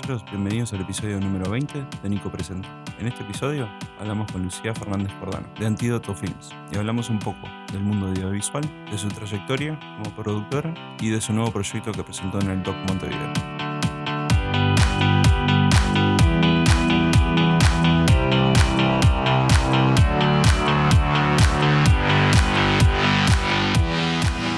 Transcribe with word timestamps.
caballeros, 0.00 0.30
bienvenidos 0.30 0.72
al 0.72 0.80
episodio 0.80 1.18
número 1.20 1.50
20 1.50 1.86
de 2.02 2.08
Nico 2.08 2.30
Presenta. 2.30 2.68
En 2.98 3.06
este 3.06 3.22
episodio 3.22 3.68
hablamos 3.98 4.30
con 4.30 4.42
Lucía 4.42 4.74
Fernández 4.74 5.12
Cordano, 5.20 5.48
de 5.58 5.66
Antídoto 5.66 6.14
Films, 6.14 6.50
y 6.72 6.76
hablamos 6.76 7.08
un 7.08 7.18
poco 7.18 7.48
del 7.72 7.82
mundo 7.82 8.08
audiovisual, 8.08 8.64
de 8.90 8.98
su 8.98 9.08
trayectoria 9.08 9.78
como 9.96 10.14
productora 10.14 10.74
y 11.00 11.10
de 11.10 11.20
su 11.20 11.32
nuevo 11.32 11.50
proyecto 11.50 11.92
que 11.92 12.02
presentó 12.02 12.40
en 12.40 12.50
el 12.50 12.62
Doc 12.62 12.76
Montevideo. 12.88 13.32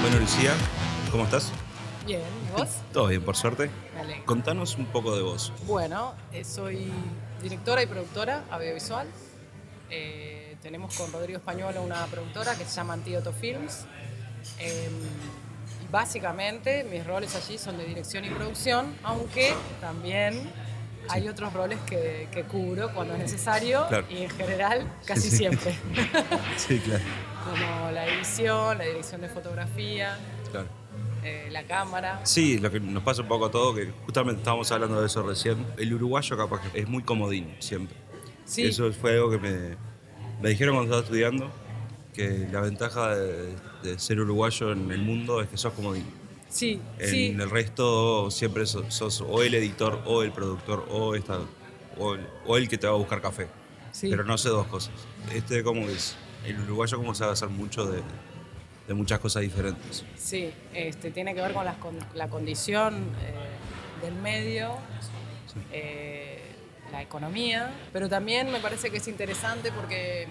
Bueno, 0.01 0.19
Lucía, 0.19 0.53
¿cómo 1.11 1.23
estás? 1.23 1.51
Bien, 2.05 2.21
¿y 2.21 2.59
vos? 2.59 2.67
Todo 2.91 3.07
bien, 3.07 3.21
por 3.21 3.35
suerte. 3.35 3.69
Contanos 4.25 4.75
un 4.77 4.85
poco 4.87 5.15
de 5.15 5.21
vos. 5.21 5.51
Bueno, 5.65 6.13
eh, 6.31 6.43
soy 6.43 6.91
directora 7.41 7.81
y 7.83 7.87
productora 7.87 8.43
audiovisual. 8.51 9.07
Eh, 9.89 10.57
tenemos 10.61 10.95
con 10.95 11.11
Rodrigo 11.11 11.37
Española 11.39 11.81
una 11.81 12.05
productora 12.07 12.55
que 12.55 12.65
se 12.65 12.75
llama 12.75 12.93
Antídoto 12.93 13.33
Films. 13.33 13.85
Eh, 14.59 14.89
y 15.83 15.91
básicamente 15.91 16.83
mis 16.85 17.05
roles 17.05 17.35
allí 17.35 17.57
son 17.57 17.77
de 17.77 17.85
dirección 17.85 18.23
y 18.25 18.29
producción, 18.29 18.95
aunque 19.03 19.53
también 19.81 20.49
hay 21.09 21.27
otros 21.27 21.51
roles 21.53 21.79
que, 21.87 22.27
que 22.31 22.43
cubro 22.43 22.93
cuando 22.93 23.13
es 23.15 23.19
necesario 23.19 23.87
Claro. 23.87 24.05
y 24.09 24.23
en 24.23 24.29
general 24.29 24.87
casi 25.05 25.29
Sí. 25.31 25.37
siempre. 25.37 25.73
Sí, 26.57 26.79
claro. 26.79 27.03
Como 27.43 27.91
la 27.91 28.05
edición, 28.05 28.77
la 28.77 28.83
dirección 28.83 29.21
de 29.21 29.29
fotografía, 29.29 30.17
claro. 30.51 30.67
Eh, 31.23 31.49
la 31.51 31.63
cámara. 31.65 32.21
Sí, 32.25 32.57
lo 32.57 32.71
que 32.71 32.79
nos 32.79 33.03
pasa 33.03 33.21
un 33.21 33.27
poco 33.27 33.45
a 33.45 33.51
todos, 33.51 33.75
que 33.75 33.91
justamente 34.05 34.39
estábamos 34.39 34.71
hablando 34.71 34.99
de 34.99 35.07
eso 35.07 35.23
recién. 35.23 35.65
El 35.77 35.93
uruguayo 35.93 36.37
capaz 36.37 36.61
que 36.71 36.79
es 36.79 36.87
muy 36.87 37.03
comodín 37.03 37.55
siempre. 37.59 37.95
Sí. 38.45 38.63
Eso 38.63 38.91
fue 38.93 39.13
algo 39.13 39.29
que 39.29 39.37
me, 39.37 39.77
me 40.41 40.49
dijeron 40.49 40.75
cuando 40.75 40.93
estaba 40.95 41.03
estudiando, 41.03 41.51
que 42.13 42.47
la 42.51 42.61
ventaja 42.61 43.15
de, 43.15 43.55
de 43.83 43.99
ser 43.99 44.19
uruguayo 44.19 44.71
en 44.71 44.91
el 44.91 45.01
mundo 45.01 45.41
es 45.41 45.49
que 45.49 45.57
sos 45.57 45.73
comodín. 45.73 46.05
Sí, 46.49 46.81
En 46.97 47.09
sí. 47.09 47.25
el 47.27 47.49
resto 47.49 48.31
siempre 48.31 48.65
sos, 48.65 48.91
sos 48.93 49.21
o 49.21 49.43
el 49.43 49.53
editor 49.53 50.01
o 50.05 50.23
el 50.23 50.31
productor 50.31 50.83
o, 50.89 51.13
esta, 51.13 51.39
o, 51.97 52.15
el, 52.15 52.27
o 52.47 52.57
el 52.57 52.67
que 52.67 52.77
te 52.79 52.87
va 52.87 52.93
a 52.93 52.97
buscar 52.97 53.21
café. 53.21 53.47
Sí. 53.91 54.09
Pero 54.09 54.23
no 54.23 54.35
sé 54.37 54.49
dos 54.49 54.65
cosas. 54.65 54.93
Este 55.31 55.63
como 55.63 55.87
es, 55.87 56.15
el 56.45 56.59
uruguayo 56.61 56.97
como 56.97 57.13
sabe 57.13 57.33
hacer 57.33 57.49
mucho 57.49 57.85
de, 57.85 58.01
de 58.89 58.95
muchas 58.95 59.19
cosas 59.19 59.43
diferentes. 59.43 60.03
Sí, 60.17 60.51
este, 60.73 61.11
tiene 61.11 61.35
que 61.35 61.41
ver 61.41 61.53
con 61.53 61.63
la 62.15 62.27
condición 62.27 62.95
eh, 63.21 64.03
del 64.03 64.15
medio, 64.15 64.77
eh, 65.71 66.41
la 66.91 67.03
economía, 67.03 67.71
pero 67.93 68.09
también 68.09 68.51
me 68.51 68.59
parece 68.59 68.89
que 68.89 68.97
es 68.97 69.07
interesante 69.07 69.71
porque 69.71 70.27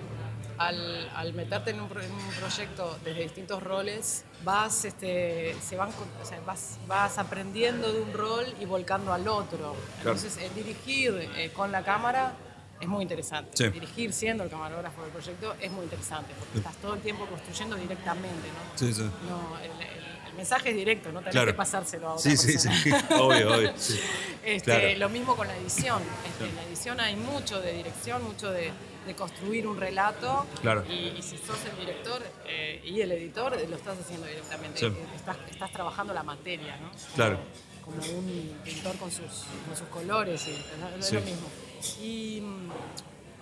al, 0.59 1.09
al 1.15 1.34
meterte 1.34 1.70
en 1.70 1.81
un, 1.81 1.89
pro- 1.89 2.03
en 2.03 2.11
un 2.11 2.31
proyecto 2.41 2.98
desde 3.05 3.23
distintos 3.23 3.62
roles, 3.62 4.25
vas, 4.42 4.84
este, 4.84 5.55
se 5.65 5.77
van, 5.77 5.93
con- 5.93 6.09
o 6.20 6.27
sea, 6.27 6.41
vas, 6.45 6.78
vas 6.89 7.17
aprendiendo 7.19 7.93
de 7.93 8.00
un 8.00 8.12
rol 8.12 8.45
y 8.61 8.65
volcando 8.65 9.12
al 9.12 9.28
otro. 9.28 9.77
Entonces, 9.98 10.37
el 10.39 10.53
dirigir 10.56 11.31
eh, 11.37 11.53
con 11.55 11.70
la 11.70 11.84
cámara 11.84 12.33
es 12.81 12.89
muy 12.89 13.03
interesante. 13.03 13.51
Sí. 13.57 13.69
Dirigir 13.69 14.12
siendo 14.12 14.45
el 14.45 14.51
camarógrafo 14.51 15.03
del 15.03 15.11
proyecto 15.11 15.55
es 15.61 15.71
muy 15.71 15.84
interesante 15.84 16.33
porque 16.39 16.59
estás 16.59 16.77
todo 16.77 16.95
el 16.95 17.01
tiempo 17.01 17.27
construyendo 17.27 17.77
directamente, 17.77 18.48
¿no? 18.48 18.79
Sí, 18.79 18.93
sí. 18.93 19.03
No, 19.29 19.59
el, 19.59 19.71
el- 19.71 20.09
el 20.29 20.34
mensaje 20.34 20.71
es 20.71 20.77
directo, 20.77 21.11
no 21.11 21.19
tenés 21.19 21.33
Claro. 21.33 21.51
que 21.51 21.55
pasárselo 21.56 22.11
a 22.11 22.12
otra 22.15 22.31
Sí, 22.31 22.37
sí, 22.37 22.53
persona. 22.53 22.77
sí. 22.83 22.91
obvio, 23.19 23.55
obvio. 23.56 23.72
sí. 23.77 23.99
Este, 24.44 24.65
Claro. 24.71 24.99
Lo 24.99 25.09
mismo 25.09 25.34
con 25.34 25.49
la 25.49 25.56
edición. 25.56 26.00
Este, 26.28 26.44
En 26.49 26.55
la 26.55 26.62
edición 26.62 27.00
hay 27.00 27.16
mucho 27.16 27.61
de 27.61 27.72
dirección, 27.72 28.22
mucho 28.22 28.53
de, 28.53 28.71
de 29.06 29.15
construir 29.16 29.66
un 29.66 29.81
relato. 29.81 30.47
Claro. 30.62 30.84
Y, 30.89 31.09
y 31.19 31.22
si 31.22 31.37
sos 31.39 31.56
el 31.72 31.77
director 31.84 32.22
eh, 32.47 32.81
y 32.84 33.00
el 33.00 33.10
editor, 33.10 33.56
lo 33.69 33.77
estás 33.77 33.99
haciendo 33.99 34.27
directamente. 34.28 34.78
Sí. 34.78 34.87
Eh, 34.87 34.93
Estás, 35.16 35.37
estás 35.50 35.72
trabajando 35.72 36.15
la 36.15 36.22
materia, 36.22 36.77
¿no? 36.77 36.91
Como- 36.91 37.15
Claro. 37.16 37.39
Como 37.84 37.97
un 37.97 38.59
pintor 38.65 38.97
con 38.97 39.10
sus, 39.10 39.45
con 39.66 39.75
sus 39.77 39.89
colores, 39.89 40.47
y, 40.47 40.50
es 41.00 41.06
Sí. 41.06 41.15
lo 41.16 41.21
mismo. 41.22 41.49
Y, 42.00 42.43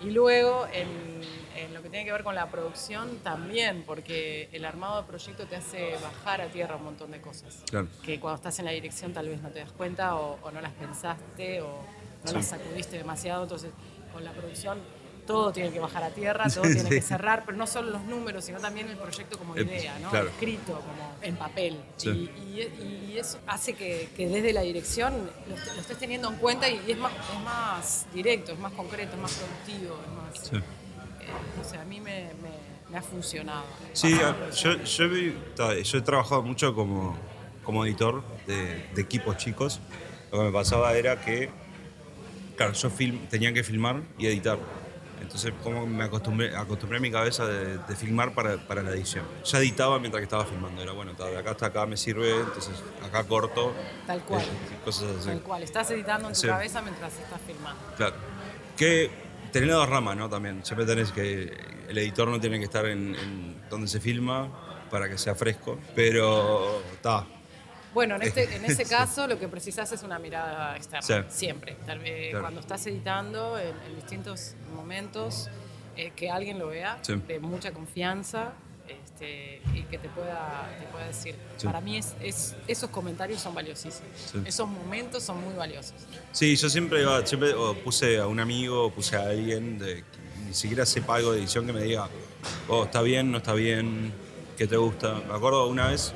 y 0.02 0.10
luego, 0.10 0.66
en, 0.72 1.22
en 1.56 1.72
lo 1.74 1.82
que 1.82 1.88
tiene 1.88 2.04
que 2.04 2.12
ver 2.12 2.22
con 2.24 2.34
la 2.34 2.50
producción, 2.50 3.19
también, 3.20 3.82
porque 3.86 4.48
el 4.52 4.64
armado 4.64 5.00
de 5.02 5.08
proyecto 5.08 5.47
te 5.47 5.56
hace 5.56 5.94
bajar 6.02 6.41
a 6.42 6.48
tierra 6.48 6.76
un 6.76 6.84
montón 6.84 7.10
de 7.10 7.20
cosas 7.20 7.62
Claro. 7.70 7.88
que 8.02 8.20
cuando 8.20 8.36
estás 8.36 8.58
en 8.58 8.66
la 8.66 8.72
dirección 8.72 9.12
tal 9.12 9.28
vez 9.28 9.41
no 9.41 9.48
te 9.50 9.60
das 9.60 9.72
cuenta 9.72 10.16
o, 10.16 10.38
o 10.42 10.50
no 10.50 10.60
las 10.60 10.72
pensaste 10.72 11.60
o 11.62 11.69
no 12.24 12.28
Sí. 12.30 12.34
las 12.34 12.47
sacudiste 12.47 12.98
demasiado. 12.98 13.44
Entonces, 13.44 13.70
con 14.12 14.24
la 14.24 14.32
producción 14.32 14.80
todo 15.26 15.53
tiene 15.53 15.70
que 15.70 15.81
bajar 15.81 16.03
a 16.04 16.10
tierra, 16.10 16.44
todo 16.54 16.64
Sí, 16.64 16.75
tiene 16.75 16.88
sí. 16.88 16.94
que 16.97 17.03
cerrar, 17.03 17.42
pero 17.44 17.59
no 17.59 17.66
solo 17.66 17.91
los 17.91 18.04
números, 18.04 18.44
sino 18.44 18.59
también 18.60 18.88
el 18.88 18.97
proyecto 18.97 19.38
como 19.38 19.54
El- 19.56 19.66
idea, 19.66 19.98
¿no? 19.98 20.10
claro. 20.10 20.28
escrito, 20.28 20.75
como 20.81 21.16
en 21.22 21.37
papel. 21.37 21.81
Sí. 21.97 22.31
Y, 22.38 22.60
y- 22.60 23.10
y 23.14 23.19
eso 23.19 23.38
hace 23.47 23.75
que, 23.75 24.09
que 24.16 24.28
desde 24.28 24.53
la 24.53 24.60
dirección 24.62 25.12
lo, 25.48 25.56
lo 25.75 25.81
estés 25.81 25.98
teniendo 25.98 26.28
en 26.31 26.36
cuenta 26.36 26.69
y, 26.69 26.81
es, 26.91 26.97
más, 26.98 27.12
es 27.12 27.44
más 27.44 28.06
directo, 28.15 28.53
es 28.53 28.59
más 28.59 28.72
concreto, 28.72 29.15
es 29.16 29.20
más 29.20 29.32
productivo, 29.34 29.98
es 30.04 30.42
más... 30.42 30.53
Eh, 30.53 30.62
no 31.59 31.65
sé, 31.65 31.76
a 31.76 31.84
mí 31.84 32.00
me, 32.00 32.26
me- 32.42 32.76
me 32.91 32.98
ha 32.98 33.03
funcionado. 33.03 33.65
Sí, 33.94 34.16
yo, 34.62 35.98
he 35.98 36.03
trabajado 36.03 36.42
mucho 36.42 36.72
como, 36.72 37.16
como 37.65 37.84
editor 37.84 38.22
de, 38.47 38.86
de 38.94 39.03
equipos 39.03 39.36
chicos. 39.38 39.81
Lo 40.31 40.38
que 40.38 40.44
me 40.44 40.53
pasaba 40.53 40.94
era 40.97 41.20
que, 41.20 41.50
claro, 42.56 42.75
yo 42.75 42.88
film, 42.91 43.26
tenía 43.28 43.53
que 43.53 43.65
filmar 43.65 44.03
y 44.19 44.26
editar. 44.26 44.59
Entonces, 45.21 45.53
como 45.62 45.87
me 45.87 46.04
acostumbré, 46.04 46.54
acostumbré 46.56 46.99
a 46.99 47.00
mi 47.00 47.10
cabeza 47.10 47.47
de, 47.47 47.78
de 47.78 47.97
filmar 47.97 48.32
para, 48.34 48.56
para 48.59 48.82
la 48.82 48.91
edición. 48.91 49.25
Ya 49.44 49.59
editaba 49.59 49.99
mientras 49.99 50.21
que 50.21 50.25
estaba 50.25 50.44
filmando. 50.44 50.82
Era 50.82 50.93
bueno, 50.93 51.12
de 51.15 51.37
acá 51.37 51.50
hasta 51.53 51.66
acá 51.66 51.87
me 51.87 51.97
sirve, 51.97 52.31
entonces 52.41 52.75
acá 53.04 53.25
corto. 53.25 53.72
Tal 54.06 54.21
cual. 54.22 54.43
eh, 54.43 54.78
cosas 54.84 55.16
así. 55.19 55.28
Tal 55.28 55.41
cual, 55.43 55.62
estás 55.62 55.91
editando 55.91 56.28
en 56.28 56.34
tu 56.34 56.41
Sí. 56.41 56.47
cabeza 56.47 56.81
mientras 56.82 57.12
estás 57.19 57.41
filmando. 57.47 57.81
Claro. 57.97 58.15
Que 58.77 59.10
tenés 59.53 59.69
las 59.69 59.78
dos 59.78 59.88
ramas, 59.88 60.16
¿no? 60.16 60.28
También. 60.28 60.65
Siempre 60.65 60.87
tenés 60.87 61.12
que. 61.12 61.56
El 61.88 61.98
editor 61.98 62.28
no 62.28 62.38
tiene 62.41 62.59
que 62.59 62.65
estar 62.65 62.84
en, 62.87 63.15
en 63.15 63.69
donde 63.71 63.88
se 63.88 64.00
filma 64.00 64.48
para 64.91 65.09
que 65.09 65.19
sea 65.19 65.34
fresco. 65.34 65.78
Pero. 65.94 66.83
está. 66.93 67.27
Bueno, 67.96 68.16
en, 68.16 68.22
este, 68.22 68.54
en 68.56 68.62
ese 68.66 68.84
caso 68.84 69.26
lo 69.26 69.38
que 69.38 69.48
precisas 69.48 69.90
es 69.90 70.02
una 70.02 70.18
mirada 70.18 70.76
externa, 70.76 71.00
Sí. 71.02 71.14
siempre. 71.30 71.78
Tal 71.86 71.98
vez 71.98 72.28
Claro. 72.28 72.42
Cuando 72.42 72.60
estás 72.60 72.86
editando 72.86 73.58
en, 73.58 73.68
en 73.88 73.96
distintos 73.96 74.52
momentos, 74.74 75.48
eh, 75.96 76.12
que 76.14 76.28
alguien 76.30 76.58
lo 76.58 76.66
vea 76.68 76.98
Sí. 77.00 77.14
de 77.26 77.40
mucha 77.40 77.72
confianza 77.72 78.52
este, 78.86 79.62
y 79.74 79.82
que 79.84 79.96
te 79.96 80.10
pueda, 80.10 80.68
te 80.78 80.84
pueda 80.88 81.06
decir. 81.06 81.36
Sí. 81.56 81.66
Para 81.66 81.80
mí 81.80 81.96
es, 81.96 82.14
es- 82.20 82.54
esos 82.68 82.90
comentarios 82.90 83.40
son 83.40 83.54
valiosísimos. 83.54 84.10
Sí. 84.30 84.42
Esos 84.44 84.68
momentos 84.68 85.22
son 85.22 85.40
muy 85.42 85.54
valiosos. 85.54 85.94
Sí, 86.32 86.54
yo 86.54 86.68
siempre, 86.68 87.00
iba- 87.00 87.24
siempre 87.26 87.54
puse 87.82 88.18
a 88.18 88.26
un 88.26 88.40
amigo 88.40 88.84
o 88.84 88.90
puse 88.92 89.16
a 89.16 89.22
alguien 89.22 89.78
de, 89.78 90.04
ni 90.46 90.52
siquiera 90.52 90.84
sepa 90.84 91.16
algo 91.16 91.32
de 91.32 91.38
edición 91.38 91.64
que 91.66 91.72
me 91.72 91.82
diga, 91.82 92.10
oh, 92.68 92.84
está 92.84 93.00
bien, 93.00 93.32
no 93.32 93.38
está 93.38 93.54
bien, 93.54 94.12
qué 94.58 94.66
te 94.66 94.76
gusta. 94.76 95.14
Me 95.26 95.34
acuerdo 95.34 95.66
una 95.66 95.88
vez, 95.88 96.12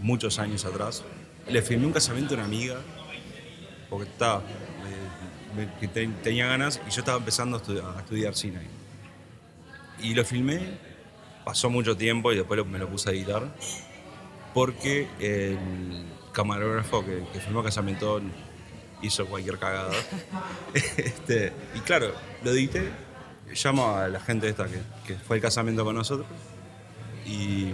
muchos 0.00 0.38
años 0.38 0.64
atrás, 0.64 1.04
le 1.48 1.62
filmé 1.62 1.86
un 1.86 1.92
casamiento 1.92 2.34
a 2.34 2.38
una 2.38 2.44
amiga, 2.46 2.76
porque 3.90 4.08
estaba, 4.10 4.42
tenía 6.22 6.46
ganas 6.46 6.80
y 6.86 6.90
yo 6.90 7.00
estaba 7.00 7.18
empezando 7.18 7.56
a, 7.56 7.60
estudiar- 7.60 7.96
a 7.96 8.00
estudiar 8.00 8.34
cine. 8.34 8.60
Y 10.00 10.14
lo 10.14 10.24
filmé, 10.24 10.60
pasó 11.44 11.70
mucho 11.70 11.96
tiempo 11.96 12.32
y 12.32 12.36
después 12.36 12.64
me 12.66 12.78
lo 12.78 12.88
puse 12.88 13.10
a 13.10 13.12
editar, 13.12 13.42
porque 14.54 15.08
el 15.18 15.58
camarógrafo 16.32 17.04
que, 17.04 17.24
que 17.32 17.40
filmó 17.40 17.62
Casamiento 17.62 18.20
hizo 19.02 19.26
cualquier 19.26 19.58
cagada. 19.58 19.92
Este, 20.74 21.52
y 21.74 21.80
claro, 21.80 22.12
lo 22.44 22.50
edité, 22.52 22.90
llamo 23.64 23.96
a 23.96 24.08
la 24.08 24.20
gente 24.20 24.48
esta 24.48 24.66
que, 24.66 24.80
que 25.06 25.14
fue 25.16 25.36
el 25.36 25.42
casamiento 25.42 25.84
con 25.84 25.94
nosotros 25.96 26.26
y, 27.26 27.68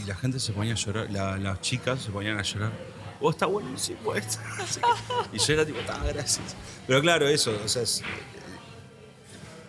y 0.00 0.04
la 0.04 0.14
gente 0.14 0.38
se 0.40 0.52
ponía 0.52 0.72
a 0.72 0.76
llorar, 0.76 1.10
la- 1.10 1.36
las 1.36 1.60
chicas 1.60 2.00
se 2.02 2.10
ponían 2.10 2.38
a 2.38 2.42
llorar. 2.42 2.72
Oh, 3.20 3.30
está 3.30 3.46
buenísimo 3.46 4.14
esto. 4.14 4.38
Y 5.32 5.38
yo 5.38 5.54
era 5.54 5.64
tipo, 5.64 5.78
está, 5.80 5.98
gracias. 6.04 6.54
Pero 6.86 7.00
claro, 7.00 7.26
eso, 7.28 7.58
o 7.64 7.68
sea, 7.68 7.82
es, 7.82 8.02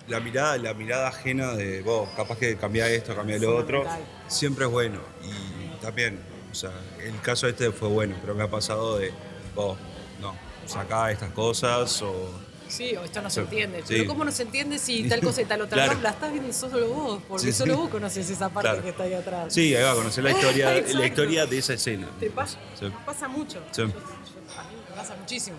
la 0.07 0.19
mirada, 0.19 0.57
la 0.57 0.73
mirada 0.73 1.07
ajena 1.09 1.53
de 1.53 1.81
vos, 1.81 2.09
capaz 2.15 2.37
que 2.37 2.55
cambia 2.57 2.89
esto, 2.89 3.15
cambia 3.15 3.37
lo 3.39 3.55
otro, 3.57 3.85
siempre 4.27 4.65
es 4.65 4.71
bueno. 4.71 4.99
Y 5.23 5.81
también, 5.81 6.19
o 6.51 6.55
sea, 6.55 6.71
el 7.03 7.19
caso 7.21 7.47
este 7.47 7.71
fue 7.71 7.89
bueno, 7.89 8.15
pero 8.21 8.33
me 8.35 8.43
ha 8.43 8.49
pasado 8.49 8.97
de, 8.97 9.11
vos, 9.55 9.77
no, 10.21 10.33
sacá 10.65 11.11
estas 11.11 11.31
cosas 11.31 12.01
o. 12.01 12.46
Sí, 12.69 12.95
o 12.95 13.03
esto 13.03 13.21
no 13.21 13.29
se 13.29 13.41
entiende. 13.41 13.79
Sí. 13.79 13.85
Pero 13.89 14.05
¿cómo 14.07 14.23
no 14.25 14.31
se 14.31 14.43
entiende 14.43 14.77
si 14.79 15.07
tal 15.07 15.21
cosa 15.21 15.41
y 15.41 15.45
tal 15.45 15.61
otra 15.61 15.75
Claro. 15.77 15.93
no? 15.95 16.01
La 16.01 16.09
estás 16.11 16.31
viendo 16.31 16.51
solo 16.53 16.87
vos, 16.89 17.21
porque 17.27 17.45
Sí, 17.45 17.53
solo 17.53 17.73
sí. 17.73 17.79
vos 17.79 17.89
conoces 17.89 18.29
esa 18.29 18.49
parte 18.49 18.69
Claro. 18.69 18.83
que 18.83 18.89
está 18.89 19.03
ahí 19.03 19.13
atrás. 19.13 19.53
Sí, 19.53 19.75
ahí 19.75 19.83
va 19.83 19.91
a 19.91 19.95
conocer 19.95 20.23
la 20.23 20.31
historia, 20.31 20.71
la 20.71 21.05
historia 21.05 21.45
de 21.45 21.57
esa 21.57 21.73
escena. 21.73 22.07
Te 22.19 22.29
pasa, 22.29 22.57
pasa 23.05 23.27
mucho. 23.27 23.59
Sí. 23.71 23.81
Yo- 23.81 23.87
yo- 23.87 23.93
a 23.93 24.63
mí 24.63 24.75
pasa 24.95 25.15
muchísimo. 25.19 25.57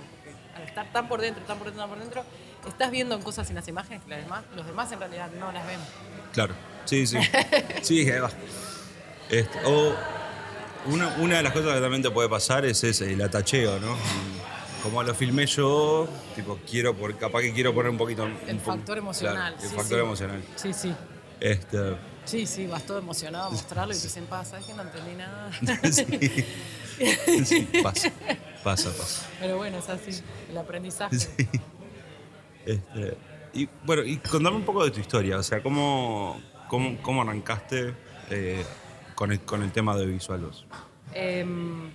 al 0.57 0.63
estar 0.65 0.93
tan 0.93 1.09
por 1.09 1.21
dentro, 1.21 1.43
tan 1.45 1.57
por 1.59 1.67
dentro, 1.69 1.83
tan 1.83 1.91
por 1.91 1.99
dentro, 2.01 2.25
estás 2.69 2.91
viendo 2.91 3.19
cosas 3.21 3.49
en 3.49 3.55
las 3.57 3.69
imágenes 3.69 4.03
que 4.03 4.11
las 4.11 4.21
demás- 4.25 4.45
los 4.57 4.67
demás 4.67 4.91
en 4.93 4.99
realidad 4.99 5.31
no 5.39 5.53
las 5.53 5.65
ven. 5.67 5.79
Claro, 6.33 6.55
sí, 6.85 7.07
sí. 7.07 7.17
Sí, 7.83 8.11
ahí 8.11 8.19
va. 8.21 8.31
Este, 9.31 9.59
o 9.65 9.95
una, 10.87 11.09
una 11.19 11.37
de 11.37 11.43
las 11.45 11.53
cosas 11.53 11.75
que 11.75 11.81
también 11.81 12.03
te 12.03 12.11
puede 12.11 12.29
pasar 12.29 12.65
es 12.65 12.83
ese, 12.83 13.13
el 13.13 13.21
atacheo, 13.23 13.79
¿no? 13.79 13.97
Como 14.83 15.03
lo 15.03 15.15
filmé 15.15 15.47
yo, 15.47 16.09
tipo, 16.37 16.59
quiero 16.69 16.95
por, 16.95 17.17
capaz 17.17 17.41
que 17.43 17.53
quiero 17.53 17.75
poner 17.75 17.91
un 17.91 17.99
poquito. 17.99 18.25
El 18.47 18.57
un 18.57 18.59
po- 18.61 18.73
factor 18.73 18.99
emocional. 18.99 19.35
claro, 19.37 19.57
el 19.57 19.69
sí, 19.69 19.77
factor 19.77 19.99
sí. 19.99 20.05
emocional. 20.05 20.43
Sí, 20.57 20.73
sí. 20.73 20.95
Este, 21.41 21.97
Sí, 22.25 22.47
sí, 22.47 22.67
vas 22.67 22.85
todo 22.85 22.99
emocionado 22.99 23.47
a 23.47 23.51
mostrarlo 23.53 23.95
y 23.95 23.97
te 23.97 24.03
dicen, 24.03 24.27
pasa, 24.27 24.59
es 24.59 24.67
que 24.67 24.75
no 24.75 24.83
entendí 24.83 25.15
nada. 25.15 25.51
sí. 25.93 26.45
Sí, 27.45 27.69
pasa, 27.83 28.11
pasa, 28.63 28.91
pasa. 28.91 29.27
Pero 29.41 29.57
bueno, 29.57 29.79
es 29.79 29.89
así, 29.89 30.21
el 30.51 30.59
aprendizaje. 30.59 31.19
Sí. 31.19 31.49
Este, 32.67 33.17
y 33.55 33.69
bueno, 33.85 34.03
y 34.05 34.19
contame 34.19 34.57
un 34.57 34.65
poco 34.65 34.85
de 34.85 34.91
tu 34.91 35.01
historia, 35.01 35.39
o 35.39 35.43
sea, 35.43 35.63
cómo, 35.63 36.39
cómo, 36.69 36.99
cómo 37.03 37.23
arrancaste 37.23 37.95
eh, 38.31 38.63
con, 39.15 39.33
el, 39.33 39.41
con 39.41 39.63
el 39.63 39.73
tema 39.73 39.97
de 39.97 40.07
visualos. 40.07 40.67
Em, 41.15 41.89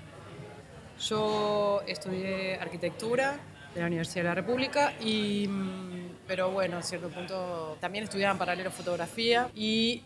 yo 1.07 1.81
estudié 1.87 2.55
arquitectura 2.59 3.37
de 3.73 3.81
la 3.81 3.87
Universidad 3.87 4.23
de 4.23 4.29
la 4.29 4.35
República 4.35 4.93
y 5.01 5.47
mm, 5.47 6.09
pero 6.27 6.51
bueno, 6.51 6.77
a 6.77 6.81
cierto 6.83 7.09
punto 7.09 7.77
también 7.81 8.03
estudiaba 8.05 8.31
en 8.33 8.37
paralelo 8.37 8.71
fotografía 8.71 9.49
y 9.55 10.03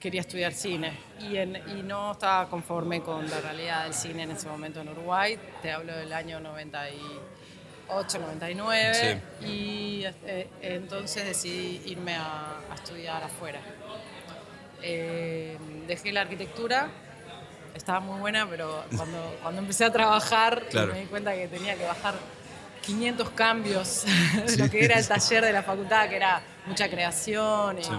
quería 0.00 0.22
estudiar 0.22 0.52
cine 0.52 0.98
y, 1.20 1.36
en- 1.36 1.56
y 1.78 1.82
no 1.82 2.12
estaba 2.12 2.48
conforme 2.48 3.02
con 3.02 3.28
la 3.30 3.40
realidad 3.40 3.84
del 3.84 3.94
cine 3.94 4.24
en 4.24 4.32
ese 4.32 4.48
momento 4.48 4.80
en 4.80 4.88
Uruguay. 4.88 5.38
Te 5.62 5.70
hablo 5.70 5.94
del 5.96 6.12
año 6.12 6.40
98, 6.40 8.18
99 8.18 9.20
y 9.46 10.04
eh, 10.26 10.48
entonces 10.62 11.24
decidí 11.24 11.82
irme 11.86 12.16
a, 12.16 12.56
a 12.70 12.74
estudiar 12.74 13.22
afuera. 13.22 13.60
Eh, 14.82 15.56
dejé 15.86 16.10
la 16.10 16.22
arquitectura, 16.22 16.88
estaba 17.74 18.00
muy 18.00 18.20
buena, 18.20 18.46
pero 18.48 18.84
cuando, 18.96 19.36
cuando 19.42 19.60
empecé 19.60 19.84
a 19.84 19.92
trabajar 19.92 20.64
Claro. 20.70 20.92
me 20.92 21.00
di 21.00 21.06
cuenta 21.06 21.32
que 21.34 21.48
tenía 21.48 21.74
que 21.76 21.84
bajar 21.84 22.14
500 22.82 23.30
cambios 23.30 24.04
de 24.46 24.56
lo 24.56 24.70
que 24.70 24.84
era 24.84 24.98
el 24.98 25.06
taller 25.06 25.44
de 25.44 25.52
la 25.52 25.62
facultad, 25.62 26.08
que 26.08 26.16
era 26.16 26.42
mucha 26.66 26.88
creación 26.88 27.78
y 27.78 27.84
Sí. 27.84 27.90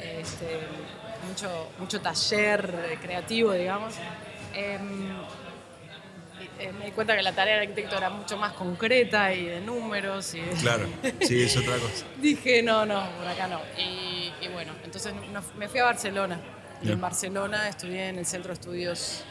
este, 0.00 0.60
mucho, 1.28 1.70
mucho 1.78 2.00
taller 2.00 2.98
creativo, 3.00 3.52
digamos. 3.52 3.94
Em, 4.54 5.10
eh, 6.58 6.72
me 6.72 6.86
di 6.86 6.90
cuenta 6.92 7.14
que 7.16 7.22
la 7.22 7.32
tarea 7.32 7.54
del 7.54 7.62
arquitecto 7.68 7.96
era 7.96 8.10
mucho 8.10 8.36
más 8.36 8.52
concreta 8.52 9.32
y 9.32 9.44
de 9.46 9.60
números 9.60 10.34
y 10.34 10.40
de- 10.40 10.50
Claro, 10.56 10.86
sí, 11.20 11.42
es 11.42 11.56
otra 11.56 11.76
cosa. 11.76 12.04
Dije, 12.20 12.62
no, 12.62 12.84
no, 12.84 13.08
por 13.18 13.26
acá 13.28 13.46
no. 13.46 13.60
Y, 13.78 14.32
y 14.40 14.48
bueno, 14.52 14.72
entonces 14.84 15.12
me 15.56 15.68
fui 15.68 15.80
a 15.80 15.84
Barcelona. 15.84 16.40
Y 16.82 16.90
en 16.92 17.00
Barcelona 17.00 17.68
estudié 17.68 18.08
en 18.08 18.18
el 18.18 18.26
Centro 18.26 18.48
de 18.48 18.54
Estudios 18.54 19.22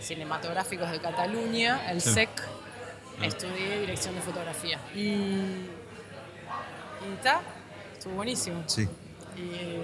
Cinematográficos 0.00 0.90
de 0.90 1.00
Cataluña, 1.00 1.90
el. 1.90 2.00
SEC. 2.00 2.28
Estudié 3.22 3.80
dirección 3.80 4.14
de 4.14 4.20
fotografía. 4.20 4.78
Y. 4.94 5.00
Y 7.04 7.12
está, 7.14 7.40
estuvo 7.92 8.14
buenísimo. 8.14 8.62
Sí, 8.66 8.88
Y 9.36 9.80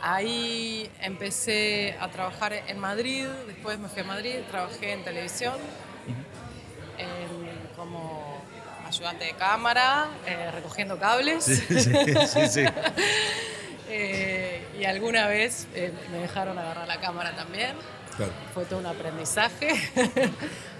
ahí 0.00 0.90
empecé 1.00 1.96
a 2.00 2.08
trabajar 2.08 2.52
en 2.52 2.78
Madrid, 2.78 3.26
después 3.46 3.78
me 3.78 3.88
fui 3.88 4.02
a 4.02 4.04
Madrid, 4.04 4.36
trabajé 4.50 4.92
en 4.92 5.04
televisión 5.04 5.54
en- 6.98 7.68
como 7.76 8.42
ayudante 8.86 9.24
de 9.24 9.32
cámara, 9.34 10.08
eh, 10.26 10.50
recogiendo 10.52 10.98
cables. 10.98 11.44
sí, 11.44 12.48
sí. 12.48 12.64
Eh, 13.94 14.66
y 14.80 14.84
alguna 14.84 15.26
vez 15.26 15.68
eh, 15.74 15.92
me 16.10 16.18
dejaron 16.18 16.58
agarrar 16.58 16.88
la 16.88 16.98
cámara 17.00 17.36
también. 17.36 17.76
Claro. 18.16 18.32
Fue 18.54 18.64
todo 18.64 18.78
un 18.78 18.86
aprendizaje. 18.86 19.68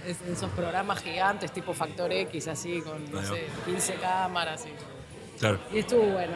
Es- 0.06 0.20
esos 0.23 0.50
programas 0.50 1.00
gigantes 1.00 1.53
tipo 1.53 1.73
Factor 1.75 2.11
X, 2.12 2.49
así, 2.49 2.81
con, 2.81 3.09
no 3.12 3.23
sé, 3.25 3.47
15 3.67 3.94
cámaras. 3.94 4.67
Y, 4.67 5.38
Claro. 5.38 5.61
y 5.73 5.79
estuvo 5.79 6.03
bueno, 6.03 6.32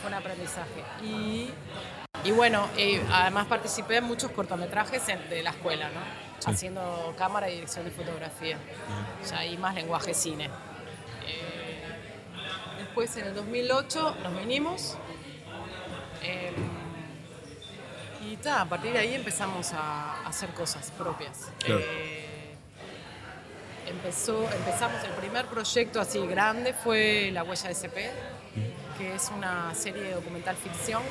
fue 0.00 0.08
un 0.08 0.14
aprendizaje. 0.14 0.82
Y, 1.04 1.50
y 2.24 2.30
bueno, 2.32 2.66
eh, 2.76 3.00
además 3.12 3.46
participé 3.46 3.98
en 3.98 4.04
muchos 4.04 4.32
cortometrajes 4.32 5.08
en- 5.08 5.28
de 5.30 5.42
la 5.44 5.50
escuela, 5.50 5.88
¿no? 5.90 6.00
Sí. 6.40 6.50
Haciendo 6.50 7.14
cámara 7.16 7.48
y 7.48 7.54
dirección 7.54 7.84
de 7.84 7.90
fotografía. 7.92 8.58
Ya 9.30 9.38
ahí 9.38 9.56
más 9.56 9.74
lenguaje 9.76 10.12
cine. 10.12 10.46
Eh, 10.46 11.82
después 12.78 13.16
en 13.18 13.26
el 13.28 13.34
2008 13.36 14.16
nos 14.24 14.36
vinimos. 14.36 14.98
Eh, 16.26 16.52
y 18.22 18.36
ta, 18.36 18.62
a 18.62 18.68
partir 18.68 18.92
de 18.92 18.98
ahí 18.98 19.14
empezamos 19.14 19.72
a, 19.72 20.22
a 20.22 20.28
hacer 20.28 20.50
cosas 20.50 20.90
propias. 20.92 21.48
Claro. 21.64 21.80
Eh, 21.80 22.26
empezó, 23.88 24.50
empezamos 24.52 25.02
el 25.04 25.12
primer 25.12 25.46
proyecto 25.46 26.00
así 26.00 26.24
grande 26.26 26.74
fue 26.74 27.30
La 27.32 27.44
Huella 27.44 27.70
SP, 27.70 28.10
que 28.98 29.14
es 29.14 29.30
una 29.34 29.74
serie 29.74 30.02
de 30.02 30.14
documental 30.14 30.56
ficción 30.56 31.02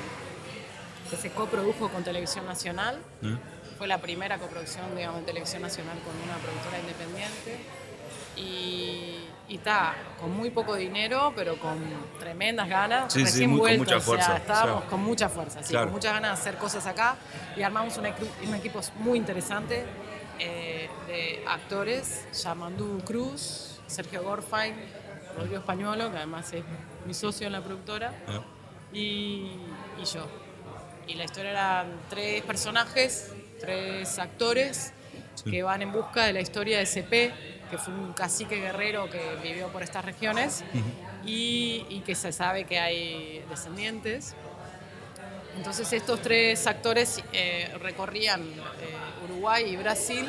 que 1.10 1.16
se 1.16 1.32
coprodujo 1.32 1.90
con 1.90 2.04
Televisión 2.04 2.46
Nacional. 2.46 3.00
¿Eh? 3.22 3.38
Fue 3.78 3.88
la 3.88 4.00
primera 4.00 4.38
coproducción, 4.38 4.96
digamos, 4.96 5.22
de 5.22 5.28
Televisión 5.28 5.62
Nacional 5.62 5.98
con 6.00 6.16
una 6.16 6.38
productora 6.38 6.80
independiente. 6.80 7.60
Y, 8.38 9.25
y 9.48 9.60
ta, 9.60 9.94
con 10.20 10.32
muy 10.36 10.50
poco 10.50 10.76
dinero, 10.76 11.32
pero 11.36 11.58
con 11.60 11.78
tremendas 12.20 12.68
ganas. 12.68 13.14
Sí, 13.14 13.20
sí, 13.20 13.26
recién 13.26 13.50
muy- 13.52 13.60
con 13.60 13.68
vueltos, 13.68 13.86
mucha 13.86 13.98
o 13.98 14.00
sea, 14.00 14.06
fuerza, 14.06 14.38
estábamos 14.38 14.76
o 14.78 14.80
sea. 14.82 14.90
con 14.90 15.02
mucha 15.04 15.30
fuerza, 15.30 15.64
sí, 15.64 15.70
Claro. 15.70 15.86
con 15.88 15.94
muchas 15.94 16.14
ganas 16.14 16.32
de 16.32 16.42
hacer 16.42 16.60
cosas 16.60 16.86
acá. 16.88 17.16
Y 17.56 17.62
armamos 17.62 17.98
un, 17.98 18.06
un 18.48 18.56
equipo 18.56 18.82
muy 19.00 19.18
interesante 19.20 19.86
eh, 20.40 20.90
de 21.08 21.44
actores, 21.48 22.28
Yamandu 22.44 23.00
Cruz, 23.06 23.80
Sergio 23.88 24.24
Gorfain, 24.24 24.76
Rodrigo 25.38 25.58
Españolo, 25.58 26.10
que 26.12 26.18
además 26.18 26.52
es 26.54 26.64
mi 27.06 27.14
socio 27.14 27.46
en 27.48 27.54
la 27.54 27.62
productora 27.62 28.12
¿Eh? 28.28 28.40
y, 28.94 29.52
y 30.02 30.06
yo. 30.12 30.26
Y 31.08 31.14
la 31.16 31.26
historia 31.26 31.52
eran 31.52 32.00
tres 32.10 32.42
personajes, 32.44 33.32
tres 33.60 34.18
actores 34.18 34.92
Sí. 35.36 35.52
que 35.52 35.64
van 35.64 35.82
en 35.82 35.92
busca 35.92 36.24
de 36.26 36.32
la 36.34 36.40
historia 36.40 36.78
de 36.80 36.86
CP, 36.86 37.55
que 37.70 37.78
fue 37.78 37.94
un 37.94 38.14
cacique 38.14 38.56
guerrero 38.58 39.10
que 39.10 39.38
vivió 39.42 39.68
por 39.70 39.84
estas 39.84 40.04
regiones 40.06 40.64
y, 41.26 41.86
y 41.90 42.02
que 42.06 42.16
se 42.16 42.32
sabe 42.32 42.66
que 42.66 42.80
hay 42.80 43.44
descendientes. 43.50 44.36
Entonces 45.58 45.92
estos 45.94 46.22
tres 46.22 46.68
actores 46.68 47.24
eh, 47.32 47.74
recorrían 47.82 48.42
eh, 48.42 49.24
Uruguay 49.24 49.64
y 49.66 49.78
Brasil 49.78 50.28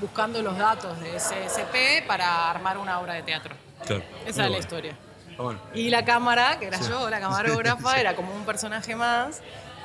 buscando 0.00 0.42
los 0.42 0.56
datos 0.58 0.98
de 1.00 1.18
CP 1.18 2.04
para 2.06 2.50
armar 2.50 2.76
una 2.78 3.00
obra 3.00 3.14
de 3.14 3.22
teatro. 3.22 3.54
Claro. 3.86 4.02
Esa 4.02 4.10
Muy 4.24 4.28
es 4.28 4.36
la 4.36 4.42
bueno. 4.44 4.58
historia. 4.58 4.96
Ah, 5.38 5.42
bueno. 5.42 5.60
Y 5.74 5.88
la 5.90 6.04
cámara, 6.04 6.58
que 6.58 6.66
era 6.66 6.78
Sí. 6.78 6.88
yo, 6.90 7.08
la 7.08 7.20
camarógrafa, 7.20 7.96
era 8.00 8.14
como 8.14 8.34
un 8.34 8.44
personaje 8.44 8.94
más 8.94 9.40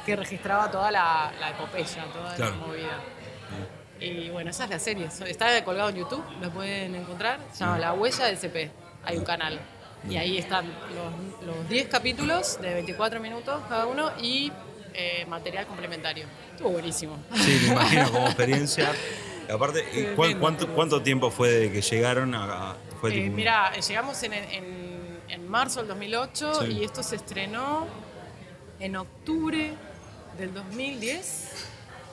que 0.05 0.15
registraba 0.15 0.69
toda 0.71 0.91
la, 0.91 1.31
la 1.39 1.49
epopeya, 1.51 2.03
toda 2.11 2.35
Claro. 2.35 2.51
la 2.51 2.57
movida. 2.67 2.99
Y 4.01 4.29
bueno, 4.29 4.49
esa 4.49 4.63
es 4.65 4.69
la 4.71 4.79
serie. 4.79 5.07
Está 5.27 5.63
colgado 5.63 5.89
en 5.89 5.95
YouTube, 5.97 6.23
lo 6.41 6.49
pueden 6.49 6.95
encontrar. 6.95 7.39
Se 7.53 7.59
llama 7.63 7.77
La 7.79 7.93
Huella 7.93 8.25
del 8.25 8.37
CP. 8.37 8.71
Hay 9.03 9.17
un 9.17 9.23
canal. 9.23 9.59
Y 10.09 10.17
ahí 10.17 10.37
están 10.39 10.65
los, 10.95 11.45
los 11.45 11.69
10 11.69 11.87
capítulos 11.87 12.59
de 12.59 12.73
24 12.73 13.19
minutos 13.19 13.61
cada 13.69 13.85
uno 13.85 14.11
y 14.19 14.51
eh, 14.95 15.25
material 15.27 15.67
complementario. 15.67 16.25
Estuvo 16.51 16.69
buenísimo. 16.71 17.17
Sí, 17.35 17.59
me 17.67 17.73
imagino 17.73 18.11
como 18.11 18.25
experiencia. 18.25 18.91
Aparte, 19.53 19.79
¿y 19.81 19.85
cuán- 19.85 20.15
Tremendo, 20.15 20.39
cuánto, 20.39 20.57
tremendo. 20.59 20.75
¿cuánto 20.75 21.01
tiempo 21.03 21.29
fue 21.29 21.49
de 21.51 21.71
que 21.71 21.81
llegaron 21.81 22.33
a.? 22.33 22.75
fue 22.99 23.15
Eh, 23.15 23.29
mira, 23.29 23.71
llegamos 23.79 24.21
en, 24.23 24.33
en- 24.33 25.19
en 25.29 25.47
marzo 25.47 25.79
del 25.81 25.89
2008 25.89 26.65
Sí. 26.65 26.71
y 26.73 26.83
esto 26.83 27.03
se 27.03 27.15
estrenó 27.17 27.85
en 28.79 28.95
octubre 28.95 29.73
del 30.39 30.53
2010. 30.53 31.67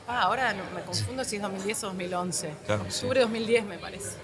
Ah, 0.09 0.23
ahora 0.23 0.53
no- 0.55 0.65
me 0.75 0.81
confundo 0.83 1.23
si 1.25 1.37
es 1.37 1.43
2010 1.43 1.85
o 1.85 1.87
2011. 1.89 2.55
Claro, 2.67 2.83
octubre 2.83 3.19
de 3.21 3.25
2010 3.27 3.65
me 3.67 3.79
parece. 3.79 4.17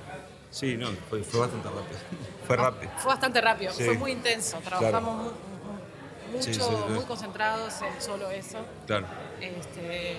Sí, 0.51 0.77
no, 0.77 0.89
fue, 1.11 1.23
fue 1.23 1.41
bastante 1.41 1.69
rápido. 1.69 1.99
Fue 2.47 2.57
rápido. 2.57 2.93
Fue 2.99 3.09
bastante 3.11 3.41
rápido, 3.41 3.73
Sí. 3.73 3.85
fue 3.85 3.95
muy 3.99 4.13
intenso. 4.13 4.59
Trabajamos 4.59 5.17
mu- 5.17 5.23
mu- 5.25 6.33
mucho, 6.37 6.53
Sí, 6.53 6.61
muy 6.93 7.05
concentrados 7.05 7.75
en 7.83 8.03
solo 8.03 8.31
eso. 8.31 8.59
Claro. 8.87 9.07
Este, 9.41 10.19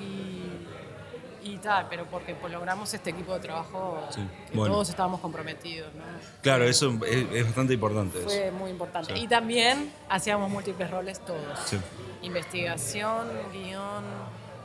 y, 0.00 1.48
y 1.52 1.58
tal, 1.58 1.86
pero 1.90 2.06
porque 2.06 2.34
pues, 2.34 2.50
logramos 2.52 2.92
este 2.94 3.10
equipo 3.10 3.34
de 3.34 3.40
trabajo 3.40 4.08
que 4.50 4.56
bueno. 4.56 4.72
todos 4.74 4.88
estábamos 4.88 5.20
comprometidos. 5.20 5.92
¿no? 5.94 6.02
Claro, 6.42 6.64
eso 6.64 6.98
es, 7.06 7.26
es 7.32 7.44
bastante 7.44 7.74
importante. 7.74 8.18
Eso. 8.20 8.28
Fue 8.28 8.50
muy 8.50 8.70
importante. 8.70 9.16
Y 9.18 9.28
también 9.28 9.92
hacíamos 10.08 10.50
múltiples 10.50 10.90
roles 10.90 11.20
todos. 11.20 11.74
Investigación, 12.22 13.28
guion, 13.52 14.02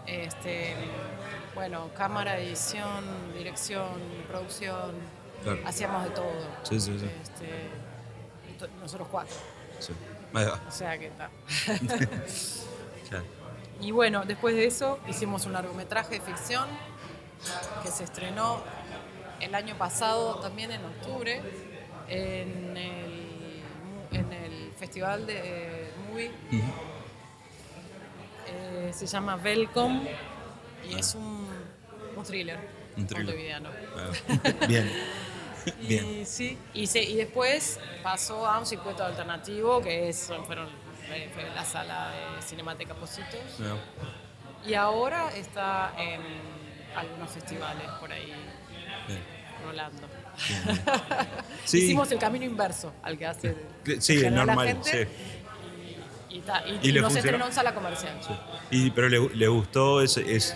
este, 0.10 0.75
bueno, 1.56 1.89
cámara, 1.96 2.39
edición, 2.39 3.34
dirección, 3.34 3.89
producción. 4.28 5.20
Claro. 5.44 5.62
hacíamos 5.66 6.04
de 6.04 6.10
todo. 6.10 6.48
Sí, 6.63 6.82
sí, 6.82 7.00
sí. 7.00 7.10
Este, 7.22 8.70
nosotros 8.82 9.08
cuatro. 9.10 9.36
Sí. 9.80 9.94
Ahí 10.34 10.46
va. 10.46 10.60
O 10.68 10.72
sea 10.72 10.98
que 10.98 11.08
está. 11.08 11.30
Claro. 13.10 13.25
Y 13.82 13.89
bueno, 13.89 14.24
después 14.24 14.54
de 14.54 14.68
eso 14.68 15.00
hicimos 15.08 15.48
un 15.48 15.54
largometraje 15.54 16.20
de 16.20 16.22
ficción 16.22 16.68
que 17.82 17.89
se 17.89 18.04
estrenó 18.04 18.62
el 19.39 19.56
año 19.56 19.75
pasado, 19.78 20.36
también 20.36 20.72
en 20.72 20.86
octubre, 20.86 21.42
en 22.08 22.78
el, 22.78 23.63
en 24.12 24.34
el 24.34 24.74
Festival 24.78 25.25
de 25.25 25.92
Movie. 26.08 26.32
Eh, 28.51 28.91
se 28.94 29.06
llama 29.06 29.36
Velcom 29.36 30.01
y 30.89 30.98
es 30.98 31.13
un, 31.15 31.48
un 32.15 32.24
thriller, 32.24 32.58
Un 32.98 33.06
thriller. 33.06 33.62
Ah, 33.96 34.65
Bien. 34.68 34.91
Y, 35.82 35.88
Bien. 35.88 36.25
sí, 36.25 36.58
y, 36.74 36.88
se- 36.88 37.03
y 37.03 37.15
después 37.15 37.79
pasó 38.01 38.48
a 38.48 38.58
un 38.60 38.65
circuito 38.65 39.03
alternativo 39.06 39.82
que 39.82 40.10
es, 40.10 40.32
fueron, 40.48 40.68
eh, 41.12 41.29
fue 41.34 41.44
la 41.53 41.63
sala 41.65 42.12
de 42.36 42.41
Cinemateca 42.41 42.96
Positos. 42.96 43.60
No. 43.60 43.77
Y 44.68 44.74
ahora 44.74 45.32
está 45.36 45.94
en 45.98 46.22
algunos 46.96 47.29
festivales 47.32 47.88
por 48.00 48.12
ahí 48.12 48.34
Bien. 49.08 49.22
rolando. 49.65 50.08
Sí. 51.65 51.79
Hicimos 51.84 52.12
el 52.12 52.18
camino 52.18 52.46
inverso 52.46 52.91
al 53.03 53.15
que 53.18 53.25
hace 53.27 53.56
sí, 54.00 54.15
general 54.18 54.48
la 54.48 54.56
normal, 54.56 54.68
gente. 54.68 55.06
sí. 55.06 55.12
Y, 56.29 56.41
ta- 56.41 56.63
y- 56.67 56.79
¿Y 56.88 56.89
y 56.89 56.93
nos 56.93 57.03
funcionó? 57.12 57.17
estrenó 57.17 57.45
en 57.48 57.53
sala 57.53 57.74
comercial. 57.74 58.13
Y, 58.69 58.91
pero 58.91 59.09
le, 59.09 59.29
le 59.36 59.48
gustó 59.48 60.01
es, 60.01 60.15
es, 60.17 60.55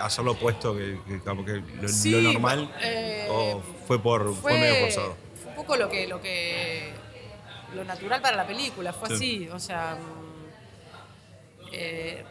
hacer 0.00 0.24
lo 0.24 0.32
opuesto 0.32 0.74
que, 0.76 0.98
que, 1.06 1.20
como 1.20 1.44
que 1.44 1.62
lo, 1.80 1.88
Sí, 1.88 2.10
lo 2.10 2.32
normal 2.32 2.68
eh, 2.82 3.28
o 3.30 3.62
fue 3.86 4.02
por 4.02 4.34
fue, 4.34 4.58
medio 4.58 4.80
forzado. 4.86 5.16
fue 5.40 5.50
un 5.50 5.56
poco 5.56 5.76
lo 5.76 5.88
que, 5.88 6.06
lo 6.08 6.20
que 6.20 6.92
lo 7.74 7.84
natural 7.84 8.20
para 8.20 8.36
la 8.36 8.46
película, 8.46 8.92
fue 8.92 9.08
Sí. 9.10 9.14
así, 9.14 9.48
o 9.50 9.58
sea, 9.60 9.96
mm, 9.96 11.68
eh, 11.72 12.24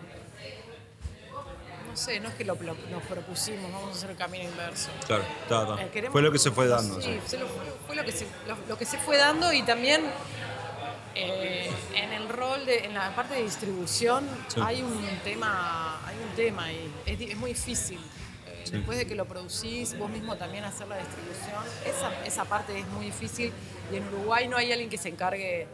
no 1.89 1.97
sé, 1.97 2.19
no 2.19 2.29
es 2.29 2.35
que 2.35 2.45
lo, 2.45 2.55
lo- 2.55 2.75
nos 2.89 3.03
propusimos, 3.03 3.71
vamos 3.71 3.89
a 3.89 3.97
hacer 3.97 4.11
el 4.11 4.17
camino 4.17 4.43
inverso. 4.45 4.89
Claro, 5.07 5.23
está. 5.43 5.81
Eh, 5.81 6.09
fue 6.11 6.21
lo 6.21 6.31
que 6.31 6.39
se 6.39 6.51
fue 6.51 6.67
dando. 6.67 7.01
Sí, 7.01 7.19
se 7.25 7.37
lo- 7.37 7.47
fue 7.87 7.95
lo 7.95 8.03
que 8.05 8.11
se, 8.11 8.27
lo 8.67 8.77
que 8.77 8.85
se 8.85 8.97
fue 8.97 9.17
dando 9.17 9.51
y 9.51 9.63
también 9.63 10.01
eh, 11.15 11.69
en 11.95 12.13
el 12.13 12.29
rol 12.29 12.65
de, 12.65 12.85
en 12.85 12.93
la 12.93 13.13
parte 13.15 13.35
de 13.35 13.43
distribución 13.43 14.27
Sí. 14.47 14.59
hay 14.63 14.81
un 14.81 15.01
tema, 15.23 15.99
hay 16.05 16.15
un 16.17 16.35
tema 16.35 16.65
ahí. 16.65 16.91
Es, 17.05 17.19
es 17.21 17.37
muy 17.37 17.51
difícil. 17.53 17.99
Eh, 18.47 18.61
Sí. 18.65 18.71
Después 18.73 18.97
de 18.97 19.07
que 19.07 19.15
lo 19.15 19.25
producís, 19.25 19.97
vos 19.97 20.09
mismo 20.09 20.35
también 20.37 20.63
hacer 20.63 20.87
la 20.87 20.97
distribución, 20.97 21.63
esa, 21.85 22.25
esa 22.25 22.45
parte 22.45 22.77
es 22.79 22.87
muy 22.89 23.05
difícil 23.05 23.51
y 23.91 23.95
en 23.95 24.07
Uruguay 24.07 24.47
no 24.47 24.55
hay 24.55 24.71
alguien 24.71 24.89
que 24.89 24.97
se 24.99 25.09
encargue 25.09 25.67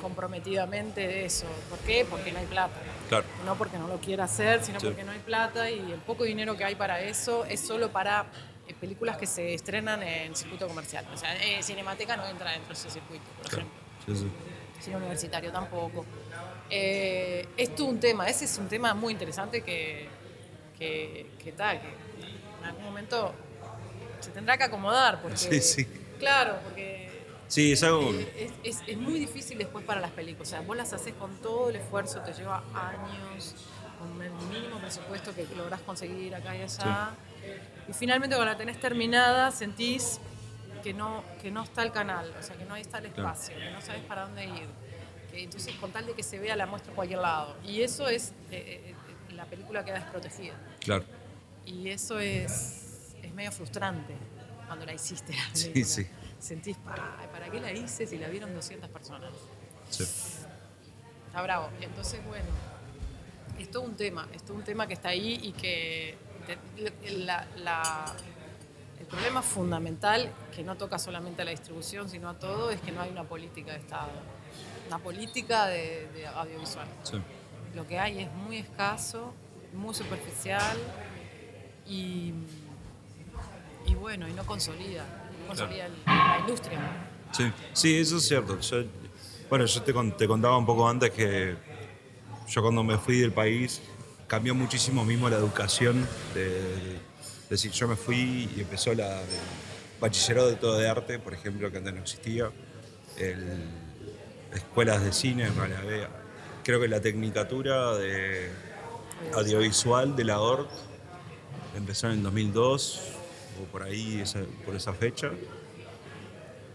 comprometidamente 0.00 1.06
de 1.06 1.24
eso. 1.24 1.46
¿Por 1.70 1.78
qué? 1.80 2.04
Porque 2.08 2.32
no 2.32 2.38
hay 2.40 2.46
plata. 2.46 2.74
Claro. 3.08 3.24
No 3.46 3.54
porque 3.56 3.78
no 3.78 3.88
lo 3.88 3.98
quiera 4.00 4.24
hacer, 4.24 4.62
sino 4.62 4.80
Sí. 4.80 4.86
porque 4.86 5.04
no 5.04 5.12
hay 5.12 5.20
plata 5.20 5.70
y 5.70 5.78
el 5.92 6.00
poco 6.00 6.24
dinero 6.24 6.56
que 6.56 6.64
hay 6.64 6.74
para 6.74 7.00
eso 7.00 7.44
es 7.46 7.60
solo 7.60 7.90
para 7.90 8.26
eh, 8.66 8.74
películas 8.80 9.16
que 9.16 9.26
se 9.26 9.54
estrenan 9.54 10.02
en 10.02 10.34
circuito 10.34 10.66
comercial. 10.66 11.06
O 11.12 11.16
sea, 11.16 11.34
eh, 11.44 11.62
Cinemateca 11.62 12.16
no 12.16 12.26
entra 12.26 12.50
dentro 12.52 12.68
de 12.68 12.74
ese 12.74 12.90
circuito, 12.90 13.24
por 13.38 13.48
Claro. 13.48 13.58
ejemplo. 13.58 13.83
Sí, 14.06 14.16
sí. 14.16 14.26
Cine 14.80 14.96
universitario 14.96 15.50
tampoco. 15.52 16.04
Eh, 16.70 17.46
es 17.56 17.74
todo 17.74 17.86
un 17.88 18.00
tema, 18.00 18.28
ese 18.28 18.44
es 18.46 18.58
un 18.58 18.68
tema 18.68 18.94
muy 18.94 19.12
interesante 19.12 19.62
que, 19.62 20.08
que, 20.78 21.26
que, 21.42 21.52
ta, 21.52 21.80
que 21.80 21.88
en 21.88 22.64
algún 22.64 22.84
momento 22.84 23.32
se 24.20 24.30
tendrá 24.30 24.56
que 24.56 24.64
acomodar. 24.64 25.20
Porque, 25.22 25.36
Sí, 25.36 25.60
sí. 25.60 25.86
Claro, 26.18 26.58
porque 26.64 27.08
Sí, 27.48 27.72
es 27.72 27.82
algo. 27.82 28.10
es, 28.36 28.52
es- 28.64 28.82
es 28.86 28.96
muy 28.96 29.18
difícil 29.20 29.58
después 29.58 29.84
para 29.84 30.00
las 30.00 30.10
películas. 30.10 30.48
O 30.48 30.50
sea, 30.50 30.60
vos 30.62 30.76
las 30.76 30.92
haces 30.92 31.12
con 31.14 31.30
todo 31.36 31.70
el 31.70 31.76
esfuerzo, 31.76 32.20
te 32.20 32.32
lleva 32.32 32.62
años, 32.74 33.54
con 34.00 34.22
el 34.22 34.32
mínimo 34.48 34.78
presupuesto 34.80 35.34
que 35.34 35.46
lográs 35.56 35.80
conseguir 35.82 36.34
acá 36.34 36.56
y 36.56 36.62
allá. 36.62 37.10
Y 37.88 37.92
finalmente 37.92 38.34
cuando 38.34 38.52
la 38.52 38.58
tenés 38.58 38.80
terminada, 38.80 39.50
sentís 39.50 40.18
que 40.84 40.92
no, 40.92 41.24
que 41.40 41.50
no 41.50 41.62
está 41.62 41.82
el 41.82 41.90
canal, 41.92 42.30
o 42.38 42.42
sea, 42.42 42.56
que 42.56 42.64
no 42.66 42.76
está 42.76 42.98
el 42.98 43.08
Claro. 43.10 43.30
espacio, 43.30 43.56
que 43.56 43.70
no 43.70 43.80
sabes 43.80 44.02
para 44.02 44.26
dónde 44.26 44.44
ir. 44.44 44.68
Que 45.30 45.42
entonces, 45.42 45.74
con 45.76 45.90
tal 45.90 46.04
de 46.06 46.12
que 46.12 46.22
se 46.22 46.38
vea, 46.38 46.54
la 46.56 46.66
muestra 46.66 46.92
a 46.92 46.94
cualquier 46.94 47.20
lado. 47.20 47.56
Y 47.64 47.80
eso 47.80 48.06
es, 48.06 48.28
eh, 48.50 48.90
eh, 48.90 48.94
eh, 49.30 49.32
la 49.34 49.46
película 49.46 49.82
queda 49.84 49.94
desprotegida. 50.00 50.54
Claro. 50.80 51.04
Y 51.64 51.88
eso 51.88 52.18
es, 52.20 53.14
es 53.22 53.32
medio 53.34 53.50
frustrante 53.50 54.14
cuando 54.66 54.84
la 54.84 54.92
hiciste. 54.92 55.32
La 55.34 55.42
Sí, 55.54 55.68
película. 55.70 55.84
sí. 55.86 56.06
Sentís, 56.38 56.76
"Ay, 56.86 57.26
¿para 57.32 57.48
qué 57.50 57.58
la 57.60 57.72
hice 57.72 58.06
si 58.06 58.18
la 58.18 58.28
vieron 58.28 58.54
200 58.54 58.90
personas? 58.90 59.32
Sí. 59.88 60.02
Está 60.04 61.40
bravo. 61.42 61.70
Entonces, 61.80 62.20
bueno, 62.26 62.44
es 63.58 63.70
todo 63.70 63.82
un 63.84 63.96
tema, 63.96 64.28
es 64.34 64.42
todo 64.44 64.58
un 64.58 64.62
tema 64.64 64.86
que 64.86 64.92
está 64.92 65.08
ahí 65.08 65.40
y 65.42 65.52
que 65.52 66.18
la- 67.56 68.14
el 69.00 69.06
problema 69.06 69.42
fundamental, 69.42 70.32
que 70.54 70.62
no 70.62 70.76
toca 70.76 70.98
solamente 70.98 71.42
a 71.42 71.44
la 71.44 71.50
distribución, 71.50 72.08
sino 72.08 72.28
a 72.28 72.34
todo, 72.38 72.70
es 72.70 72.80
que 72.80 72.92
no 72.92 73.00
hay 73.02 73.10
una 73.10 73.24
política 73.24 73.72
de 73.72 73.78
Estado, 73.78 74.10
una 74.86 74.98
política 74.98 75.66
de, 75.66 76.08
de 76.14 76.26
audiovisual. 76.26 76.86
Sí. 77.02 77.18
Lo 77.74 77.86
que 77.86 77.98
hay 77.98 78.20
es 78.20 78.32
muy 78.32 78.58
escaso, 78.58 79.32
muy 79.72 79.94
superficial 79.94 80.78
y, 81.86 82.32
y 83.86 83.94
bueno, 83.94 84.28
y 84.28 84.32
no 84.32 84.44
consolida, 84.46 85.04
no 85.40 85.46
consolida 85.48 85.88
la 86.06 86.38
industria. 86.40 86.78
Sí, 87.32 87.50
sí, 87.72 87.98
eso 87.98 88.16
es 88.18 88.28
cierto. 88.28 88.58
Yo- 88.60 88.84
bueno, 89.50 89.66
yo 89.66 89.82
te, 89.82 89.92
te 89.92 90.26
contaba 90.28 90.56
un 90.56 90.66
poco 90.66 90.88
antes 90.88 91.10
que 91.10 91.56
yo 92.48 92.62
cuando 92.62 92.82
me 92.82 92.96
fui 92.98 93.18
del 93.18 93.32
país 93.32 93.82
cambió 94.26 94.54
muchísimo 94.54 95.04
mismo 95.04 95.28
la 95.28 95.36
educación. 95.36 96.06
De, 96.32 96.44
de- 96.48 97.13
decir, 97.54 97.72
yo 97.72 97.88
me 97.88 97.96
fui 97.96 98.50
y 98.56 98.60
empezó 98.60 98.94
la, 98.94 99.20
el 99.20 99.26
bachillerato 100.00 100.48
de 100.48 100.56
todo 100.56 100.78
de 100.78 100.88
arte, 100.88 101.18
por 101.18 101.34
ejemplo, 101.34 101.70
que 101.70 101.78
antes 101.78 101.94
no 101.94 102.00
existía. 102.00 102.50
El, 103.18 103.62
escuelas 104.54 105.02
de 105.04 105.12
cine, 105.12 105.46
en 105.46 105.58
había- 105.58 106.08
Creo 106.62 106.80
que 106.80 106.88
la 106.88 107.00
tecnicatura 107.00 107.94
de 107.94 108.50
audiovisual 109.34 110.16
de 110.16 110.24
la 110.24 110.40
ORT 110.40 110.70
empezó 111.76 112.06
en 112.06 112.14
el 112.14 112.22
2002 112.22 113.00
o 113.62 113.64
por 113.70 113.82
ahí, 113.82 114.22
por 114.64 114.74
esa 114.74 114.92
fecha. 114.94 115.30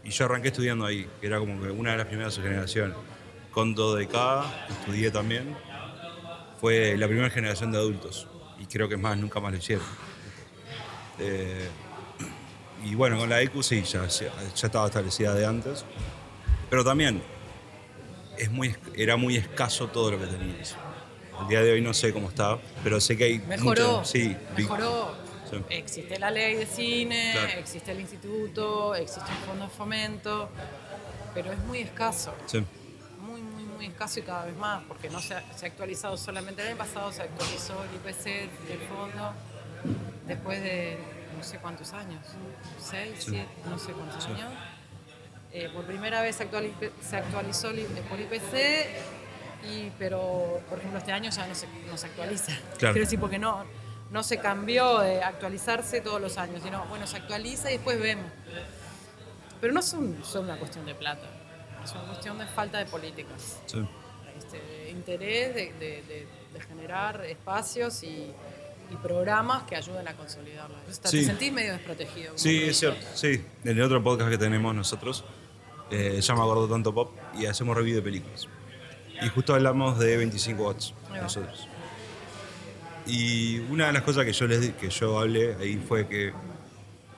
Y 0.04 0.12
yo 0.12 0.26
arranqué 0.26 0.50
estudiando 0.50 0.86
ahí, 0.86 1.10
que 1.20 1.28
era 1.28 1.40
como 1.40 1.62
que 1.62 1.70
una 1.72 1.92
de 1.92 1.98
las 1.98 2.08
primeras 2.08 2.34
de 2.34 2.42
su 2.42 2.48
generación. 2.48 2.94
Con 3.52 3.74
DK 3.74 4.16
estudié 4.70 5.12
también. 5.12 5.56
Fue 6.62 6.96
la 6.98 7.08
primera 7.08 7.30
generación 7.30 7.72
de 7.72 7.78
adultos. 7.80 8.28
Y 8.60 8.66
creo 8.66 8.88
que 8.90 8.98
más, 8.98 9.18
nunca 9.18 9.40
más 9.40 9.52
lo 9.52 9.58
hicieron. 9.58 9.86
Eh, 11.20 11.68
y 12.86 12.96
bueno, 12.96 13.18
con 13.18 13.30
la 13.30 13.42
EQ 13.42 13.62
sí, 13.62 13.84
ya, 13.84 14.06
estaba 14.06 14.86
establecida 14.88 15.34
de 15.34 15.46
antes. 15.46 15.86
Pero 16.70 16.84
también 16.84 17.22
es 18.38 18.50
muy, 18.52 18.76
era 18.96 19.18
muy 19.18 19.36
escaso 19.36 19.88
todo 19.88 20.12
lo 20.12 20.20
que 20.20 20.28
tenías. 20.28 20.76
El 21.42 21.48
día 21.48 21.62
de 21.62 21.72
hoy 21.74 21.82
no 21.82 21.94
sé 21.94 22.14
cómo 22.14 22.30
está, 22.30 22.58
pero 22.84 23.00
sé 23.02 23.18
que 23.18 23.24
hay 23.26 23.40
Mejoró, 23.40 24.04
sí, 24.06 24.36
mejoró. 24.58 25.16
Sí. 25.50 25.58
Existe 25.70 26.20
la 26.20 26.30
ley 26.30 26.56
de 26.56 26.66
cine, 26.68 27.32
Claro. 27.34 27.60
existe 27.60 27.92
el 27.92 28.00
instituto, 28.02 28.94
existe 28.94 29.32
un 29.32 29.48
fondo 29.48 29.66
de 29.66 29.72
fomento, 29.72 30.50
pero 31.34 31.52
es 31.52 31.58
muy 31.60 31.80
escaso, 31.80 32.36
sí, 32.46 32.64
muy, 33.20 33.42
muy, 33.42 33.64
muy 33.64 33.86
escaso 33.88 34.20
y 34.20 34.24
cada 34.24 34.46
vez 34.46 34.56
más, 34.58 34.84
porque 34.88 35.10
no 35.10 35.20
se 35.20 35.34
ha, 35.34 35.44
se 35.58 35.66
ha 35.66 35.70
actualizado 35.70 36.18
solamente 36.18 36.62
el 36.62 36.68
año 36.68 36.78
pasado, 36.78 37.12
se 37.12 37.24
actualizó 37.24 37.74
el 37.84 37.96
IPC 37.96 38.26
del 38.68 38.88
fondo 38.90 39.34
después 40.28 40.62
de 40.64 40.98
no 41.38 41.44
sé 41.44 41.58
cuántos 41.60 41.94
años, 41.94 42.20
seis, 42.80 43.14
Sí. 43.24 43.32
siete, 43.32 43.48
no 43.70 43.78
sé 43.80 43.92
cuántos 43.94 44.24
Sí. 44.24 44.32
años. 44.32 44.52
Eh, 45.52 45.70
por 45.74 45.86
primera 45.86 46.22
vez 46.22 46.36
se, 46.36 46.48
se 47.02 47.18
actualizó 47.18 47.70
el 47.70 47.86
por 48.10 48.20
IPC, 48.20 48.86
y, 49.64 49.92
pero 49.98 50.62
por 50.70 50.78
ejemplo 50.80 51.00
este 51.00 51.12
año 51.12 51.30
ya 51.32 51.48
no 51.48 51.56
se, 51.56 51.68
no 51.90 51.98
se 51.98 52.08
actualiza. 52.08 52.54
Claro. 52.78 52.78
Quiero 52.94 53.00
decir, 53.06 53.20
porque 53.20 53.40
no, 53.40 53.66
no 54.12 54.24
se 54.24 54.38
cambió 54.38 55.00
de 55.00 55.24
actualizarse 55.24 56.02
todos 56.02 56.22
los 56.22 56.38
años, 56.38 56.62
sino 56.64 56.86
bueno, 56.86 57.08
se 57.08 57.18
actualiza 57.18 57.70
y 57.72 57.76
después 57.76 58.00
vemos. 58.00 58.32
Pero 59.62 59.74
no 59.74 59.80
es 59.82 59.92
un- 59.94 60.24
solo 60.24 60.46
una 60.46 60.58
cuestión 60.58 60.86
de 60.86 60.96
plata, 60.96 61.28
es 61.84 61.92
una 61.94 62.04
cuestión 62.06 62.38
de 62.38 62.46
falta 62.46 62.78
de 62.78 62.86
políticas, 62.86 63.60
sí. 63.66 63.86
este, 64.38 64.58
de 64.62 64.90
interés 64.92 65.54
de, 65.56 65.74
de- 65.74 66.02
de- 66.04 66.28
de 66.54 66.62
generar 66.62 67.26
espacios 67.26 68.02
y, 68.04 68.32
y 68.92 68.96
programas 68.98 69.64
que 69.64 69.76
ayuden 69.76 70.08
a 70.08 70.16
consolidarla. 70.16 70.78
Te 71.02 71.08
Sí. 71.10 71.24
sentís 71.26 71.52
medio 71.54 71.74
desprotegido. 71.74 72.34
Sí, 72.36 72.64
es 72.64 72.78
cierto. 72.80 73.06
Sí, 73.14 73.44
en 73.64 73.78
el 73.78 73.82
otro 73.82 74.04
podcast 74.04 74.30
que 74.32 74.38
tenemos 74.38 74.74
nosotros, 74.76 75.24
eh, 75.92 76.14
se 76.16 76.22
llama 76.22 76.46
Gordo 76.46 76.68
Tanto 76.68 76.94
Pop 76.94 77.12
y 77.38 77.46
hacemos 77.46 77.76
review 77.78 77.96
de 77.98 78.02
películas. 78.02 78.48
Y 79.22 79.28
justo 79.30 79.54
hablamos 79.54 80.00
de 80.00 80.16
25 80.18 80.64
watts 80.68 80.94
nosotros. 81.22 81.68
Y 83.06 83.60
una 83.72 83.88
de 83.88 83.94
las 83.94 84.04
cosas 84.04 84.26
que 84.26 84.34
yo 84.34 84.48
les 84.48 84.62
di- 84.62 84.72
que 84.74 84.90
yo 84.90 85.20
hablé 85.20 85.56
ahí 85.56 85.78
fue 85.88 86.08
que, 86.08 86.32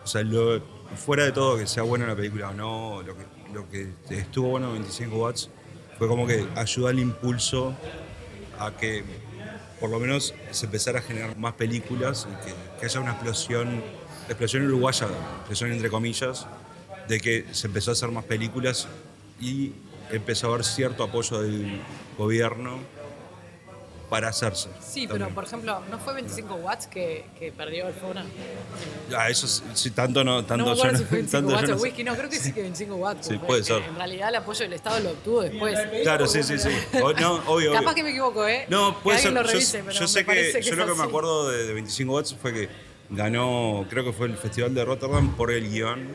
o 0.04 0.08
sea, 0.08 0.24
lo- 0.24 0.62
fuera 0.96 1.24
de 1.26 1.32
todo 1.32 1.58
que 1.58 1.68
sea 1.68 1.84
buena 1.84 2.06
la 2.08 2.16
película 2.16 2.50
o 2.50 2.54
no, 2.54 3.02
lo 3.02 3.16
que, 3.18 3.26
lo 3.54 3.70
que 3.70 3.90
estuvo 4.10 4.50
bueno 4.50 4.68
en 4.68 4.74
25 4.74 5.18
watts 5.18 5.50
fue 5.98 6.08
como 6.08 6.26
que 6.28 6.48
ayudó 6.56 6.88
al 6.88 7.00
impulso 7.00 7.74
a 8.60 8.72
que 8.72 9.04
por 9.82 9.90
lo 9.90 10.00
menos 10.00 10.34
se 10.52 10.68
empezara 10.68 11.00
a 11.00 11.02
generar 11.02 11.36
más 11.38 11.54
películas 11.56 12.28
y 12.32 12.46
que, 12.46 12.54
que 12.80 12.86
haya 12.86 13.00
una 13.00 13.12
explosión, 13.14 13.84
explosión 14.30 14.68
uruguaya, 14.68 15.08
explosión 15.40 15.72
entre 15.72 15.90
comillas, 15.90 16.46
de 17.10 17.20
que 17.20 17.48
se 17.52 17.66
empezó 17.66 17.92
a 17.92 17.94
hacer 17.94 18.10
más 18.10 18.24
películas 18.24 18.88
y 19.42 19.74
empezó 20.12 20.48
a 20.48 20.54
haber 20.54 20.66
cierto 20.66 21.04
apoyo 21.04 21.42
del 21.42 21.82
gobierno 22.16 22.80
para 24.12 24.28
hacerse. 24.28 24.68
Sí, 24.82 25.08
pero 25.08 25.20
también. 25.20 25.34
por 25.36 25.46
ejemplo, 25.46 25.82
¿no 25.90 25.98
fue 25.98 26.14
25 26.16 26.56
watts 26.56 26.86
que, 26.86 27.24
que 27.40 27.54
perdió 27.54 27.88
el 27.88 27.94
Fona? 27.94 28.26
Ah, 29.18 29.30
eso 29.30 29.48
sí, 29.74 29.92
tanto 29.92 30.22
no, 30.22 30.44
tanto 30.46 30.66
no 30.66 30.76
yo 30.76 30.92
no- 30.92 30.98
si 30.98 31.06
fue 31.06 31.18
25 31.20 31.32
tanto 31.32 31.50
yo 31.52 31.56
watts 31.56 31.70
no 31.70 31.76
o 31.76 31.80
sé. 31.80 31.84
whisky, 31.86 32.04
no, 32.04 32.16
creo 32.18 32.30
que 32.30 32.36
sí 32.36 32.52
que 32.52 32.62
25 32.62 32.96
watts. 32.98 33.28
Sí, 33.28 33.38
puede 33.38 33.64
ser. 33.64 33.82
En 33.84 33.96
realidad 33.96 34.28
el 34.28 34.36
apoyo 34.36 34.60
del 34.60 34.74
Estado 34.74 35.00
lo 35.00 35.12
obtuvo 35.12 35.42
después. 35.44 35.80
Claro, 36.04 36.28
sí, 36.28 36.44
sí, 36.44 36.60
sí. 36.60 36.68
O- 37.02 37.14
no, 37.14 37.36
obvio, 37.48 37.72
Capaz 37.72 37.86
obvio. 37.92 37.96
que 37.96 38.04
me 38.04 38.10
equivoco, 38.10 38.46
¿eh? 38.46 38.66
No, 38.68 38.98
Que 38.98 39.04
puede 39.04 39.18
ser. 39.20 39.28
alguien 39.30 39.44
lo 39.44 39.48
Yo- 39.50 39.54
revise, 39.54 39.78
yo, 39.80 39.86
pero 39.86 40.08
sé 40.10 40.20
me 40.20 40.26
parece 40.26 40.52
que, 40.52 40.60
que 40.60 40.70
yo 40.70 40.76
lo 40.76 40.88
que 40.88 41.00
me 41.00 41.04
acuerdo 41.06 41.50
de, 41.50 41.68
de 41.68 41.74
25 41.74 42.14
watts 42.14 42.36
fue 42.40 42.54
que 42.54 42.70
ganó, 43.10 43.86
creo 43.90 44.04
que 44.04 44.12
fue 44.12 44.28
el 44.28 44.36
Festival 44.38 44.74
de 44.76 44.84
Rotterdam 44.84 45.36
por 45.38 45.52
el 45.52 45.70
guion 45.70 46.10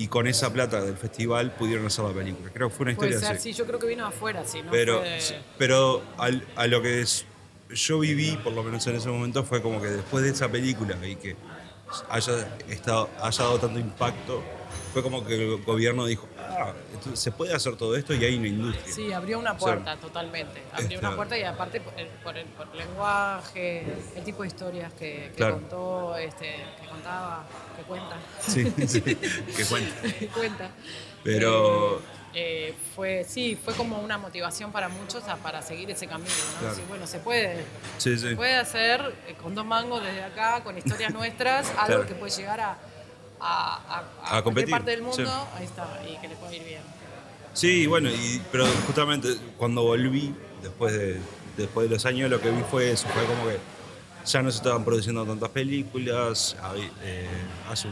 y 0.00 0.08
con 0.08 0.26
esa 0.26 0.50
plata 0.50 0.80
del 0.80 0.96
festival 0.96 1.52
pudieron 1.52 1.84
hacer 1.84 2.04
la 2.06 2.12
película. 2.14 2.50
Creo 2.54 2.70
que 2.70 2.74
fue 2.74 2.84
una 2.86 2.96
Puede 2.96 3.10
historia 3.10 3.28
ser, 3.28 3.36
así. 3.36 3.52
sí, 3.52 3.58
yo 3.58 3.66
creo 3.66 3.78
que 3.78 3.86
vino 3.86 4.06
afuera, 4.06 4.44
sí, 4.46 4.62
¿no? 4.62 4.70
pero 4.70 5.00
Fue 5.00 5.42
pero 5.58 6.02
al- 6.16 6.42
a 6.56 6.66
lo 6.66 6.80
que 6.80 7.02
es- 7.02 7.26
yo 7.68 7.98
viví, 7.98 8.38
por 8.42 8.54
lo 8.54 8.62
menos 8.62 8.86
en 8.86 8.96
ese 8.96 9.08
momento, 9.10 9.44
fue 9.44 9.60
como 9.60 9.80
que 9.82 9.88
después 9.88 10.24
de 10.24 10.30
esa 10.30 10.48
película 10.50 10.96
y 11.06 11.16
que 11.16 11.36
haya, 12.08 12.48
estado, 12.70 13.10
haya 13.20 13.44
dado 13.44 13.58
tanto 13.58 13.78
impacto, 13.78 14.42
fue 14.94 15.02
como 15.02 15.24
que 15.26 15.34
el 15.34 15.62
gobierno 15.64 16.06
dijo, 16.06 16.26
ah, 16.50 16.72
se 17.14 17.30
puede 17.32 17.54
hacer 17.54 17.76
todo 17.76 17.96
esto 17.96 18.14
y 18.14 18.24
hay 18.24 18.36
una 18.36 18.48
industria. 18.48 18.92
Sí, 18.94 19.12
abrió 19.12 19.38
una 19.38 19.56
puerta 19.56 19.96
totalmente. 19.96 20.62
Abrió 20.72 20.98
una 20.98 21.14
puerta 21.16 21.36
y 21.38 21.42
aparte 21.44 21.80
por 21.80 21.98
el, 21.98 22.06
por 22.08 22.36
el- 22.36 22.46
por 22.46 22.66
el 22.72 22.78
lenguaje, 22.78 23.86
el 24.16 24.24
tipo 24.24 24.42
de 24.42 24.48
historias 24.48 24.92
que, 24.94 25.28
que 25.30 25.32
Claro. 25.36 25.54
contó, 25.54 26.16
este, 26.16 26.56
que 26.80 26.88
contaba, 26.88 27.44
que 27.76 27.82
cuenta. 27.84 28.16
Sí, 28.40 28.72
sí, 28.86 29.00
que 29.56 29.64
cuenta. 29.68 30.02
que 30.18 30.26
cuenta. 30.28 30.70
Pero- 31.24 31.98
Eh, 32.32 32.68
eh, 32.68 32.74
fue, 32.94 33.24
sí, 33.24 33.58
fue 33.62 33.74
como 33.74 33.98
una 33.98 34.16
motivación 34.16 34.70
para 34.70 34.88
muchos 34.88 35.26
a- 35.26 35.34
para 35.36 35.62
seguir 35.62 35.90
ese 35.90 36.06
camino. 36.06 36.30
¿no? 36.30 36.58
Claro. 36.60 36.74
Decir, 36.76 36.88
bueno, 36.88 37.06
se 37.08 37.18
puede. 37.18 37.64
Sí, 37.98 38.16
Se 38.16 38.28
sí. 38.30 38.34
puede 38.36 38.56
hacer 38.56 39.00
eh, 39.26 39.34
con 39.42 39.52
dos 39.56 39.66
mangos 39.66 40.00
desde 40.02 40.22
acá, 40.22 40.62
con 40.62 40.78
historias 40.78 41.12
nuestras, 41.12 41.68
algo 41.76 41.86
Claro. 41.86 42.06
que 42.06 42.14
puede 42.14 42.30
llegar 42.32 42.60
a, 42.60 42.78
a, 43.40 44.04
a- 44.22 44.36
a 44.38 44.42
competir, 44.42 44.70
parte 44.70 44.90
del 44.92 45.02
mundo. 45.02 45.16
sí. 45.16 45.24
Ahí 45.56 45.64
está, 45.64 46.00
y 46.08 46.16
que 46.20 46.28
le 46.28 46.36
puede 46.36 46.56
ir 46.56 46.64
bien. 46.64 46.82
Sí, 47.54 47.86
bueno, 47.86 48.10
y, 48.10 48.40
pero 48.52 48.66
justamente 48.86 49.36
cuando 49.56 49.82
volví, 49.82 50.34
después 50.62 50.92
de, 50.92 51.20
después 51.56 51.88
de 51.88 51.94
los 51.96 52.06
años, 52.06 52.30
lo 52.30 52.40
que 52.40 52.50
vi 52.50 52.62
fue 52.70 52.90
eso, 52.92 53.08
fue 53.08 53.24
como 53.24 53.46
que 53.48 53.58
ya 54.26 54.42
no 54.42 54.50
se 54.50 54.58
estaban 54.58 54.84
produciendo 54.84 55.24
tantas 55.24 55.48
películas, 55.48 56.56
eh, 57.02 57.26
hace, 57.70 57.88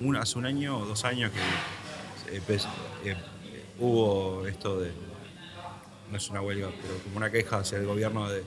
un, 0.00 0.16
hace 0.16 0.38
un 0.38 0.46
año 0.46 0.78
o 0.78 0.84
dos 0.84 1.04
años 1.04 1.32
que 1.32 2.36
eh, 2.36 3.16
hubo 3.78 4.46
esto 4.46 4.80
de, 4.80 4.92
no 6.10 6.16
es 6.16 6.28
una 6.28 6.42
huelga, 6.42 6.68
pero 6.80 6.98
como 7.04 7.16
una 7.16 7.30
queja 7.30 7.58
hacia 7.58 7.78
el 7.78 7.86
gobierno 7.86 8.28
de 8.28 8.44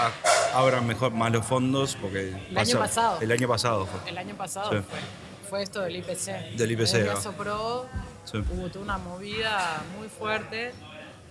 ah, 0.00 0.10
abran 0.54 0.86
mejor 0.86 1.12
más 1.12 1.30
los 1.32 1.44
fondos, 1.46 1.96
porque 2.00 2.34
El 2.50 2.58
año 2.58 2.78
pasado. 2.78 3.20
El 3.20 3.32
año 3.32 3.48
pasado 3.48 3.86
fue. 3.86 4.10
El 4.10 4.18
año 4.18 4.34
pasado 4.36 4.70
Sí. 4.70 4.78
fue, 4.88 4.98
fue 5.50 5.62
esto 5.62 5.80
del 5.82 5.96
IPC. 5.96 6.56
Del 6.56 6.70
IPC, 6.72 7.08
ah. 7.08 7.14
Asopro 7.18 7.86
Sí. 8.24 8.38
hubo 8.38 8.68
toda 8.68 8.84
una 8.84 8.98
movida 8.98 9.82
muy 9.98 10.08
fuerte 10.08 10.72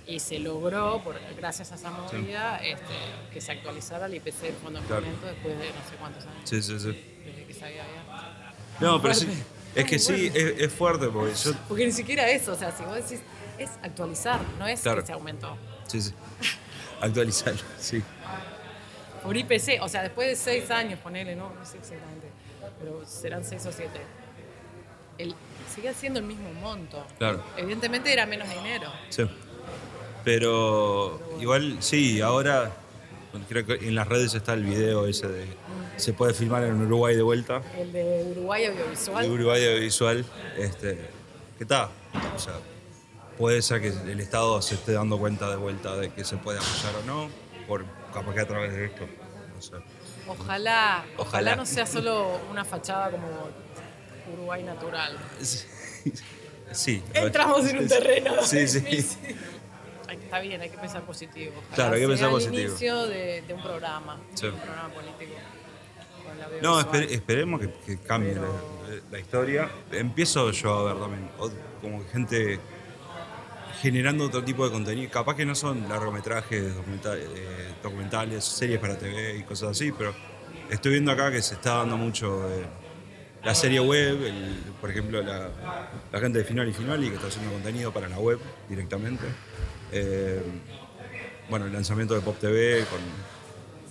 y 0.08 0.20
se 0.20 0.40
logró, 0.40 1.02
por, 1.04 1.20
gracias 1.36 1.72
a 1.72 1.76
esa 1.76 1.90
movida, 1.92 2.58
este, 2.60 2.94
que 3.34 3.42
se 3.42 3.52
actualizara 3.52 4.06
el 4.06 4.14
IPC 4.16 4.42
del 4.44 4.54
Fondo 4.56 4.80
de 4.80 4.86
Claro. 4.88 5.06
Después 5.24 5.58
de 5.60 5.66
no 5.68 5.90
sé 5.90 5.96
cuántos 6.00 6.24
años 6.26 6.42
Sí, 6.50 6.62
sí, 6.62 6.80
sí. 6.80 6.88
desde 7.26 7.46
que 7.46 7.54
se 7.54 7.66
había. 7.66 7.84
No, 8.80 9.02
pero 9.02 9.14
sí, 9.14 9.28
es 9.74 9.86
que 9.86 10.00
sí, 10.00 10.32
es, 10.34 10.62
es 10.62 10.74
fuerte, 10.74 11.08
porque 11.08 11.34
yo 11.36 11.52
Porque 11.68 11.86
ni 11.86 11.92
siquiera 11.92 12.30
eso, 12.30 12.54
o 12.54 12.56
sea, 12.56 12.72
si 12.72 12.84
vos 12.84 12.96
decís, 12.96 13.20
es 13.58 13.70
actualizar, 13.84 14.40
no 14.60 14.68
es 14.68 14.82
Claro. 14.82 15.02
que 15.02 15.08
se 15.08 15.14
aumentó. 15.14 15.58
Sí, 15.88 16.02
sí. 16.02 16.14
Actualizarlo, 17.02 17.62
sí. 17.80 18.02
Por 19.26 19.36
IPC, 19.36 19.82
o 19.82 19.90
sea, 19.90 20.04
después 20.04 20.28
de 20.30 20.36
seis 20.36 20.70
años, 20.70 21.00
ponele, 21.00 21.36
no, 21.36 21.50
no 21.50 21.66
sé 21.66 21.78
exactamente, 21.78 22.28
pero 22.80 23.04
serán 23.06 23.44
seis 23.44 23.66
o 23.66 23.72
siete. 23.72 24.00
El, 25.18 25.34
sigue 25.74 25.94
siendo 25.94 26.20
el 26.20 26.26
mismo 26.26 26.54
monto. 26.54 27.04
Claro. 27.18 27.44
Evidentemente 27.58 28.14
era 28.14 28.26
menos 28.26 28.48
dinero. 28.50 28.92
Sí. 29.10 29.24
Pero 30.24 31.20
igual, 31.40 31.78
sí, 31.80 32.22
ahora 32.22 32.72
creo 33.50 33.66
que 33.66 33.74
en 33.74 33.96
las 33.96 34.08
redes 34.08 34.34
está 34.34 34.54
el 34.54 34.64
video 34.64 35.08
ese 35.08 35.28
de 35.28 35.46
se 35.98 36.14
puede 36.14 36.34
filmar 36.34 36.64
en 36.64 36.82
Uruguay 36.82 37.16
de 37.16 37.22
vuelta, 37.22 37.62
El 37.78 37.92
de 37.92 38.26
Uruguay 38.32 38.66
Audiovisual. 38.66 39.26
de 39.26 39.32
Uruguay 39.32 39.66
audiovisual, 39.66 40.26
este, 40.58 41.00
¿qué 41.58 41.66
tal? 41.66 41.90
O 42.36 42.40
sea, 42.40 42.54
puede 43.38 43.62
ser 43.62 43.82
que 43.82 43.88
el 43.88 44.20
Estado 44.20 44.62
se 44.62 44.76
esté 44.76 44.92
dando 44.94 45.18
cuenta 45.18 45.50
de 45.50 45.56
vuelta 45.56 45.96
de 45.96 46.12
que 46.12 46.26
se 46.26 46.38
puede 46.38 46.60
apoyar 46.60 46.96
o 47.02 47.06
no, 47.06 47.30
por 47.68 47.86
capaz 48.16 48.34
que 48.34 48.40
a 48.42 48.48
través 48.48 48.74
de 48.74 48.86
esto, 48.86 49.08
no 49.56 49.62
sé. 49.62 49.74
Ojalá, 50.28 51.06
ojalá, 51.18 51.18
Ojalá. 51.18 51.56
no 51.56 51.66
sea 51.68 51.86
solo 51.86 52.40
una 52.50 52.66
fachada 52.66 53.12
como 53.12 53.28
Uruguay 54.34 54.64
natural. 54.64 55.16
Sí. 56.72 57.04
Entramos 57.14 57.66
en 57.68 57.78
un 57.80 57.88
terreno. 57.88 58.42
Sí, 58.44 58.68
sí. 58.68 58.80
difícil. 58.80 59.36
Está 60.10 60.40
bien, 60.40 60.60
hay 60.62 60.70
que 60.70 60.78
pensar 60.78 61.04
positivo. 61.04 61.54
Ojalá 61.58 61.76
Claro, 61.76 61.94
hay 61.96 62.00
que 62.02 62.06
sea 62.06 62.10
pensar 62.10 62.28
el 62.28 62.34
positivo. 62.34 62.70
inicio 62.70 63.08
de, 63.08 63.42
de 63.44 63.54
un 63.54 63.62
programa, 63.62 64.18
Sí. 64.34 64.48
de 64.48 64.52
un 64.54 64.60
programa 64.60 64.90
político. 64.94 65.34
No, 66.62 66.76
audiovisual. 66.78 66.86
esper- 67.08 67.12
esperemos 67.12 67.62
que, 67.62 67.74
que 67.86 67.98
cambie 68.00 68.34
Pero- 68.34 68.48
la, 68.90 69.02
la 69.12 69.20
historia. 69.20 69.70
Empiezo 69.92 70.52
yo 70.52 70.74
a 70.80 70.94
ver 70.94 71.02
también, 71.02 71.30
como 71.82 72.04
que 72.04 72.10
gente 72.12 72.60
generando 73.82 74.26
otro 74.26 74.44
tipo 74.44 74.66
de 74.66 74.72
contenido. 74.72 75.10
Capaz 75.12 75.36
que 75.36 75.46
no 75.46 75.56
son 75.56 75.88
largometrajes, 75.88 76.76
documenta- 76.76 77.18
eh, 77.18 77.74
documentales, 77.82 78.44
series 78.44 78.80
para 78.80 78.98
TV 78.98 79.38
y 79.38 79.44
cosas 79.44 79.72
así, 79.72 79.92
pero 79.92 80.14
estoy 80.70 80.94
viendo 80.94 81.12
acá 81.12 81.32
que 81.32 81.42
se 81.42 81.56
está 81.56 81.78
dando 81.78 81.98
mucho 81.98 82.50
eh, 82.50 82.66
la 83.44 83.54
serie 83.54 83.80
web, 83.80 84.18
por 84.82 84.90
ejemplo, 84.90 85.22
la, 85.22 85.52
gente 86.20 86.40
de 86.40 86.46
Final 86.46 86.68
y 86.70 86.74
Final 86.74 87.04
y 87.04 87.10
que 87.10 87.16
está 87.16 87.28
haciendo 87.28 87.52
contenido 87.52 87.92
para 87.92 88.10
la 88.10 88.18
web 88.18 88.40
directamente. 88.68 89.26
Eh, 89.92 90.42
bueno, 91.50 91.68
el 91.68 91.74
lanzamiento 91.74 92.16
de 92.16 92.22
Pop 92.22 92.38
TV 92.40 92.86
con 92.86 93.00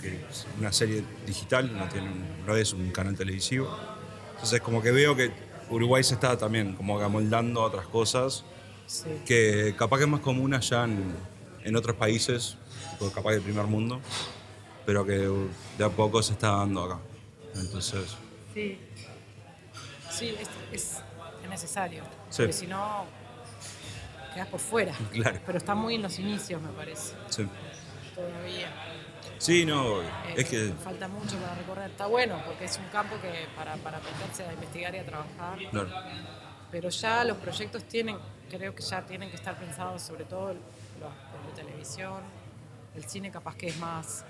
que 0.00 0.16
es 0.28 0.46
una 0.58 0.70
serie 0.72 1.02
digital, 1.24 1.72
no, 1.78 1.88
tiene, 1.88 2.10
no 2.46 2.54
es 2.56 2.72
un 2.72 2.90
canal 2.90 3.16
televisivo. 3.16 3.74
Entonces 4.32 4.60
como 4.60 4.82
que 4.82 4.90
veo 4.90 5.16
que 5.16 5.30
Uruguay 5.70 6.04
se 6.04 6.14
está 6.14 6.36
también 6.36 6.74
como 6.74 7.00
amoldando 7.00 7.62
a 7.62 7.66
otras 7.66 7.86
cosas 7.86 8.44
Sí. 8.86 9.22
que 9.26 9.74
capaz 9.78 9.98
que 9.98 10.04
es 10.04 10.10
más 10.10 10.20
común 10.20 10.54
allá 10.54 10.84
en, 10.84 11.14
en 11.64 11.76
otros 11.76 11.96
países, 11.96 12.56
capaz 13.14 13.32
del 13.32 13.42
primer 13.42 13.64
mundo, 13.66 14.00
pero 14.86 15.04
que 15.04 15.12
de 15.78 15.84
a 15.84 15.88
poco 15.88 16.22
se 16.22 16.32
está 16.34 16.50
dando 16.52 16.84
acá. 16.84 16.98
Entonces, 17.54 18.16
Sí, 18.52 18.78
sí 20.10 20.34
es, 20.40 20.48
es- 20.72 21.02
es 21.42 21.48
necesario. 21.50 22.02
Sí. 22.30 22.42
Porque 22.42 22.52
si 22.52 22.66
no, 22.66 23.04
quedas 24.32 24.48
por 24.48 24.60
fuera. 24.60 24.94
Claro. 25.12 25.38
Pero 25.44 25.58
está 25.58 25.74
muy 25.74 25.94
en 25.96 26.02
los 26.02 26.18
inicios, 26.18 26.60
me 26.62 26.68
parece, 26.70 27.14
sí. 27.30 27.46
todavía. 28.14 28.72
Sí, 29.38 29.66
no, 29.66 30.00
Eh, 30.02 30.06
es 30.36 30.48
que 30.48 30.72
Falta 30.82 31.08
mucho 31.08 31.36
para 31.36 31.54
recorrer. 31.56 31.90
Está 31.90 32.06
bueno, 32.06 32.40
porque 32.46 32.64
es 32.64 32.78
un 32.78 32.86
campo 32.88 33.16
que 33.20 33.46
para, 33.56 33.76
para 33.76 33.98
meterse 34.00 34.44
a 34.44 34.52
investigar 34.52 34.94
y 34.94 34.98
a 34.98 35.04
trabajar. 35.06 35.58
claro, 35.70 35.88
Pero 36.74 36.88
ya 36.88 37.22
los 37.22 37.36
proyectos 37.36 37.84
tienen, 37.84 38.16
creo 38.50 38.74
que 38.74 38.82
ya 38.82 39.00
tienen 39.06 39.30
que 39.30 39.36
estar 39.36 39.56
pensados, 39.56 40.02
sobre 40.02 40.24
todo 40.24 40.48
los, 40.48 40.56
los 41.00 41.56
de 41.56 41.62
televisión. 41.62 42.20
El 42.96 43.04
cine 43.04 43.30
capaz 43.30 43.54
que 43.54 43.68
es 43.68 43.76
más... 43.78 44.24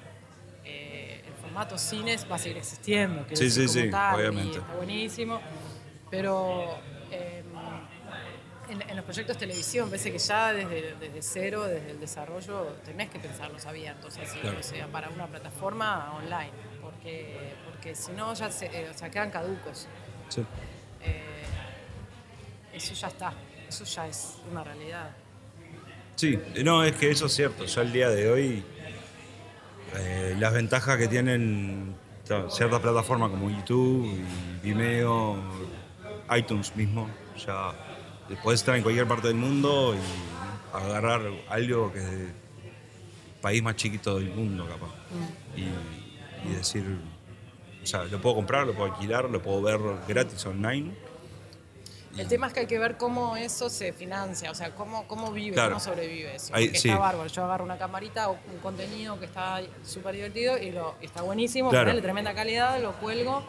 eh, 0.62 1.22
el 1.26 1.32
formato 1.40 1.78
cines 1.78 2.26
va 2.30 2.36
a 2.36 2.38
seguir 2.38 2.58
existiendo. 2.58 3.22
quiero 3.26 3.36
Sí, 3.36 3.50
sí, 3.50 3.66
sí, 3.66 3.90
tal, 3.90 4.16
y 4.16 4.20
obviamente. 4.20 4.58
está 4.58 4.74
buenísimo. 4.74 5.40
Pero 6.10 6.76
eh, 7.10 7.42
en, 8.68 8.82
en 8.90 8.96
los 8.96 9.04
proyectos 9.06 9.36
de 9.36 9.40
televisión, 9.40 9.88
parece 9.88 10.12
que 10.12 10.18
ya 10.18 10.52
desde, 10.52 10.96
desde 10.96 11.22
cero, 11.22 11.64
desde 11.64 11.92
el 11.92 12.00
desarrollo, 12.00 12.76
tenés 12.84 13.08
que 13.08 13.18
pensarlos 13.20 13.64
abiertos, 13.64 14.18
así, 14.18 14.38
Claro. 14.40 14.58
o 14.60 14.62
sea, 14.62 14.86
para 14.88 15.08
una 15.08 15.26
plataforma 15.28 16.12
online. 16.22 16.50
Porque, 16.82 17.54
porque 17.64 17.94
si 17.94 18.12
no, 18.12 18.34
ya 18.34 18.50
se, 18.50 18.66
eh, 18.66 18.90
o 18.90 18.98
sea, 18.98 19.08
quedan 19.10 19.30
caducos. 19.30 19.88
sí. 20.28 20.44
Eso 22.74 22.92
ya 22.94 23.08
está, 23.08 23.32
eso 23.68 23.84
ya 23.84 24.08
es 24.08 24.38
una 24.50 24.64
realidad. 24.64 25.10
Sí, 26.16 26.38
no, 26.64 26.82
es 26.84 26.92
que 26.96 27.10
eso 27.10 27.26
es 27.26 27.32
cierto. 27.34 27.64
Ya 27.64 27.82
el 27.82 27.92
día 27.92 28.08
de 28.08 28.30
hoy, 28.30 28.64
eh, 29.96 30.36
las 30.38 30.52
ventajas 30.52 30.98
que 30.98 31.08
tienen 31.08 31.94
ciertas 32.48 32.80
plataformas 32.80 33.30
como 33.30 33.50
YouTube 33.50 34.06
y 34.06 34.66
Vimeo, 34.66 35.36
iTunes 36.36 36.74
mismo, 36.74 37.08
ya 37.44 37.72
puedes 38.42 38.60
estar 38.60 38.74
en 38.76 38.82
cualquier 38.82 39.06
parte 39.06 39.28
del 39.28 39.36
mundo 39.36 39.94
y 39.94 40.76
agarrar 40.76 41.20
algo 41.48 41.92
que 41.92 41.98
es 41.98 42.04
el 42.04 42.32
país 43.40 43.62
más 43.62 43.76
chiquito 43.76 44.18
del 44.18 44.30
mundo, 44.30 44.66
capaz. 44.66 44.90
Y, 45.56 46.48
y 46.48 46.54
decir, 46.54 46.98
o 47.82 47.86
sea, 47.86 48.04
lo 48.04 48.20
puedo 48.20 48.36
comprar, 48.36 48.66
lo 48.66 48.74
puedo 48.74 48.92
alquilar, 48.92 49.30
lo 49.30 49.40
puedo 49.42 49.62
ver 49.62 49.80
gratis 50.08 50.44
online. 50.46 50.92
El 52.16 52.28
tema 52.28 52.46
es 52.46 52.52
que 52.52 52.60
hay 52.60 52.66
que 52.66 52.78
ver 52.78 52.96
cómo 52.96 53.36
eso 53.36 53.68
se 53.68 53.92
financia, 53.92 54.50
o 54.50 54.54
sea, 54.54 54.70
cómo, 54.74 55.06
cómo 55.08 55.32
vive, 55.32 55.54
Claro. 55.54 55.70
cómo 55.70 55.80
sobrevive 55.80 56.36
eso. 56.36 56.54
Ahí- 56.54 56.68
sí. 56.74 56.88
está 56.88 56.98
bárbaro. 56.98 57.28
Yo 57.28 57.44
agarro 57.44 57.64
una 57.64 57.76
camarita 57.78 58.30
o 58.30 58.38
un 58.52 58.58
contenido 58.62 59.18
que 59.18 59.26
está 59.26 59.60
súper 59.84 60.14
divertido 60.14 60.56
y 60.58 60.70
lo, 60.70 60.94
está 61.00 61.22
buenísimo, 61.22 61.70
Claro. 61.70 62.00
tremenda 62.00 62.32
calidad, 62.34 62.80
lo 62.80 62.92
cuelgo, 62.92 63.42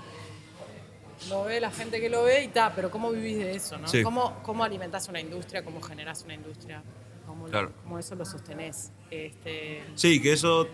lo 1.29 1.43
ve 1.45 1.59
la 1.59 1.71
gente 1.71 1.99
que 2.01 2.09
lo 2.09 2.23
ve 2.23 2.41
y 2.43 2.45
está, 2.47 2.73
pero 2.75 2.91
¿cómo 2.91 3.11
vivís 3.11 3.37
de 3.37 3.55
eso? 3.55 3.77
¿no? 3.77 3.87
Sí. 3.87 4.03
¿Cómo, 4.03 4.41
¿Cómo 4.43 4.63
alimentás 4.63 5.07
una 5.09 5.19
industria? 5.21 5.63
¿Cómo 5.63 5.81
generás 5.81 6.23
una 6.23 6.33
industria? 6.33 6.83
¿Cómo, 7.25 7.47
lo- 7.47 7.71
cómo 7.83 7.99
eso 7.99 8.15
lo 8.15 8.25
sostenés? 8.25 8.91
Este, 9.09 9.83
Sí, 9.95 10.21
que 10.21 10.33
eso 10.33 10.67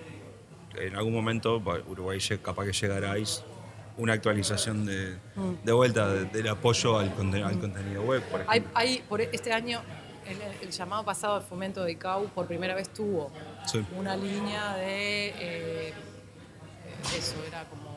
en 0.76 0.96
algún 0.96 1.14
momento 1.14 1.62
Uruguay 1.88 2.20
capaz 2.42 2.66
que 2.66 2.72
llegaráis 2.74 3.44
una 4.02 4.14
actualización 4.14 4.84
de, 4.86 5.16
Mm. 5.36 5.54
de 5.64 5.72
vuelta 5.72 6.08
de- 6.10 6.26
del 6.26 6.48
apoyo 6.48 6.98
al, 6.98 7.16
conten- 7.16 7.46
al 7.46 7.60
contenido 7.60 8.02
web, 8.02 8.24
por 8.24 8.42
Hay, 8.48 8.58
ejemplo. 8.60 8.72
hay 8.74 8.98
por 9.08 9.22
este 9.22 9.54
año, 9.54 9.80
el, 10.26 10.38
el 10.68 10.72
llamado 10.72 11.06
pasado 11.06 11.40
de 11.40 11.46
fomento 11.46 11.84
de 11.84 11.92
ICAU 11.92 12.28
por 12.30 12.48
primera 12.48 12.74
vez 12.74 12.90
tuvo 12.90 13.32
Sí. 13.72 13.86
una 13.96 14.16
línea 14.16 14.76
de 14.78 15.34
eh, 15.38 15.94
eso, 17.16 17.36
era 17.48 17.64
como 17.66 17.92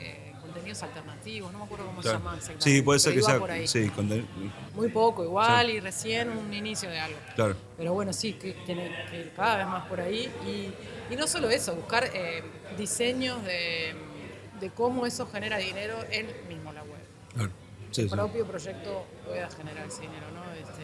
eh, 0.00 0.32
contenidos 0.40 0.82
alternativos, 0.82 1.52
no 1.52 1.58
me 1.60 1.64
acuerdo 1.66 1.86
cómo 1.86 2.02
se 2.02 2.08
Claro. 2.08 2.18
llama 2.18 2.32
exactamente. 2.36 2.70
Sí, 2.70 2.82
puede 2.82 2.98
ser 2.98 3.14
que 3.14 3.22
sea. 3.22 3.38
por 3.38 3.50
ahí. 3.50 3.66
Sí, 3.68 3.90
conten- 3.96 4.26
Muy 4.74 4.88
poco 4.88 5.22
igual 5.22 5.70
y 5.70 5.78
recién 5.80 6.30
un 6.30 6.52
inicio 6.52 6.90
de 6.90 6.98
algo. 6.98 7.18
claro. 7.36 7.54
Pero 7.78 7.94
bueno, 7.94 8.12
sí, 8.12 8.32
que, 8.34 8.54
que 8.64 8.72
ir 8.72 9.32
cada 9.36 9.56
vez 9.58 9.66
más 9.66 9.86
por 9.86 10.00
ahí. 10.00 10.28
Y, 10.44 11.12
y 11.12 11.16
no 11.16 11.26
solo 11.28 11.48
eso, 11.48 11.74
buscar 11.76 12.10
eh, 12.12 12.42
diseños 12.76 13.42
de, 13.44 13.94
de 14.62 14.70
cómo 14.70 15.04
eso 15.04 15.26
genera 15.26 15.58
dinero 15.58 15.96
en 16.10 16.26
mismo 16.48 16.72
la 16.72 16.82
web 16.82 17.00
claro. 17.34 17.50
Sí, 17.90 18.04
sí. 18.04 18.08
propio 18.08 18.46
proyecto 18.46 19.04
pueda 19.26 19.50
generar 19.50 19.86
ese 19.86 20.00
dinero, 20.02 20.26
¿no? 20.32 20.42
Este, 20.54 20.82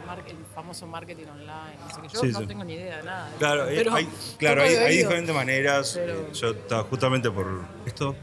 el, 0.00 0.06
mar- 0.06 0.24
el 0.26 0.36
famoso 0.54 0.86
marketing 0.86 1.26
online, 1.26 1.76
no 1.80 1.90
sé 1.94 2.00
qué. 2.00 2.08
Yo 2.08 2.20
Sí, 2.20 2.28
no 2.28 2.38
sí. 2.40 2.46
tengo 2.46 2.64
ni 2.64 2.74
idea 2.74 2.96
de 2.98 3.02
nada. 3.02 3.30
Claro, 3.38 3.68
eh, 3.68 3.74
pero 3.76 3.94
hay, 3.94 4.08
claro 4.38 4.62
hay, 4.62 4.74
hay 4.76 4.96
diferentes 4.98 5.34
maneras. 5.34 5.92
Pero- 5.94 6.14
Eh, 6.20 6.28
Yo 6.32 6.50
estaba 6.52 6.84
justamente 6.84 7.30
por 7.30 7.46
esto. 7.84 8.14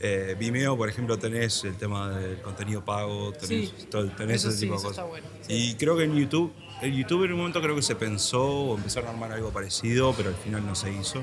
eh, 0.00 0.34
Vimeo, 0.38 0.76
por 0.76 0.88
ejemplo, 0.90 1.18
tenés 1.18 1.62
el 1.64 1.76
tema 1.76 2.10
del 2.10 2.42
contenido 2.42 2.84
pago, 2.84 3.32
tenés, 3.32 3.70
Sí, 3.70 3.86
todo- 3.90 4.08
tenés 4.10 4.36
eso 4.36 4.48
ese 4.48 4.58
sí, 4.58 4.64
tipo 4.66 4.76
de 4.78 4.82
cosas. 4.88 5.06
bueno, 5.06 5.26
sí. 5.42 5.52
Y 5.70 5.74
creo 5.76 5.96
que 5.96 6.04
en 6.04 6.14
YouTube, 6.16 6.52
en 6.82 6.92
YouTube 6.94 7.24
en 7.24 7.32
un 7.32 7.38
momento 7.38 7.62
creo 7.62 7.74
que 7.76 7.82
se 7.82 7.94
pensó 7.96 8.44
o 8.44 8.76
empezaron 8.76 9.08
a 9.08 9.12
armar 9.12 9.32
algo 9.32 9.50
parecido, 9.50 10.12
pero 10.14 10.28
al 10.30 10.36
final 10.36 10.66
no 10.66 10.74
se 10.74 10.92
hizo. 10.92 11.22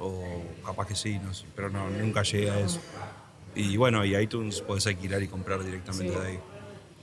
O 0.00 0.42
capaz 0.64 0.86
que 0.88 0.94
sí, 0.94 1.18
no 1.18 1.32
sé, 1.34 1.44
pero 1.54 1.70
no, 1.70 1.88
nunca 1.90 2.22
llegué 2.22 2.50
a 2.50 2.58
eso. 2.60 2.80
Y 3.54 3.76
bueno, 3.76 4.04
y 4.04 4.16
iTunes 4.16 4.60
puedes 4.62 4.86
alquilar 4.86 5.22
y 5.22 5.28
comprar 5.28 5.62
directamente 5.64 6.12
Sí. 6.12 6.20
de 6.20 6.26
ahí. 6.26 6.40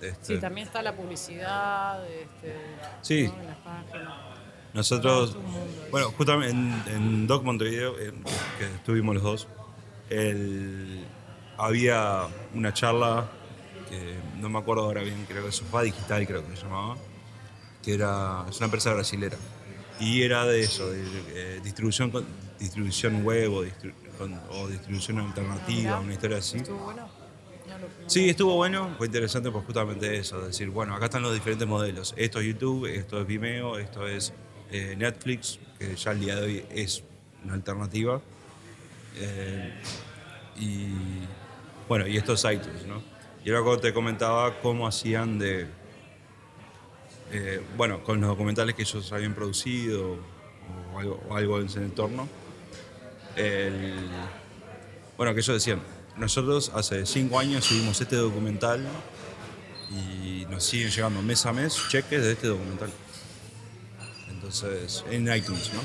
Este, 0.02 0.36
Sí, 0.36 0.41
también 0.41 0.67
está 0.67 0.82
la 0.82 0.95
publicidad 0.95 2.04
este, 2.10 2.56
Sí. 3.02 3.28
¿no? 3.28 3.39
en 3.41 3.47
las 3.47 3.58
páginas. 3.58 4.13
Nosotros, 4.74 5.36
mundo 5.36 5.60
bueno, 5.91 6.12
justamente 6.17 6.52
en, 6.56 6.84
en 6.88 7.28
Doc 7.28 7.43
Montevideo, 7.43 8.00
en- 8.00 8.24
que 8.58 8.65
estuvimos 8.76 9.15
los 9.15 9.24
dos, 9.24 9.47
el- 10.10 11.06
había 11.58 12.28
una 12.54 12.74
charla 12.74 13.28
que 13.89 14.15
no 14.39 14.50
me 14.50 14.60
acuerdo 14.60 14.84
ahora 14.84 15.02
bien, 15.04 15.26
creo 15.28 15.45
que 15.45 15.52
Sofá 15.52 15.82
Digital, 15.84 16.26
creo 16.26 16.47
que 16.47 16.56
se 16.56 16.63
llamaba, 16.63 16.95
que 17.84 17.93
era, 17.93 18.45
es 18.50 18.58
una 18.58 18.65
empresa 18.65 18.93
brasilera. 18.93 19.38
Y 20.02 20.24
era 20.24 20.46
de 20.46 20.62
eso, 20.62 20.90
de, 20.90 21.02
eh, 21.34 21.60
distribución, 21.64 22.10
con- 22.12 22.26
distribución 22.60 23.24
web 23.24 23.54
o, 23.54 23.64
distri- 23.64 23.94
con- 24.18 24.40
o 24.50 24.68
distribución 24.68 25.20
alternativa, 25.20 26.00
una 26.00 26.14
historia 26.14 26.38
así. 26.38 26.58
¿Estuvo 26.58 26.80
bueno? 26.84 27.04
No 27.68 28.10
Sí, 28.10 28.30
estuvo 28.30 28.56
bueno, 28.56 28.94
fue 28.98 29.08
interesante 29.08 29.50
por 29.52 29.64
justamente 29.64 30.18
eso, 30.18 30.42
decir, 30.42 30.70
bueno, 30.70 30.96
acá 30.96 31.06
están 31.06 31.22
los 31.22 31.34
diferentes 31.34 31.68
modelos. 31.68 32.14
Esto 32.18 32.40
es 32.40 32.48
YouTube, 32.48 32.86
esto 32.88 33.22
es 33.22 33.28
Vimeo, 33.28 33.78
esto 33.80 34.08
es 34.08 34.34
eh, 34.72 34.96
Netflix, 34.98 35.60
que 35.80 35.96
ya 35.96 36.12
al 36.12 36.20
día 36.20 36.36
de 36.36 36.42
hoy 36.46 36.66
es 36.72 37.04
una 37.44 37.54
alternativa. 37.54 38.22
Eh, 39.18 39.74
y 40.60 40.90
bueno, 41.88 42.08
y 42.08 42.18
esto 42.18 42.34
es 42.34 42.44
iTunes, 42.46 42.86
¿no? 42.88 43.02
Y 43.44 43.50
cuando 43.52 43.80
te 43.80 43.94
comentaba 43.94 44.60
cómo 44.62 44.88
hacían 44.88 45.40
de, 45.40 45.68
eh, 47.32 47.62
bueno, 47.78 48.04
con 48.04 48.20
los 48.20 48.30
documentales 48.30 48.76
que 48.76 48.82
ellos 48.82 49.12
habían 49.12 49.34
producido 49.34 50.17
o 50.94 51.36
algo, 51.36 51.60
en 51.60 51.67
ese 51.67 51.80
entorno, 51.80 52.28
bueno, 55.17 55.34
que 55.34 55.39
ellos 55.39 55.56
decían, 55.56 55.82
nosotros 56.17 56.72
hace 56.76 57.06
cinco 57.06 57.39
años 57.39 57.65
subimos 57.65 58.00
este 58.02 58.15
documental 58.15 58.86
y 59.89 60.46
nos 60.50 60.63
siguen 60.63 60.89
llegando 60.89 61.22
mes 61.22 61.46
a 61.46 61.54
mes 61.54 61.78
cheques 61.89 62.22
de 62.22 62.32
este 62.34 62.48
documental. 62.48 62.89
Entonces, 64.30 65.04
en 65.10 65.34
iTunes, 65.34 65.72
¿no? 65.74 65.82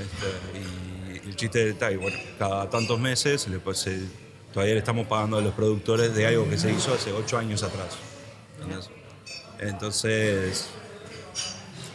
Este, 0.00 1.24
y 1.24 1.28
el 1.28 1.36
chiste 1.36 1.70
está 1.70 1.86
ahí, 1.86 1.96
bueno, 1.96 2.16
cada 2.38 2.68
tantos 2.68 2.98
meses 2.98 3.46
todavía 4.52 4.74
le 4.74 4.78
estamos 4.78 5.06
pagando 5.06 5.38
a 5.38 5.40
los 5.40 5.54
productores 5.54 6.14
de 6.14 6.26
algo 6.26 6.48
que 6.48 6.58
se 6.58 6.72
hizo 6.72 6.94
hace 6.94 7.12
ocho 7.12 7.38
años 7.38 7.62
atrás. 7.62 7.96
¿entendés? 8.54 8.88
Entonces, 9.58 10.68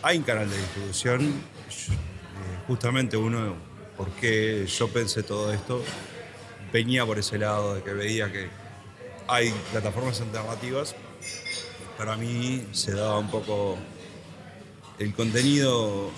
hay 0.01 0.17
un 0.17 0.23
canal 0.23 0.49
de 0.49 0.57
distribución. 0.57 1.21
Eh, 1.21 1.33
justamente 2.67 3.17
uno, 3.17 3.55
porque 3.97 4.65
yo 4.67 4.87
pensé 4.87 5.23
todo 5.23 5.51
esto, 5.51 5.83
venía 6.71 7.05
por 7.05 7.19
ese 7.19 7.37
lado 7.37 7.75
de 7.75 7.83
que 7.83 7.93
veía 7.93 8.31
que 8.31 8.47
hay 9.27 9.53
plataformas 9.71 10.21
alternativas. 10.21 10.95
Para 11.97 12.15
mí 12.15 12.65
se 12.71 12.93
daba 12.93 13.19
un 13.19 13.29
poco 13.29 13.77
el 14.99 15.13
contenido 15.13 16.11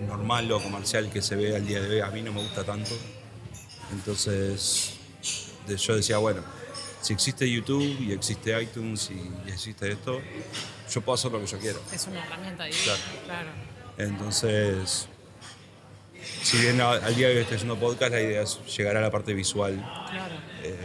normal 0.00 0.50
o 0.52 0.60
comercial 0.60 1.10
que 1.10 1.22
se 1.22 1.36
ve 1.36 1.54
al 1.54 1.66
día 1.66 1.80
de 1.80 1.96
hoy. 1.96 2.00
A 2.00 2.10
mí 2.10 2.22
no 2.22 2.32
me 2.32 2.42
gusta 2.42 2.64
tanto. 2.64 2.90
Entonces 3.92 4.94
yo 5.76 5.96
decía, 5.96 6.18
bueno, 6.18 6.42
si 7.06 7.12
existe 7.12 7.48
YouTube 7.50 7.82
y 8.00 8.12
existe 8.12 8.60
iTunes 8.60 9.10
y 9.10 9.48
existe 9.50 9.92
esto, 9.92 10.20
yo 10.90 11.00
puedo 11.02 11.14
hacer 11.14 11.30
lo 11.30 11.40
que 11.40 11.46
yo 11.46 11.58
quiero. 11.58 11.80
Es 11.92 12.06
una 12.08 12.24
herramienta 12.24 12.64
divina, 12.64 12.82
Claro. 12.84 13.00
claro. 13.24 13.48
Entonces, 13.98 15.08
si 16.42 16.58
bien 16.58 16.80
al 16.80 17.14
día 17.14 17.28
de 17.28 17.34
hoy 17.36 17.40
estoy 17.42 17.56
haciendo 17.56 17.76
podcast, 17.78 18.12
la 18.12 18.20
idea 18.20 18.42
es 18.42 18.58
llegar 18.76 18.96
a 18.96 19.00
la 19.00 19.10
parte 19.10 19.32
visual 19.34 19.74
Claro. 20.10 20.34
eh, 20.62 20.76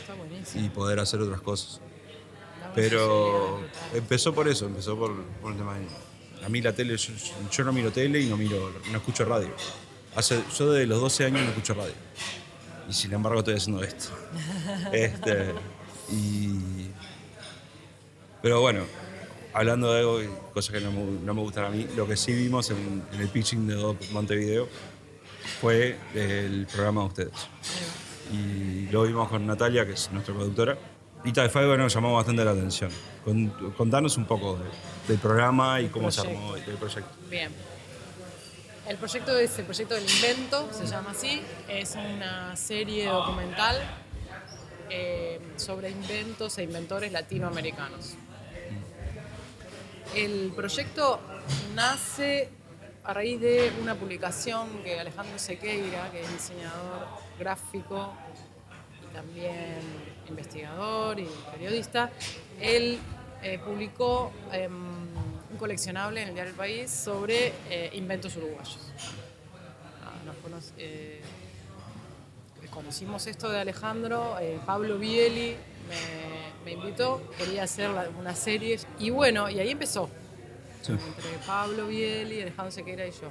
está 0.00 0.14
buenísimo. 0.14 0.64
y 0.64 0.68
poder 0.70 0.98
hacer 1.00 1.20
otras 1.20 1.40
cosas. 1.42 1.80
Pero 2.74 3.62
empezó 3.94 4.34
por 4.34 4.48
eso, 4.48 4.66
empezó 4.66 4.96
por, 4.98 5.14
por 5.40 5.52
el 5.52 5.58
tema 5.58 5.78
de... 5.78 5.86
A 6.44 6.48
mí 6.48 6.60
la 6.60 6.72
tele, 6.74 6.96
yo, 6.96 7.12
yo 7.50 7.64
no 7.64 7.72
miro 7.72 7.90
tele 7.90 8.20
y 8.20 8.26
no 8.26 8.36
miro, 8.36 8.72
no 8.90 8.98
escucho 8.98 9.24
radio. 9.24 9.50
Hace, 10.14 10.42
yo 10.58 10.70
desde 10.72 10.86
los 10.86 11.00
12 11.00 11.24
años 11.26 11.42
no 11.42 11.48
escucho 11.50 11.74
radio. 11.74 11.94
Y 12.88 12.92
sin 12.92 13.12
embargo 13.12 13.40
estoy 13.40 13.54
haciendo 13.54 13.82
esto. 13.82 14.10
Este, 14.92 15.52
y, 16.10 16.88
pero 18.42 18.60
bueno, 18.60 18.84
hablando 19.52 19.92
de 19.92 20.00
algo, 20.00 20.20
cosas 20.52 20.72
que 20.74 20.80
no 20.80 20.92
me, 20.92 21.02
no 21.24 21.34
me 21.34 21.40
gustan 21.40 21.64
a 21.64 21.70
mí, 21.70 21.86
lo 21.96 22.06
que 22.06 22.16
sí 22.16 22.32
vimos 22.32 22.70
en, 22.70 23.02
en 23.12 23.20
el 23.20 23.28
pitching 23.28 23.66
de 23.66 23.74
Doc 23.74 23.96
Montevideo 24.12 24.68
fue 25.60 25.96
el 26.14 26.66
programa 26.72 27.02
de 27.02 27.06
ustedes. 27.08 27.32
Y 28.32 28.88
lo 28.90 29.02
vimos 29.04 29.28
con 29.28 29.46
Natalia, 29.46 29.86
que 29.86 29.92
es 29.92 30.10
nuestra 30.12 30.34
productora. 30.34 30.76
Y 31.24 31.32
tal, 31.32 31.50
fue 31.50 31.76
nos 31.76 31.92
llamó 31.94 32.14
bastante 32.14 32.44
la 32.44 32.52
atención. 32.52 32.90
Con- 33.24 33.48
contanos 33.76 34.16
un 34.16 34.26
poco 34.26 34.56
de- 34.58 34.64
del 35.08 35.18
programa 35.18 35.80
y 35.80 35.88
cómo 35.88 36.10
se 36.10 36.20
proyecto. 36.22 36.44
armó 36.44 36.56
el 36.56 36.62
proyecto. 36.76 37.10
Bien. 37.30 37.50
El 38.86 38.98
proyecto 38.98 39.36
es 39.36 39.58
el 39.58 39.64
proyecto 39.64 39.94
del 39.94 40.08
invento, 40.08 40.68
se 40.72 40.86
llama 40.86 41.10
así. 41.10 41.42
Es 41.68 41.96
una 41.96 42.54
serie 42.54 43.06
documental 43.06 43.76
eh, 44.88 45.40
sobre 45.56 45.90
inventos 45.90 46.56
e 46.58 46.62
inventores 46.62 47.10
latinoamericanos. 47.10 48.14
El 50.14 50.52
proyecto 50.54 51.18
nace 51.74 52.48
a 53.02 53.12
raíz 53.12 53.40
de 53.40 53.72
una 53.82 53.96
publicación 53.96 54.68
que 54.84 55.00
Alejandro 55.00 55.36
Sequeira, 55.36 56.08
que 56.12 56.22
es 56.22 56.32
diseñador 56.32 57.08
gráfico 57.40 58.12
y 59.02 59.12
también 59.12 59.80
investigador 60.28 61.18
y 61.18 61.28
periodista, 61.50 62.12
él 62.60 63.00
eh, 63.42 63.58
publicó 63.58 64.30
em, 64.52 65.05
un 65.56 65.58
coleccionable 65.58 66.20
en 66.22 66.28
el 66.28 66.34
diario 66.34 66.50
El 66.52 66.56
País 66.56 66.90
sobre 66.90 67.52
eh, 67.70 67.90
inventos 67.94 68.36
uruguayos. 68.36 68.78
Ah, 70.04 70.12
nos 70.50 70.72
eh, 70.76 71.22
conocimos 72.70 73.26
esto 73.26 73.48
de 73.50 73.58
Alejandro, 73.60 74.36
eh, 74.38 74.60
Pablo 74.66 74.98
Bieli 74.98 75.56
me, 75.88 76.64
me 76.64 76.72
invitó, 76.72 77.22
quería 77.38 77.62
hacer 77.64 77.88
la- 77.90 78.08
una 78.18 78.34
serie. 78.34 78.78
Y 78.98 79.08
bueno, 79.10 79.48
y 79.48 79.58
ahí 79.58 79.70
empezó. 79.70 80.10
Sí. 80.82 80.92
Entre 80.92 81.30
Pablo 81.46 81.86
Bieli, 81.86 82.42
Alejandro 82.42 82.70
Sequeira 82.70 83.06
y 83.06 83.12
yo. 83.12 83.30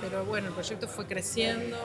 Pero 0.00 0.24
bueno, 0.24 0.48
el 0.48 0.54
proyecto 0.54 0.86
fue 0.88 1.06
creciendo. 1.06 1.76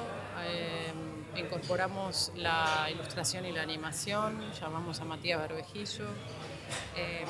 incorporamos 1.36 2.32
la 2.36 2.88
ilustración 2.91 3.45
y 3.45 3.52
la 3.52 3.62
animación. 3.62 4.41
Llamamos 4.60 5.00
a 5.00 5.06
Matías 5.06 5.39
Berbejillo. 5.39 6.06
Eh, 6.95 7.25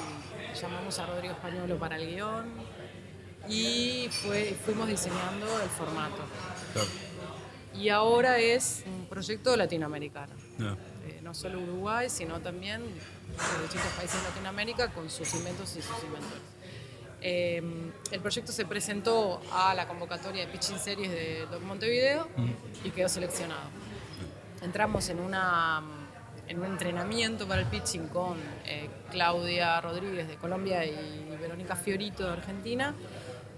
llamamos 0.60 0.98
a 1.00 1.06
Rodrigo 1.06 1.34
Españolo 1.34 1.78
para 1.78 1.98
el 1.98 2.10
guion. 2.10 2.46
Y 3.48 4.10
fue, 4.12 4.56
fuimos 4.66 4.88
diseñando 4.88 5.46
el 5.62 5.70
formato. 5.70 6.24
Claro. 6.74 6.88
Y 7.76 7.90
ahora 7.90 8.38
es 8.38 8.84
un 8.86 9.06
proyecto 9.08 9.56
latinoamericano. 9.56 10.34
No. 10.58 10.74
Eh, 11.08 11.20
no 11.24 11.34
solo 11.34 11.60
Uruguay, 11.60 12.10
sino 12.10 12.40
también 12.42 12.82
de 12.84 13.62
distintos 13.62 13.92
países 13.94 14.22
de 14.22 14.30
Latinoamérica 14.30 14.92
con 14.92 15.10
sus 15.10 15.34
inventos 15.34 15.76
y 15.78 15.82
sus 15.82 16.04
inventores. 16.04 16.44
Eh, 17.22 17.92
el 18.12 18.20
proyecto 18.22 18.52
se 18.52 18.66
presentó 18.66 19.42
a 19.52 19.74
la 19.74 19.88
convocatoria 19.88 20.46
de 20.46 20.52
Pitching 20.52 20.80
Series 20.80 21.12
de 21.12 21.46
Doc 21.52 21.62
Montevideo 21.62 22.28
y 22.84 22.92
quedó 22.92 23.10
seleccionado. 23.10 23.70
Entramos 24.62 25.10
en, 25.10 25.20
una, 25.20 25.82
en 26.50 26.60
un 26.60 26.66
entrenamiento 26.66 27.48
para 27.48 27.62
el 27.62 27.68
pitching 27.68 28.08
con 28.08 28.38
eh, 28.66 28.90
Claudia 29.12 29.80
Rodríguez 29.82 30.28
de 30.28 30.36
Colombia 30.36 30.84
y 30.86 31.38
Verónica 31.40 31.76
Fiorito 31.76 32.26
de 32.26 32.34
Argentina 32.34 32.94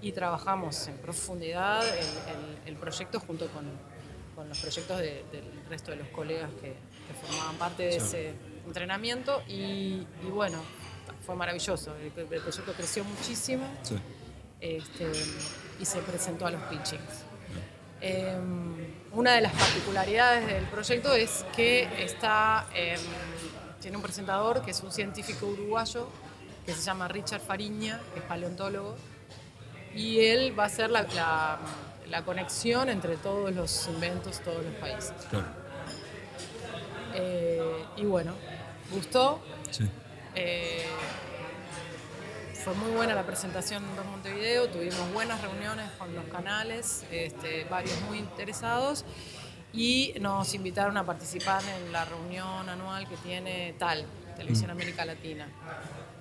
y 0.00 0.12
trabajamos 0.12 0.86
en 0.88 0.96
profundidad 0.98 1.82
el, 1.88 2.04
el- 2.04 2.52
el 2.66 2.76
proyecto 2.76 3.18
junto 3.20 3.48
con, 3.48 3.64
con 4.36 4.48
los 4.48 4.58
proyectos 4.60 4.98
de- 4.98 5.24
del 5.32 5.44
resto 5.68 5.90
de 5.90 5.96
los 5.98 6.08
colegas 6.08 6.50
que, 6.60 6.68
que 6.68 7.14
formaban 7.26 7.56
parte 7.56 7.82
de 7.84 7.92
Sí. 7.92 7.96
ese 7.98 8.34
entrenamiento 8.66 9.42
y, 9.48 10.06
y 10.24 10.30
bueno, 10.30 10.58
fue 11.26 11.34
maravilloso. 11.34 11.94
El, 11.96 12.06
el 12.18 12.26
proyecto 12.42 12.72
creció 12.74 13.04
muchísimo 13.04 13.64
Sí. 13.82 13.96
este, 14.60 15.10
y 15.80 15.84
se 15.84 15.98
presentó 16.02 16.46
a 16.46 16.50
los 16.50 16.62
pitchings. 16.64 17.24
Eh, 18.02 18.36
una 19.12 19.34
de 19.34 19.42
las 19.42 19.52
particularidades 19.52 20.46
del 20.46 20.64
proyecto 20.64 21.14
es 21.14 21.44
que 21.54 21.88
está, 22.02 22.66
eh, 22.74 22.96
tiene 23.80 23.96
un 23.96 24.02
presentador 24.02 24.62
que 24.64 24.72
es 24.72 24.80
un 24.82 24.90
científico 24.90 25.46
uruguayo 25.46 26.08
que 26.66 26.72
se 26.72 26.82
llama 26.82 27.06
Richard 27.08 27.40
Fariña, 27.40 28.00
que 28.12 28.20
es 28.20 28.26
paleontólogo, 28.26 28.96
y 29.94 30.20
él 30.20 30.58
va 30.58 30.64
a 30.64 30.68
ser 30.68 30.90
la, 30.90 31.02
la- 31.14 31.58
la 32.08 32.24
conexión 32.24 32.88
entre 32.88 33.16
todos 33.16 33.52
los 33.54 33.86
inventos, 33.88 34.40
todos 34.40 34.62
los 34.64 34.74
países. 34.74 35.12
Claro. 35.30 35.46
Eh, 37.14 37.84
y 37.96 38.04
bueno, 38.04 38.32
gustó, 38.90 39.40
Sí. 39.70 39.88
eh, 40.34 40.84
fue 42.62 42.74
muy 42.74 42.92
buena 42.92 43.14
la 43.14 43.26
presentación 43.26 43.82
en 43.82 44.10
Montevideo, 44.10 44.68
tuvimos 44.68 45.12
buenas 45.12 45.40
reuniones 45.42 45.90
con 45.98 46.14
los 46.14 46.24
canales, 46.26 47.04
este, 47.10 47.64
varios 47.64 48.00
muy 48.02 48.18
interesados, 48.18 49.04
y 49.72 50.14
nos 50.20 50.54
invitaron 50.54 50.96
a 50.96 51.04
participar 51.04 51.60
en 51.64 51.90
la 51.90 52.04
reunión 52.04 52.68
anual 52.68 53.08
que 53.08 53.16
tiene 53.16 53.74
TAL, 53.78 54.06
Televisión 54.36 54.70
América 54.70 55.04
Latina, 55.04 55.48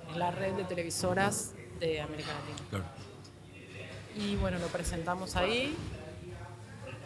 es 0.09 0.17
la 0.17 0.31
red 0.31 0.53
de 0.53 0.63
televisoras 0.63 1.53
de 1.79 2.01
América 2.01 2.29
Latina. 2.33 2.69
Claro. 2.71 2.85
Y 4.17 4.35
bueno, 4.37 4.57
lo 4.57 4.67
presentamos 4.67 5.35
ahí 5.35 5.75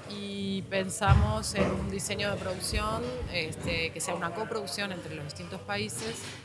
y 0.10 0.62
pensamos 0.70 1.56
en 1.56 1.70
un 1.72 1.92
diseño 1.92 2.32
de 2.32 2.38
producción 2.38 3.04
este, 3.34 3.92
que 3.92 4.00
sea 4.00 4.16
una 4.16 4.34
coproducción 4.34 4.94
entre 4.94 5.14
los 5.14 5.26
distintos 5.26 5.60
países, 5.62 6.16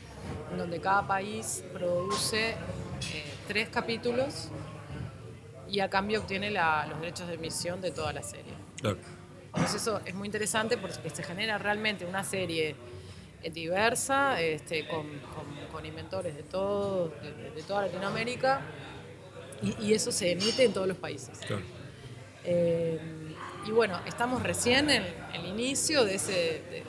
donde 0.57 0.79
cada 0.81 1.07
país 1.07 1.63
produce 1.73 2.51
eh, 2.51 2.55
tres 3.47 3.69
capítulos 3.69 4.49
y 5.69 5.79
a 5.79 5.89
cambio 5.89 6.19
obtiene 6.21 6.51
la- 6.51 6.85
los 6.87 6.99
derechos 6.99 7.27
de 7.27 7.35
emisión 7.35 7.79
de 7.81 7.91
toda 7.91 8.11
la 8.13 8.23
serie. 8.23 8.53
Claro. 8.81 8.97
Entonces 9.53 9.81
eso 9.81 10.01
es 10.05 10.13
muy 10.15 10.27
interesante 10.27 10.77
porque 10.77 11.09
se 11.09 11.23
genera 11.23 11.57
realmente 11.57 12.05
una 12.05 12.23
serie 12.23 12.75
eh, 13.43 13.49
diversa, 13.49 14.39
este, 14.41 14.87
con, 14.87 15.07
con- 15.07 15.67
con 15.71 15.85
inventores 15.85 16.35
de, 16.35 16.43
todo, 16.43 17.09
de, 17.21 17.51
de 17.51 17.63
toda 17.63 17.83
Latinoamérica, 17.87 18.61
y, 19.61 19.87
y 19.87 19.93
eso 19.93 20.11
se 20.11 20.31
emite 20.31 20.63
en 20.63 20.73
todos 20.73 20.87
los 20.87 20.97
países. 20.97 21.39
Claro. 21.39 21.63
Eh, 22.43 22.99
y 23.67 23.71
bueno, 23.71 23.99
estamos 24.05 24.41
recién 24.43 24.89
en 24.89 25.05
el 25.33 25.45
inicio 25.45 26.03
de 26.03 26.15
ese, 26.15 26.31
de, 26.31 26.83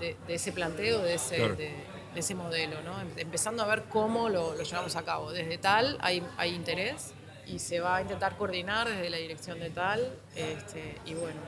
de- 0.00 0.16
de 0.26 0.34
ese 0.34 0.52
planteo, 0.52 1.02
de 1.02 1.14
ese, 1.14 1.36
Claro. 1.36 1.56
de, 1.56 1.72
ese 2.18 2.34
modelo, 2.34 2.82
¿no? 2.82 3.00
Em- 3.00 3.12
empezando 3.18 3.62
a 3.62 3.66
ver 3.66 3.84
cómo 3.84 4.28
lo, 4.28 4.54
lo 4.54 4.62
llevamos 4.62 4.96
a 4.96 5.04
cabo. 5.04 5.32
Desde 5.32 5.58
tal 5.58 5.98
hay, 6.00 6.22
hay 6.36 6.54
interés 6.54 7.12
y 7.46 7.58
se 7.58 7.80
va 7.80 7.96
a 7.96 8.02
intentar 8.02 8.36
coordinar 8.36 8.88
desde 8.88 9.08
la 9.08 9.18
dirección 9.18 9.60
de 9.60 9.70
tal, 9.70 10.12
este, 10.34 10.96
y 11.04 11.14
bueno, 11.14 11.40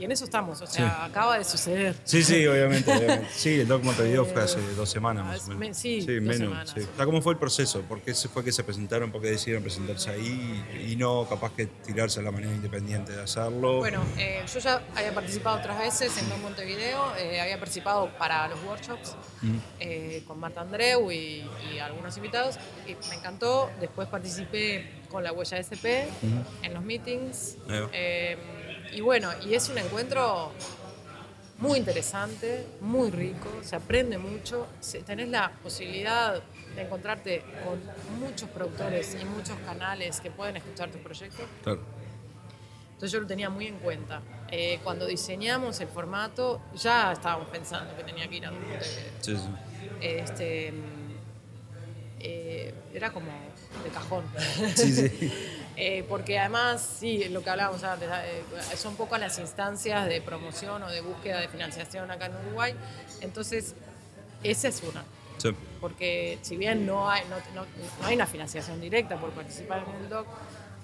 y 0.00 0.04
en 0.04 0.12
eso 0.12 0.24
estamos, 0.24 0.60
o 0.62 0.66
sea, 0.66 0.86
Sí. 0.88 1.10
acaba 1.10 1.36
de 1.38 1.44
suceder. 1.44 1.94
Sí, 2.04 2.22
sí, 2.22 2.46
obviamente, 2.46 2.90
obviamente. 2.90 3.26
Sí, 3.34 3.60
el 3.60 3.68
Doc 3.68 3.82
Montevideo 3.84 4.24
fue 4.24 4.42
hace 4.42 4.58
dos 4.74 4.88
semanas 4.90 5.24
más 5.26 5.40
o 5.40 5.42
Ah, 5.52 5.54
menos. 5.54 5.58
me- 5.60 5.74
sí, 5.74 6.00
dos 6.00 6.08
menos. 6.22 6.36
semanas. 6.38 6.74
sí. 6.74 6.86
¿Cómo 7.04 7.20
fue 7.20 7.34
el 7.34 7.38
proceso? 7.38 7.82
¿Por 7.82 8.00
qué 8.00 8.14
se 8.14 8.28
fue 8.28 8.42
que 8.42 8.50
se 8.52 8.64
presentaron? 8.64 9.12
¿Por 9.12 9.20
qué 9.20 9.30
decidieron 9.30 9.62
presentarse 9.62 10.10
ahí? 10.10 10.64
Y 10.88 10.96
no 10.96 11.26
capaz 11.28 11.52
que 11.54 11.66
tirarse 11.66 12.20
a 12.20 12.22
la 12.22 12.30
manera 12.30 12.52
independiente 12.54 13.12
de 13.12 13.22
hacerlo. 13.22 13.78
Bueno, 13.78 14.02
eh, 14.18 14.42
yo 14.52 14.58
ya 14.60 14.82
había 14.96 15.14
participado 15.14 15.58
otras 15.58 15.78
veces 15.78 16.16
en 16.18 16.28
Don 16.30 16.40
Montevideo, 16.42 17.14
eh, 17.18 17.40
había 17.40 17.58
participado 17.58 18.10
para 18.18 18.48
los 18.48 18.62
workshops 18.64 19.16
eh, 19.80 20.22
con 20.26 20.38
Marta 20.40 20.60
Andreu 20.62 21.10
y, 21.10 21.44
y 21.74 21.78
algunos 21.78 22.16
invitados, 22.16 22.56
y 22.86 22.94
me 23.08 23.16
encantó. 23.16 23.70
Después 23.80 24.08
participé 24.08 24.90
con 25.10 25.24
la 25.24 25.32
Huella 25.32 25.58
SP 25.58 26.06
en 26.62 26.72
los 26.74 26.82
meetings. 26.84 27.56
Y 28.92 29.00
bueno, 29.00 29.30
y 29.44 29.54
es 29.54 29.68
un 29.68 29.78
encuentro 29.78 30.52
muy 31.58 31.78
interesante, 31.78 32.66
muy 32.80 33.10
rico, 33.10 33.50
se 33.62 33.76
aprende 33.76 34.16
mucho, 34.18 34.66
tenés 35.06 35.28
la 35.28 35.52
posibilidad 35.62 36.42
de 36.74 36.82
encontrarte 36.82 37.44
con 37.64 37.80
muchos 38.18 38.48
productores 38.48 39.16
y 39.20 39.24
muchos 39.24 39.58
canales 39.60 40.20
que 40.20 40.30
pueden 40.30 40.56
escuchar 40.56 40.90
tus 40.90 41.00
proyectos. 41.00 41.44
Claro. 41.62 41.80
Entonces 42.92 43.12
yo 43.12 43.20
lo 43.20 43.26
tenía 43.26 43.50
muy 43.50 43.66
en 43.66 43.78
cuenta. 43.78 44.22
Eh, 44.50 44.78
cuando 44.82 45.06
diseñamos 45.06 45.80
el 45.80 45.88
formato, 45.88 46.60
ya 46.74 47.12
estábamos 47.12 47.48
pensando 47.48 47.96
que 47.96 48.04
tenía 48.04 48.28
que 48.28 48.36
ir 48.36 48.46
a 48.46 48.50
un. 48.50 48.58
Sí, 49.20 49.36
sí. 49.36 49.48
Este, 50.00 50.72
eh, 52.20 52.74
era 52.92 53.12
como 53.12 53.30
de 53.84 53.90
cajón. 53.90 54.24
Sí, 54.74 54.92
sí. 54.92 55.32
Eh, 55.82 56.04
porque 56.08 56.38
además, 56.38 56.80
sí, 57.00 57.28
lo 57.30 57.42
que 57.42 57.50
hablábamos 57.50 57.82
antes, 57.84 58.08
eh, 58.12 58.42
son 58.76 58.96
pocas 58.96 59.18
las 59.18 59.38
instancias 59.38 60.06
de 60.06 60.20
promoción 60.20 60.82
o 60.82 60.88
de 60.90 61.00
búsqueda 61.00 61.40
de 61.40 61.48
financiación 61.48 62.10
acá 62.10 62.26
en 62.26 62.36
Uruguay. 62.46 62.74
Entonces, 63.22 63.74
esa 64.42 64.68
es 64.68 64.82
una. 64.82 65.02
Sí. 65.38 65.54
Porque 65.80 66.38
si 66.42 66.56
bien 66.58 66.84
no 66.84 67.08
hay, 67.10 67.22
no, 67.30 67.36
no- 67.54 67.66
no 68.00 68.06
hay 68.06 68.14
una 68.14 68.26
financiación 68.26 68.78
directa 68.80 69.16
por 69.16 69.30
participar 69.30 69.84
en 69.88 70.02
el 70.04 70.08
DOC, 70.10 70.26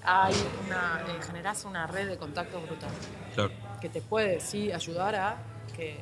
hay 0.03 0.33
una, 0.65 1.03
eh, 1.07 1.21
generás 1.25 1.63
una 1.65 1.85
red 1.85 2.07
de 2.07 2.17
contactos 2.17 2.63
brutal 2.63 2.89
Claro. 3.35 3.51
que 3.79 3.89
te 3.89 4.01
puede 4.01 4.39
sí 4.39 4.71
ayudar 4.71 5.15
a 5.15 5.37
que, 5.75 5.97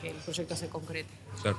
que 0.00 0.10
el 0.10 0.16
proyecto 0.16 0.56
se 0.56 0.68
concrete. 0.68 1.10
Claro. 1.42 1.58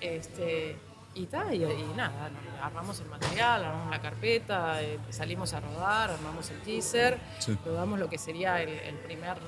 Este, 0.00 0.76
y, 1.14 1.26
ta, 1.26 1.54
y, 1.54 1.62
y 1.64 1.92
nada, 1.96 2.30
armamos 2.62 2.98
el 3.00 3.06
material, 3.06 3.64
armamos 3.64 3.90
la 3.90 4.00
carpeta, 4.00 4.82
eh, 4.82 4.98
salimos 5.10 5.52
a 5.54 5.60
rodar, 5.60 6.10
armamos 6.10 6.50
el 6.50 6.60
teaser, 6.62 7.18
Sí. 7.38 7.56
rodamos 7.64 7.98
lo 7.98 8.08
que 8.08 8.18
sería 8.18 8.60
el, 8.62 8.68
el 8.70 8.96
primer 8.96 9.38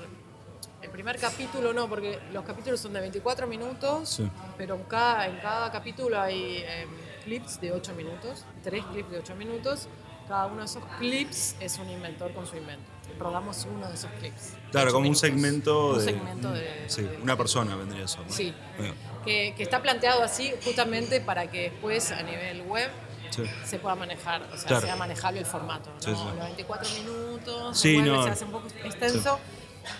el 0.79 0.91
primer 0.91 1.17
capítulo, 1.19 1.73
no, 1.73 1.89
porque 1.89 2.19
los 2.31 2.45
capítulos 2.45 2.79
son 2.79 2.93
de 2.93 2.99
24 3.01 3.47
minutos, 3.47 4.09
Sí. 4.09 4.29
pero 4.57 4.75
en 4.75 4.83
cada, 4.83 5.27
en 5.27 5.37
cada 5.39 5.71
capítulo 5.71 6.19
hay 6.21 6.63
em, 6.65 6.89
clips 7.23 7.59
de 7.59 7.71
8 7.71 7.93
minutos, 7.95 8.45
tres 8.63 8.85
clips 8.85 9.09
de 9.11 9.17
8 9.19 9.35
minutos. 9.35 9.87
Cada 10.27 10.45
uno 10.47 10.59
de 10.59 10.65
esos 10.65 10.83
clips 10.99 11.55
es 11.61 11.77
un 11.79 11.89
inventor 11.89 12.31
con 12.33 12.45
su 12.45 12.57
invento. 12.57 12.83
Rodamos 13.17 13.65
uno 13.73 13.87
de 13.87 13.93
esos 13.95 14.11
clips. 14.19 14.53
Claro, 14.71 14.87
como 14.91 14.97
un 14.99 15.03
minutos. 15.03 15.21
segmento 15.21 15.89
Un 15.91 15.97
de. 15.99 16.03
segmento 16.03 16.51
de. 16.51 16.83
Sí, 16.89 17.01
de- 17.03 17.17
una 17.23 17.35
persona 17.37 17.75
vendría 17.75 18.05
a 18.05 18.07
ser. 18.09 18.21
¿no? 18.25 18.31
Sí. 18.31 18.53
Bien. 18.77 18.93
Que, 19.27 19.53
que 19.55 19.63
está 19.63 19.81
planteado 19.81 20.23
así 20.23 20.51
justamente 20.63 21.21
para 21.21 21.51
que 21.51 21.69
después 21.69 22.11
a 22.11 22.23
nivel 22.23 22.61
web 22.63 22.89
Sí. 23.29 23.43
se 23.65 23.77
pueda 23.77 23.93
manejar, 23.95 24.41
o 24.53 24.57
sea, 24.57 24.67
Claro. 24.67 24.85
sea 24.87 24.95
manejable 24.95 25.39
el 25.41 25.45
formato. 25.45 25.89
¿no? 25.93 25.99
Sí, 26.01 26.15
sí. 26.15 26.23
Los 26.37 26.39
24 26.45 26.89
minutos, 27.03 27.77
web 27.77 28.01
no. 28.05 28.23
se 28.23 28.29
hace 28.29 28.45
un 28.45 28.51
poco 28.51 28.67
extenso. 28.85 29.37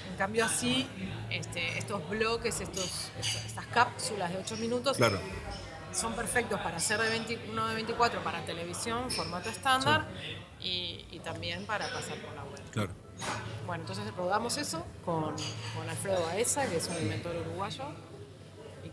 En 0.09 0.17
cambio 0.17 0.45
así, 0.45 0.87
este, 1.29 1.77
estos 1.77 2.07
bloques, 2.09 2.59
estos, 2.61 3.11
est- 3.19 3.45
estas 3.45 3.65
cápsulas 3.67 4.31
de 4.31 4.37
8 4.39 4.55
minutos 4.57 4.95
Claro. 4.97 5.19
son 5.93 6.13
perfectos 6.13 6.59
para 6.61 6.77
hacer 6.77 6.99
de 7.01 7.09
20 7.09 7.39
uno 7.51 7.67
de 7.67 7.75
24 7.75 8.23
para 8.23 8.43
televisión, 8.45 9.11
formato 9.11 9.49
estándar, 9.49 10.07
y, 10.61 11.05
y 11.11 11.19
también 11.19 11.65
para 11.65 11.85
pasar 11.89 12.17
por 12.19 12.33
la 12.33 12.43
web. 12.45 12.61
Claro. 12.71 12.89
Bueno, 13.65 13.83
entonces 13.83 14.05
rodamos 14.15 14.57
eso 14.57 14.85
con, 15.05 15.35
con 15.75 15.89
Alfredo 15.89 16.23
Baeza, 16.25 16.65
que 16.67 16.77
es 16.77 16.87
un 16.87 16.97
inventor 16.97 17.35
uruguayo, 17.35 17.83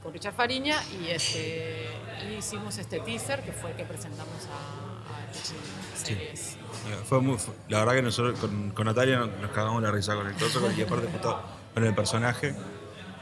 con 0.04 0.12
Richard 0.12 0.34
Fariña, 0.34 0.76
y, 1.02 1.08
este, 1.10 1.86
y 2.30 2.34
hicimos 2.34 2.76
este 2.78 3.00
teaser 3.00 3.42
que 3.42 3.52
fue 3.52 3.70
el 3.70 3.76
que 3.76 3.84
presentamos 3.84 4.46
a, 4.52 5.30
a 5.30 5.34
Series. 5.96 6.52
Eh, 6.54 6.56
Fue 7.06 7.20
muy- 7.20 7.38
fue- 7.38 7.54
la 7.70 7.78
verdad 7.80 7.94
que 7.94 8.02
nosotros 8.02 8.38
con, 8.38 8.70
con 8.72 8.84
Natalia 8.86 9.16
nos, 9.18 9.30
nos 9.40 9.50
cagamos 9.50 9.82
la 9.82 9.90
risa 9.90 10.14
con 10.14 10.26
el 10.26 10.34
coso, 10.34 10.60
con- 10.60 10.72
justo 10.74 11.40
con 11.72 11.84
el 11.84 11.94
personaje. 11.94 12.54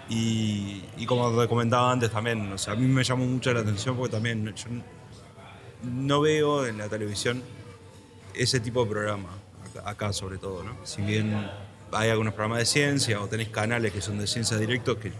Y, 0.08 0.84
y 0.98 1.06
como 1.06 1.40
te 1.40 1.48
comentaba 1.48 1.90
antes 1.92 2.10
también, 2.10 2.52
o 2.52 2.58
sea, 2.58 2.72
a 2.74 2.76
mí 2.76 2.86
me 2.86 3.04
llamó 3.04 3.24
mucho 3.24 3.54
la 3.54 3.60
atención 3.60 3.96
porque 3.96 4.12
también 4.12 4.52
yo 4.54 4.66
no 5.84 6.20
veo 6.20 6.66
en 6.66 6.76
la 6.78 6.88
televisión 6.88 7.42
ese 8.34 8.58
tipo 8.60 8.84
de 8.84 8.90
programa, 8.90 9.28
acá, 9.84 10.12
sobre 10.12 10.38
todo, 10.38 10.64
¿no? 10.64 10.76
Si 10.84 11.00
bien 11.00 11.48
hay 11.92 12.10
algunos 12.10 12.34
programas 12.34 12.58
de 12.58 12.66
ciencia 12.66 13.20
o 13.20 13.28
tenés 13.28 13.48
canales 13.48 13.92
que 13.92 14.02
son 14.02 14.18
de 14.18 14.26
ciencia 14.26 14.56
directo, 14.58 14.98
que 14.98 15.12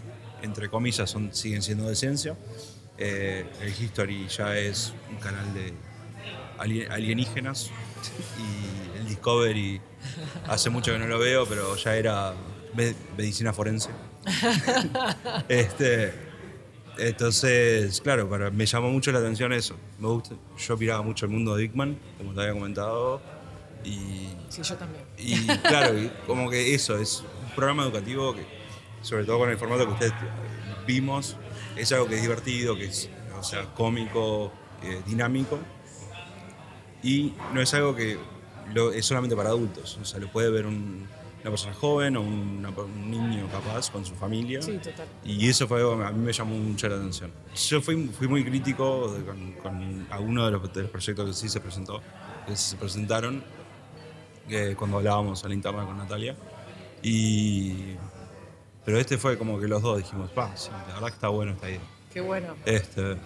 entre 0.43 0.69
comillas 0.69 1.09
son, 1.09 1.33
siguen 1.33 1.61
siendo 1.63 1.87
de 1.89 1.95
ciencia, 1.95 2.37
eh, 2.97 3.45
el 3.61 3.69
History 3.69 4.27
ya 4.27 4.55
es 4.57 4.93
un 5.09 5.17
canal 5.17 5.51
de 5.53 5.73
ali- 6.59 6.85
alienígenas 6.85 7.71
y 8.37 8.97
el 8.99 9.07
Discovery 9.07 9.81
hace 10.47 10.69
mucho 10.69 10.91
que 10.91 10.99
no 10.99 11.07
lo 11.07 11.17
veo, 11.17 11.45
pero 11.47 11.75
ya 11.75 11.95
era 11.95 12.33
me- 12.75 12.93
medicina 13.17 13.51
forense. 13.53 13.89
este, 15.49 16.13
entonces, 16.97 17.99
claro, 18.01 18.29
para, 18.29 18.51
me 18.51 18.65
llamó 18.65 18.89
mucho 18.89 19.11
la 19.11 19.19
atención 19.19 19.53
eso. 19.53 19.75
Me 19.99 20.07
gusta, 20.07 20.35
yo 20.57 20.77
miraba 20.77 21.01
mucho 21.01 21.25
el 21.25 21.31
mundo 21.31 21.55
de 21.55 21.63
Dickman, 21.63 21.97
como 22.17 22.33
te 22.33 22.41
había 22.41 22.53
comentado, 22.53 23.21
y, 23.83 24.27
Sí, 24.49 24.61
yo 24.61 24.75
también. 24.75 25.03
y 25.17 25.45
claro, 25.67 25.95
como 26.27 26.49
que 26.49 26.73
eso 26.75 26.97
es 26.99 27.23
un 27.43 27.55
programa 27.55 27.83
educativo 27.83 28.33
que, 28.35 28.45
sobre 29.03 29.25
todo 29.25 29.39
con 29.39 29.49
el 29.51 29.57
formato 29.57 29.85
que 29.85 29.91
ustedes 29.93 30.13
vimos, 30.87 31.37
es 31.75 31.91
algo 31.91 32.07
que 32.07 32.15
es 32.15 32.21
divertido, 32.21 32.75
que 32.75 32.85
es 32.85 33.09
o 33.39 33.43
sea, 33.43 33.65
cómico, 33.75 34.51
eh, 34.81 35.01
dinámico, 35.05 35.59
y 37.03 37.33
no 37.53 37.61
es 37.61 37.73
algo 37.73 37.95
que 37.95 38.17
lo- 38.73 38.91
es 38.91 39.05
solamente 39.05 39.35
para 39.35 39.49
adultos, 39.49 39.97
o 40.01 40.05
sea, 40.05 40.19
lo 40.19 40.27
puede 40.27 40.49
ver 40.49 40.65
un- 40.65 41.05
una 41.41 41.49
persona 41.51 41.73
joven 41.73 42.15
o 42.15 42.21
una- 42.21 42.69
un 42.69 43.11
niño 43.11 43.49
capaz 43.51 43.89
con 43.91 44.05
su 44.05 44.15
familia. 44.15 44.61
Sí, 44.61 44.77
total. 44.81 45.07
Y 45.25 45.49
eso 45.49 45.67
fue 45.67 45.79
algo 45.79 45.97
que 45.97 46.05
a 46.05 46.11
mí 46.11 46.19
me 46.25 46.31
llamó 46.31 46.55
mucho 46.55 46.87
la 46.87 46.95
atención. 46.95 47.31
Yo 47.67 47.81
fui, 47.81 48.07
fui 48.17 48.27
muy 48.29 48.45
crítico 48.45 49.13
de- 49.13 49.25
con, 49.25 49.51
con 49.53 50.07
algunos 50.09 50.45
de 50.45 50.51
los, 50.51 50.73
de 50.73 50.81
los 50.83 50.91
proyectos 50.91 51.27
que 51.27 51.33
sí 51.33 51.49
se 51.49 51.59
presentó, 51.59 52.01
que 52.47 52.55
se 52.55 52.77
presentaron 52.77 53.43
eh, 54.49 54.75
cuando 54.77 54.97
hablábamos 54.97 55.43
al 55.45 55.53
interno 55.53 55.85
con 55.85 55.97
Natalia. 55.97 56.35
Y, 57.01 57.95
pero 58.85 58.97
este 58.99 59.17
fue 59.17 59.37
como 59.37 59.59
que 59.59 59.67
los 59.67 59.81
dos 59.81 59.97
dijimos, 59.97 60.29
pa, 60.31 60.55
sí, 60.55 60.69
la 60.87 60.93
verdad 60.95 61.07
que 61.07 61.13
está 61.13 61.27
bueno 61.29 61.51
esta 61.53 61.69
idea. 61.69 61.79
Qué 62.11 62.21
bueno. 62.21 62.55
Este, 62.65 63.17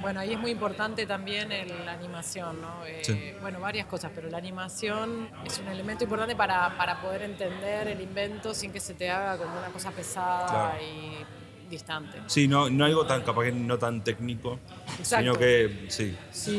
Bueno, 0.00 0.20
ahí 0.20 0.34
es 0.34 0.38
muy 0.38 0.50
importante 0.50 1.06
también 1.06 1.48
la 1.84 1.92
animación, 1.92 2.60
¿no? 2.60 2.84
Eh, 2.84 3.00
Sí. 3.02 3.32
Bueno, 3.40 3.60
varias 3.60 3.86
cosas, 3.86 4.12
pero 4.14 4.28
la 4.28 4.36
animación 4.38 5.30
es 5.44 5.58
un 5.58 5.68
elemento 5.68 6.04
importante 6.04 6.36
para, 6.36 6.76
para 6.76 7.00
poder 7.00 7.22
entender 7.22 7.88
el 7.88 8.00
invento 8.00 8.52
sin 8.52 8.72
que 8.72 8.80
se 8.80 8.94
te 8.94 9.08
haga 9.10 9.38
como 9.38 9.56
una 9.58 9.68
cosa 9.68 9.90
pesada 9.92 10.46
Claro. 10.48 10.78
y 10.84 11.70
distante. 11.70 12.18
sí, 12.26 12.46
no, 12.46 12.68
no 12.70 12.84
algo 12.84 13.06
tan 13.06 13.22
capaz 13.22 13.44
que 13.44 13.52
no 13.52 13.78
tan 13.78 14.04
técnico, 14.04 14.58
Exacto. 14.98 15.16
sino 15.24 15.34
que 15.34 15.86
sí, 15.88 16.16
Sí, 16.30 16.56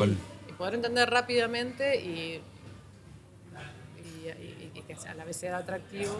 y 0.48 0.52
poder 0.52 0.74
entender 0.74 1.08
rápidamente 1.08 1.98
y, 2.00 2.42
y, 3.98 4.28
y- 4.28 4.70
y 4.74 4.82
que 4.82 4.94
a 5.08 5.14
la 5.14 5.24
vez 5.24 5.36
sea 5.36 5.56
atractivo 5.58 6.12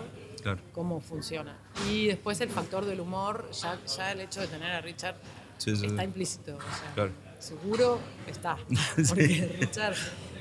claro. 0.42 0.60
cómo 0.72 1.00
funciona. 1.00 1.56
Y 1.90 2.06
después 2.08 2.40
el 2.40 2.50
factor 2.50 2.84
del 2.84 3.00
humor, 3.00 3.50
ya, 3.52 3.78
ya 3.86 4.12
el 4.12 4.20
hecho 4.20 4.40
de 4.40 4.46
tener 4.48 4.72
a 4.72 4.80
Richard 4.80 5.16
Sí, 5.58 5.74
sí, 5.76 5.86
está 5.86 5.98
sí. 6.02 6.04
implícito. 6.04 6.56
O 6.56 6.60
sea, 6.60 6.92
Claro. 6.94 7.12
Seguro 7.40 7.98
está. 8.26 8.56
Porque 9.08 9.56
Richard 9.60 9.94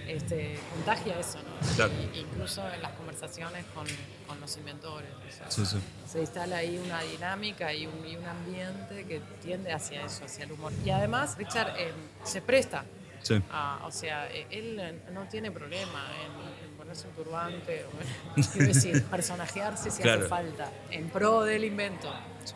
este, 0.07 0.57
contagia 0.73 1.19
eso, 1.19 1.37
¿no? 1.39 1.75
Claro. 1.75 1.91
Y- 2.13 2.19
incluso 2.19 2.67
en 2.71 2.81
las 2.81 2.91
conversaciones 2.93 3.65
con, 3.73 3.85
con 4.27 4.39
los 4.39 4.55
inventores. 4.57 5.09
o 5.47 5.65
sea. 5.65 5.79
Se 6.07 6.19
instala 6.21 6.57
ahí 6.57 6.77
una 6.83 7.01
dinámica 7.01 7.73
y 7.73 7.85
un, 7.87 8.05
y 8.05 8.15
un 8.15 8.25
ambiente 8.25 9.05
que 9.05 9.19
tiende 9.41 9.73
hacia 9.73 10.03
eso, 10.05 10.23
hacia 10.25 10.45
el 10.45 10.51
humor. 10.53 10.71
Y 10.85 10.89
además, 10.91 11.35
Richard 11.37 11.73
eh, 11.77 11.91
se 12.23 12.41
presta 12.41 12.85
Sí. 13.27 13.41
a- 13.51 13.81
o 13.85 13.91
sea, 13.91 14.27
eh, 14.31 14.47
él 14.49 14.79
eh, 14.79 15.01
no 15.11 15.27
tiene 15.27 15.51
problema 15.51 16.05
en, 16.23 16.69
en 16.69 16.77
ponerse 16.77 17.07
un 17.07 17.13
turbante, 17.13 17.85
o, 17.85 18.41
quiero 18.53 18.67
decir, 18.73 19.03
personajearse 19.05 19.91
si 19.91 20.01
Claro. 20.01 20.19
hace 20.21 20.29
falta, 20.29 20.71
en 20.91 21.09
pro 21.09 21.43
del 21.43 21.63
invento, 21.65 22.09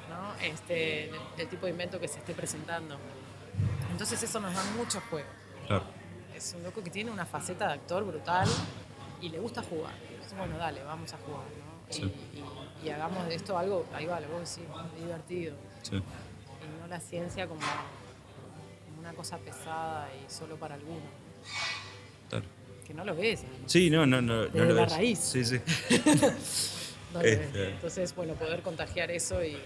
¿no? 0.10 0.34
este, 0.44 0.74
del, 1.12 1.20
del 1.38 1.48
tipo 1.50 1.66
de 1.66 1.72
invento 1.72 2.00
que 2.00 2.08
se 2.08 2.20
esté 2.20 2.34
presentando. 2.34 2.98
Entonces 3.92 4.22
eso 4.24 4.40
nos 4.40 4.54
da 4.54 4.64
mucho 4.78 5.02
juego. 5.10 5.28
Claro. 5.68 5.84
Es 6.36 6.54
un 6.58 6.64
loco 6.64 6.84
que 6.84 6.90
tiene 6.90 7.12
una 7.12 7.26
faceta 7.26 7.68
de 7.68 7.74
actor 7.74 8.04
brutal 8.06 8.48
y 9.22 9.30
le 9.30 9.40
gusta 9.40 9.62
jugar. 9.62 9.94
Entonces, 10.10 10.38
bueno, 10.38 10.58
dale, 10.58 10.82
vamos 10.84 11.14
a 11.14 11.18
jugar, 11.18 11.44
¿no? 11.44 11.94
Sí. 11.94 12.04
Y, 12.34 12.38
y- 12.40 12.88
y 12.88 12.90
hagamos 12.90 13.28
de 13.28 13.36
esto 13.36 13.56
algo, 13.58 13.86
ahí 13.94 14.06
va, 14.08 14.20
vos 14.22 14.56
decís, 14.56 14.68
divertido. 14.98 15.56
Sí. 15.84 15.98
Y 15.98 16.80
no 16.82 16.88
la 16.88 17.00
ciencia 17.00 17.46
como 17.48 17.62
una 19.02 19.14
cosa 19.14 19.38
pesada 19.40 20.10
y 20.16 20.32
solo 20.32 20.56
para 20.56 20.76
algunos. 20.76 21.04
Claro. 22.30 22.46
Que 22.88 22.94
no 22.94 23.04
lo 23.04 23.16
ves. 23.16 23.42
además. 23.48 23.72
Sí, 23.72 23.90
no, 23.90 24.06
no, 24.06 24.22
no, 24.22 24.36
no 24.36 24.48
Desde 24.48 24.66
lo 24.68 24.74
la 24.76 24.82
ves. 24.84 24.94
raíz. 24.94 25.20
Sí, 25.20 25.44
sí. 25.44 25.60
No. 27.14 27.20
Este. 27.20 27.72
Entonces, 27.72 28.16
bueno, 28.16 28.36
poder 28.36 28.62
contagiar 28.62 29.12
eso 29.12 29.44
y, 29.44 29.58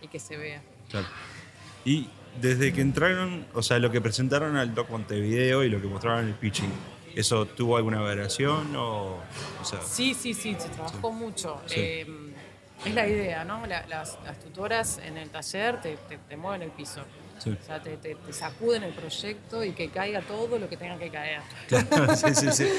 y 0.00 0.08
que 0.08 0.18
se 0.18 0.38
vea. 0.38 0.62
Claro. 0.88 1.06
Y 1.84 2.08
desde 2.40 2.72
que 2.72 2.80
entraron, 2.80 3.44
o 3.52 3.62
sea, 3.62 3.78
lo 3.78 3.90
que 3.90 4.00
presentaron 4.00 4.56
al 4.56 4.74
Doc 4.74 4.88
Montevideo 4.88 5.62
y 5.62 5.68
lo 5.68 5.78
que 5.82 5.88
mostraron 5.88 6.20
en 6.22 6.28
el 6.28 6.34
pitching, 6.36 6.72
¿eso 7.14 7.44
tuvo 7.44 7.76
alguna 7.76 8.00
variación 8.00 8.74
o, 8.76 9.18
o 9.60 9.64
sea, 9.64 9.82
Sí, 9.82 10.14
sí, 10.14 10.32
sí, 10.32 10.56
se 10.58 10.70
trabajó 10.70 11.12
mucho. 11.12 11.60
Sí. 11.66 11.74
Eh, 11.80 12.06
es 12.86 12.94
la 12.94 13.06
idea, 13.06 13.44
¿no? 13.44 13.66
La- 13.66 13.86
las, 13.86 14.18
las 14.24 14.40
tutoras 14.40 15.00
en 15.04 15.18
el 15.18 15.28
taller 15.28 15.82
te, 15.82 15.96
te- 16.08 16.16
te 16.16 16.36
mueven 16.38 16.62
el 16.62 16.70
piso. 16.70 17.02
Sí. 17.42 17.56
O 17.60 17.64
sea, 17.66 17.80
te, 17.82 17.96
te- 17.96 18.14
te 18.14 18.32
sacuden 18.32 18.82
el 18.84 18.92
proyecto 18.92 19.64
y 19.64 19.72
que 19.72 19.90
caiga 19.90 20.20
todo 20.22 20.58
lo 20.58 20.68
que 20.68 20.76
tenga 20.76 20.98
que 20.98 21.10
caer. 21.10 21.40
Claro, 21.68 22.14
sí, 22.14 22.34
sí, 22.34 22.52
sí. 22.52 22.68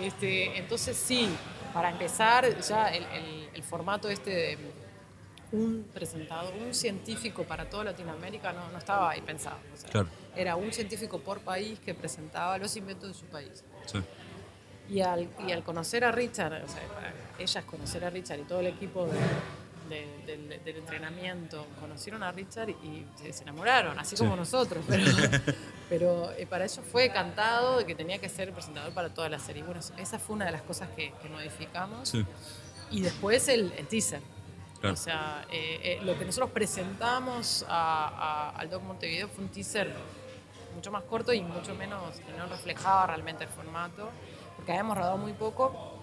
Este, 0.00 0.56
entonces 0.58 0.96
sí, 0.96 1.28
para 1.74 1.90
empezar 1.90 2.58
ya 2.60 2.88
el, 2.88 3.04
el- 3.04 3.48
el 3.54 3.62
formato 3.62 4.08
este 4.08 4.30
de 4.30 4.58
un 5.52 5.88
presentador, 5.94 6.52
un 6.54 6.74
científico 6.74 7.44
para 7.44 7.68
toda 7.70 7.84
Latinoamérica 7.84 8.52
no, 8.52 8.68
no 8.70 8.78
estaba 8.78 9.10
ahí 9.10 9.20
pensado. 9.20 9.56
O 9.72 9.76
sea, 9.76 9.88
Claro. 9.90 10.08
Era 10.36 10.56
un 10.56 10.72
científico 10.72 11.18
por 11.20 11.40
país 11.40 11.78
que 11.80 11.94
presentaba 11.94 12.58
los 12.58 12.76
inventos 12.76 13.08
de 13.08 13.14
su 13.14 13.24
país. 13.26 13.64
Sí. 13.86 13.98
Y 14.90 15.00
al, 15.00 15.28
y 15.46 15.52
al 15.52 15.62
conocer 15.64 16.04
a 16.04 16.12
Richard, 16.12 16.62
o 16.64 16.68
sea, 16.68 16.82
para 16.94 17.12
ellas 17.38 17.64
conocer 17.64 18.04
a 18.04 18.10
Richard 18.10 18.38
y 18.40 18.44
todo 18.44 18.60
el 18.60 18.68
equipo 18.68 19.06
de- 19.06 19.12
de- 19.88 20.22
del, 20.26 20.48
del 20.64 20.76
entrenamiento, 20.76 21.66
conocieron 21.80 22.22
a 22.22 22.32
Richard 22.32 22.70
y 22.70 23.04
se, 23.32 23.42
enamoraron, 23.42 23.98
así 23.98 24.16
Sí. 24.16 24.22
como 24.24 24.36
nosotros. 24.36 24.84
Pero, 24.88 25.04
pero 25.88 26.30
eh, 26.32 26.46
para 26.46 26.64
ellos 26.64 26.80
fue 26.90 27.10
cantado 27.10 27.78
de 27.78 27.86
que 27.86 27.94
tenía 27.94 28.18
que 28.18 28.28
ser 28.28 28.52
presentador 28.52 28.92
para 28.92 29.08
toda 29.12 29.28
la 29.28 29.38
serie. 29.38 29.62
Bueno, 29.62 29.80
esa 29.96 30.18
fue 30.18 30.36
una 30.36 30.44
de 30.46 30.52
las 30.52 30.62
cosas 30.62 30.88
que, 30.96 31.12
que 31.22 31.28
modificamos. 31.28 32.08
Sí. 32.10 32.24
Y 32.90 33.00
después 33.02 33.48
el, 33.48 33.72
el 33.76 33.86
teaser. 33.86 34.20
Claro. 34.80 34.94
O 34.94 34.96
sea, 34.96 35.44
eh, 35.50 35.80
eh, 35.82 36.00
lo 36.04 36.16
que 36.18 36.24
nosotros 36.24 36.50
presentamos 36.52 37.64
a- 37.68 38.08
a- 38.08 38.50
al 38.58 38.70
Doc 38.70 38.82
Montevideo 38.82 39.28
fue 39.28 39.44
un 39.44 39.50
teaser 39.50 39.92
mucho 40.74 40.92
más 40.92 41.02
corto 41.04 41.32
y 41.32 41.40
mucho 41.40 41.74
menos, 41.74 42.14
que 42.20 42.32
no 42.38 42.46
reflejaba 42.46 43.06
realmente 43.08 43.42
el 43.44 43.50
formato, 43.50 44.10
porque 44.54 44.70
habíamos 44.72 44.96
rodado 44.96 45.16
muy 45.18 45.32
poco 45.32 45.97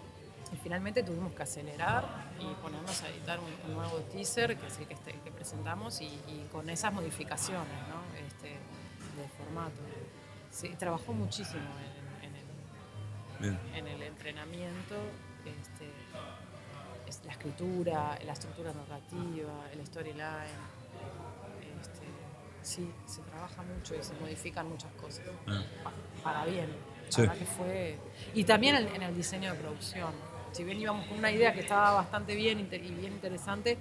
y 0.55 0.57
finalmente 0.63 1.03
tuvimos 1.03 1.33
que 1.33 1.43
acelerar 1.43 2.05
y 2.39 2.45
ponernos 2.61 3.01
a 3.03 3.09
editar 3.09 3.39
un, 3.39 3.69
un 3.69 3.75
nuevo 3.75 3.97
teaser, 4.11 4.57
que 4.57 4.67
es 4.67 4.79
el 4.79 4.87
que, 4.87 4.93
este- 4.93 5.19
que 5.19 5.31
presentamos, 5.31 5.99
y, 6.01 6.05
y 6.05 6.47
con 6.51 6.69
esas 6.69 6.93
modificaciones 6.93 7.67
¿no? 7.89 8.01
este, 8.25 8.49
de 8.49 9.27
formato. 9.37 9.79
Sí, 10.51 10.69
trabajó 10.79 11.11
muchísimo 11.13 11.61
en- 12.23 12.29
en 12.29 12.35
el, 12.35 12.45
Bien. 13.39 13.59
en 13.75 13.87
el 13.87 14.01
entrenamiento, 14.03 14.95
este, 15.45 15.89
es 17.07 17.21
la 17.25 17.31
escritura, 17.33 18.17
la 18.25 18.33
estructura 18.33 18.71
narrativa, 18.73 19.69
el 19.73 19.85
storyline. 19.85 20.75
Sí, 22.61 22.91
se 23.05 23.21
trabaja 23.21 23.61
mucho 23.61 23.93
y 23.95 24.01
se 24.03 24.13
modifican 24.15 24.67
muchas 24.67 24.91
cosas. 24.93 25.25
Ah. 25.47 25.61
Pa- 25.83 25.91
Para 26.23 26.45
bien. 26.45 26.75
Sí. 27.09 27.21
que 27.21 27.45
fue. 27.45 27.99
Y 28.33 28.43
también 28.43 28.75
en, 28.77 28.87
en 28.95 29.03
el 29.03 29.15
diseño 29.15 29.53
de 29.53 29.59
producción. 29.59 30.11
Si 30.55 30.63
bien 30.63 30.79
íbamos 30.79 31.05
con 31.07 31.17
una 31.17 31.29
idea 31.31 31.53
que 31.53 31.59
estaba 31.59 31.91
bastante 31.91 32.33
bien 32.33 32.59
inter- 32.61 32.81
y 32.83 32.89
bien 32.91 33.11
interesante, 33.11 33.77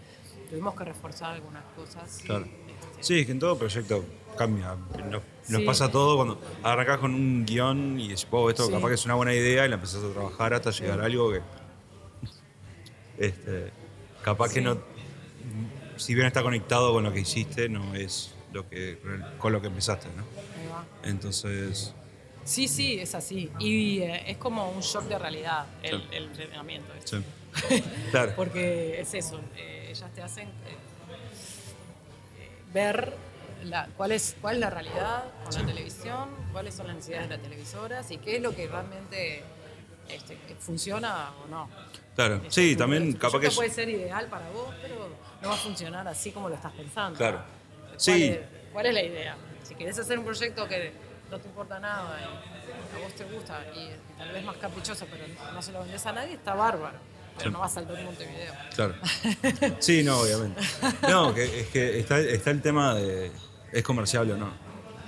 tuvimos 0.51 0.75
que 0.75 0.83
reforzar 0.85 1.35
algunas 1.35 1.62
cosas. 1.77 2.20
Claro. 2.25 2.45
Este, 2.47 2.64
Sí, 3.01 3.20
es 3.20 3.27
que 3.27 3.33
en 3.33 3.39
todo 3.39 3.57
proyecto 3.57 4.05
cambia. 4.37 4.75
Nos, 5.49 5.62
pasa 5.62 5.89
todo 5.91 6.16
cuando 6.16 6.41
arrancás 6.64 6.99
con 6.99 7.14
un 7.14 7.45
guion 7.47 8.01
y 8.01 8.09
decís, 8.09 8.27
"Oh, 8.31 8.51
esto 8.51 8.66
Sí. 8.66 8.72
capaz 8.72 8.89
que 8.89 8.95
es 8.95 9.05
una 9.05 9.14
buena 9.14 9.33
idea 9.35 9.66
y 9.66 9.68
la 9.68 9.75
empezás 9.77 10.03
a 10.03 10.11
trabajar 10.12 10.55
hasta 10.55 10.70
llegar 10.70 11.01
a 11.01 11.05
algo 11.05 11.31
que 11.31 11.41
Este, 13.18 13.70
capaz 14.22 14.53
que 14.53 14.61
no. 14.61 14.79
Si 15.97 16.14
bien 16.14 16.27
está 16.27 16.43
conectado 16.43 16.93
con 16.93 17.05
lo 17.05 17.12
que 17.12 17.20
hiciste, 17.20 17.68
no 17.68 17.95
es 17.95 18.35
lo 18.53 18.68
que 18.68 18.99
con 19.39 19.53
lo 19.53 19.61
que 19.61 19.68
empezaste, 19.68 20.09
¿no? 20.16 20.25
Entonces. 21.09 21.95
Sí, 22.45 22.68
sí, 22.68 22.99
es 23.01 23.14
así. 23.14 23.51
Y 23.59 24.01
eh, 24.01 24.30
es 24.30 24.36
como 24.36 24.70
un 24.70 24.80
shock 24.80 25.05
de 25.05 25.18
realidad 25.18 25.66
el, 25.82 26.01
Sí. 26.01 26.07
el 26.12 26.24
entrenamiento. 26.24 26.92
¿viste? 26.95 27.18
Sí. 27.68 27.82
claro. 28.11 28.32
Porque 28.36 29.01
es 29.01 29.14
eso, 29.14 29.40
eh, 29.57 29.88
ellas 29.90 30.11
te 30.14 30.22
hacen 30.22 30.49
eh, 30.49 30.53
ver 32.72 33.14
la- 33.64 33.88
cuál, 33.97 34.12
es, 34.12 34.36
cuál 34.40 34.55
es 34.57 34.61
la 34.61 34.70
realidad 34.70 35.24
con 35.45 35.55
la 35.55 35.66
televisión, 35.66 36.28
cuáles 36.53 36.74
son 36.74 36.86
las 36.86 36.97
necesidades 36.97 37.28
de 37.28 37.36
las 37.36 37.42
televisoras 37.42 38.11
y 38.11 38.18
qué 38.18 38.36
es 38.36 38.42
lo 38.42 38.55
que 38.55 38.66
realmente 38.66 39.42
este, 40.09 40.36
funciona 40.59 41.32
o 41.45 41.49
no. 41.49 41.68
Claro. 42.14 42.36
Ese 42.47 42.51
Sí, 42.51 42.76
también 42.76 43.12
capaz 43.14 43.34
yo 43.34 43.40
que. 43.40 43.49
que 43.49 43.55
puede 43.55 43.70
ser 43.70 43.88
ideal 43.88 44.26
para 44.26 44.49
vos, 44.51 44.72
pero 44.82 45.09
no 45.42 45.49
va 45.49 45.55
a 45.55 45.59
funcionar 45.59 46.07
así 46.09 46.30
como 46.30 46.49
lo 46.49 46.55
estás 46.57 46.72
pensando. 46.72 47.16
Claro. 47.16 47.38
¿Cuál 47.88 48.01
Sí. 48.01 48.24
Es, 48.24 48.38
¿Cuál 48.72 48.86
es 48.86 48.95
la 48.95 49.03
idea? 49.03 49.36
Si 49.62 49.74
querés 49.76 49.99
hacer 49.99 50.18
un 50.18 50.24
proyecto 50.24 50.68
que 50.68 50.92
no 51.35 51.41
te 51.41 51.49
importa 51.49 51.80
nada 51.80 52.20
y 52.20 52.97
a 52.97 53.05
vos 53.05 53.12
te 53.14 53.24
gusta 53.24 53.61
y, 53.74 53.78
y 53.80 54.16
tal 54.16 54.30
vez 54.30 54.45
más 54.45 54.57
caprichoso, 54.57 55.07
pero 55.11 55.24
no 55.53 55.61
se 55.61 55.72
lo 55.72 55.80
vendés 55.80 56.07
a 56.07 56.12
nadie, 56.12 56.35
está 56.35 56.55
bárbaro. 56.55 56.99
Pero 57.37 57.51
no 57.51 57.59
va 57.59 57.66
a 57.66 57.68
saltar 57.68 57.99
en 57.99 58.05
Montevideo. 58.05 58.53
Claro. 58.76 58.95
Sí, 59.80 60.05
no, 60.05 60.20
obviamente. 60.20 60.61
No, 61.09 61.35
que, 61.35 61.62
es 61.62 61.66
que 61.68 61.99
está, 61.99 62.20
está 62.20 62.53
el 62.53 62.62
tema 62.62 62.95
de. 62.95 63.32
¿Es 63.72 63.82
comercial 63.82 64.30
o 64.30 64.37
no? 64.37 64.53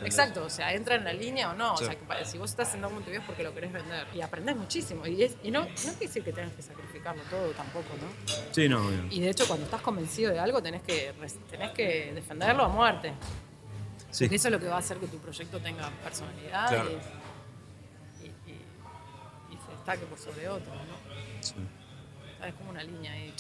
Exacto, 0.05 0.45
o 0.45 0.51
sea, 0.51 0.74
entra 0.74 0.97
en 0.97 1.05
la 1.05 1.12
línea 1.12 1.51
o 1.51 1.55
no. 1.55 1.77
Sí. 1.77 1.85
O 1.85 1.87
sea, 1.87 1.97
que 1.97 2.24
si 2.24 2.37
vos 2.37 2.51
estás 2.51 2.66
haciendo 2.66 2.91
Montevideo 2.91 3.20
es 3.20 3.27
porque 3.27 3.45
lo 3.45 3.55
querés 3.55 3.72
vender. 3.72 4.09
Y 4.12 4.22
aprendés 4.22 4.57
muchísimo. 4.57 5.07
Y, 5.07 5.22
es, 5.22 5.37
y 5.45 5.53
no, 5.53 5.61
no 5.61 5.68
quiere 5.68 5.99
decir 6.01 6.24
que 6.24 6.33
tengas 6.33 6.53
que 6.53 6.62
sacrificarlo 6.62 7.22
todo 7.31 7.51
tampoco, 7.53 7.91
¿no? 8.01 8.35
Sí, 8.51 8.68
no, 8.68 8.85
obviamente. 8.85 9.14
Y 9.14 9.20
de 9.20 9.31
hecho, 9.31 9.47
cuando 9.47 9.64
estás 9.64 9.81
convencido 9.81 10.33
de 10.33 10.41
algo, 10.41 10.61
tenés 10.61 10.83
que, 10.83 11.14
tenés 11.49 11.70
que 11.70 12.11
defenderlo 12.12 12.64
a 12.64 12.68
muerte. 12.68 13.14
Sí. 14.17 14.25
Porque 14.25 14.37
eso 14.37 14.49
es 14.49 14.53
lo 14.53 14.61
que 14.61 14.67
va 14.69 14.77
a 14.77 14.79
hacer 14.79 14.97
que 14.97 15.09
tu 15.09 15.19
proyecto 15.19 15.59
tenga 15.61 15.91
personalidad 16.03 16.69
Claro. 16.71 16.91
y, 16.91 18.25
y- 18.25 18.29
y- 18.51 19.55
y 19.55 19.59
se 19.62 19.73
destaque 19.73 20.07
por 20.07 20.19
sobre 20.19 20.49
otro, 20.49 20.73
¿no? 20.75 21.43
Sí. 21.43 21.55
Es 22.47 22.55
como 22.55 22.71
una 22.71 22.83
línea 22.83 23.12
ahí. 23.12 23.35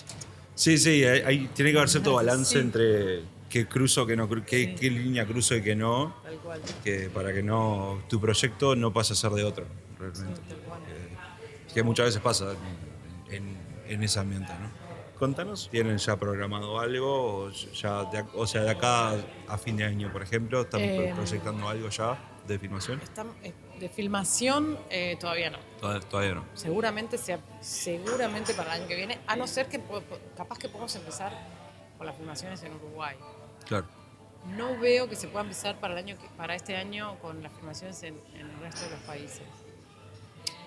Sí, 0.54 0.76
sí, 0.76 1.02
hay, 1.02 1.20
hay- 1.20 1.48
tiene 1.54 1.72
que 1.72 1.78
haber 1.78 1.88
cierto 1.88 2.12
balance 2.12 2.52
Sí. 2.52 2.58
entre 2.58 3.22
qué 3.48 3.66
cruzo, 3.66 4.06
qué 4.06 4.16
no, 4.16 4.28
qué, 4.44 4.74
qué 4.74 4.90
línea 4.90 5.24
cruzo 5.26 5.54
y 5.56 5.62
qué 5.62 5.74
no, 5.74 6.14
Tal 6.22 6.36
cual. 6.40 6.60
que 6.84 7.08
para 7.08 7.32
que 7.32 7.42
no 7.42 8.02
tu 8.10 8.20
proyecto 8.20 8.76
no 8.76 8.92
pase 8.92 9.14
a 9.14 9.16
ser 9.16 9.30
de 9.30 9.44
otro, 9.44 9.64
realmente. 9.98 10.40
Tal 10.46 10.58
cual. 10.58 10.80
Que, 11.68 11.72
que 11.74 11.82
muchas 11.82 12.04
veces 12.06 12.20
pasa 12.20 12.52
en, 13.30 13.34
en- 13.34 13.56
en 13.88 14.02
ese 14.02 14.18
ambiente, 14.20 14.52
¿no? 14.60 14.85
Contanos, 15.18 15.68
¿tienen 15.70 15.96
ya 15.96 16.16
programado 16.16 16.78
algo? 16.78 17.44
O, 17.46 17.50
ya 17.50 18.04
de, 18.04 18.18
ac- 18.22 18.30
o 18.34 18.46
sea, 18.46 18.62
de 18.62 18.70
acá 18.70 19.12
a 19.48 19.56
fin 19.58 19.76
de 19.76 19.84
año, 19.84 20.12
por 20.12 20.22
ejemplo, 20.22 20.60
¿están 20.62 20.80
Eh, 20.82 21.12
proyectando 21.14 21.68
algo 21.68 21.88
ya 21.88 22.18
de 22.46 22.58
filmación? 22.58 23.00
Están- 23.00 23.32
eh, 23.42 23.54
de 23.80 23.88
filmación 23.88 24.78
eh, 24.90 25.16
todavía 25.18 25.50
no. 25.50 25.58
Todavía, 25.80 26.06
todavía 26.08 26.34
no. 26.34 26.44
Seguramente 26.54 27.16
sea, 27.16 27.38
seguramente 27.60 28.52
para 28.52 28.74
el 28.74 28.80
año 28.82 28.88
que 28.88 28.94
viene, 28.96 29.18
a 29.26 29.36
no 29.36 29.46
ser 29.46 29.68
que 29.68 29.80
capaz 30.36 30.58
que 30.58 30.68
podamos 30.68 30.94
empezar 30.96 31.32
con 31.96 32.06
las 32.06 32.16
filmaciones 32.16 32.62
en 32.62 32.74
Uruguay. 32.74 33.16
Claro, 33.66 33.86
No 34.54 34.78
veo 34.78 35.08
que 35.08 35.16
se 35.16 35.26
pueda 35.28 35.42
empezar 35.42 35.80
para 35.80 35.94
el 35.94 35.98
año 35.98 36.16
que- 36.18 36.28
para 36.36 36.54
este 36.54 36.76
año 36.76 37.18
con 37.20 37.42
las 37.42 37.52
filmaciones 37.54 38.00
en, 38.04 38.20
en 38.34 38.48
el 38.50 38.58
resto 38.60 38.84
de 38.84 38.90
los 38.90 39.00
países. 39.00 39.42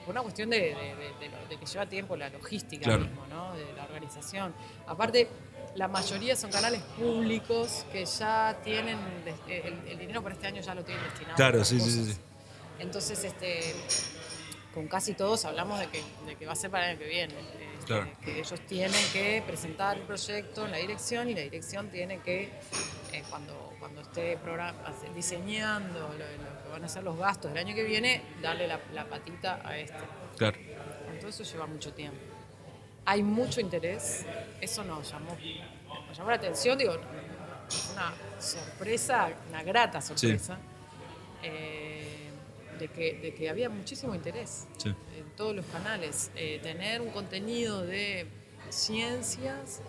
Por 0.09 0.15
una 0.15 0.23
cuestión 0.23 0.49
de, 0.49 0.57
de- 0.59 0.95
de- 0.95 1.13
de 1.19 1.29
lo- 1.29 1.47
de 1.47 1.57
que 1.57 1.67
lleva 1.67 1.85
tiempo 1.85 2.15
la 2.17 2.29
logística 2.31 2.83
Claro. 2.83 3.01
mismo, 3.01 3.27
¿no? 3.27 3.53
De 3.55 3.71
la 3.73 3.83
organización. 3.83 4.55
Aparte, 4.87 5.27
la 5.75 5.87
mayoría 5.87 6.35
son 6.35 6.49
canales 6.49 6.81
públicos 6.97 7.85
que 7.91 8.05
ya 8.05 8.57
tienen 8.63 8.97
des- 9.23 9.35
el, 9.47 9.87
el 9.87 9.99
dinero 9.99 10.23
para 10.23 10.33
este 10.33 10.47
año 10.47 10.63
ya 10.63 10.73
lo 10.73 10.83
tienen 10.83 11.03
destinado. 11.03 11.35
Claro, 11.35 11.63
sí, 11.63 11.79
sí, 11.79 12.05
sí. 12.11 12.17
Entonces, 12.79 13.23
este, 13.23 13.75
con 14.73 14.87
casi 14.87 15.13
todos 15.13 15.45
hablamos 15.45 15.79
de 15.79 15.89
que, 15.89 16.01
de 16.25 16.35
que 16.35 16.47
va 16.47 16.53
a 16.53 16.55
ser 16.55 16.71
para 16.71 16.85
el 16.85 16.89
año 16.97 16.99
que 17.01 17.07
viene. 17.07 17.35
este, 17.39 17.69
Claro. 17.85 18.09
Que 18.25 18.39
ellos 18.39 18.59
tienen 18.67 19.05
que 19.13 19.43
presentar 19.45 19.95
el 19.97 20.03
proyecto 20.03 20.65
en 20.65 20.71
la 20.71 20.77
dirección 20.77 21.29
y 21.29 21.35
la 21.35 21.41
dirección 21.41 21.89
tiene 21.89 22.19
que, 22.21 22.49
eh, 23.13 23.23
cuando, 23.29 23.73
cuando 23.79 24.01
esté 24.01 24.39
diseñando 25.15 25.99
lo 25.99 26.25
que 26.69 26.73
van 26.73 26.83
a 26.83 26.89
ser 26.89 27.03
los 27.03 27.17
gastos 27.17 27.51
del 27.51 27.65
año 27.65 27.75
que 27.75 27.83
viene, 27.83 28.21
darle 28.41 28.67
la, 28.67 28.79
la 28.93 29.05
patita 29.05 29.59
a 29.67 29.77
este. 29.77 29.97
claro. 30.37 30.57
Entonces 31.13 31.41
eso 31.41 31.53
lleva 31.53 31.65
mucho 31.67 31.91
tiempo. 31.93 32.17
Hay 33.05 33.23
mucho 33.23 33.59
interés, 33.59 34.25
eso 34.61 34.83
nos 34.83 35.11
llamó, 35.11 35.35
nos 36.07 36.17
llamó 36.17 36.29
la 36.29 36.35
atención, 36.37 36.77
digo, 36.77 36.93
una 37.93 38.13
sorpresa, 38.39 39.29
una 39.49 39.63
grata 39.63 39.99
sorpresa, 40.01 40.57
eh, 41.43 42.29
de, 42.79 42.87
que, 42.87 43.13
de 43.19 43.33
que 43.33 43.49
había 43.49 43.69
muchísimo 43.69 44.13
interés 44.15 44.67
Sí. 44.77 44.89
en 45.17 45.29
todos 45.35 45.55
los 45.55 45.65
canales. 45.65 46.31
Eh, 46.35 46.59
tener 46.61 47.01
un 47.01 47.09
contenido 47.09 47.85
de 47.85 48.27
ciencias, 48.69 49.81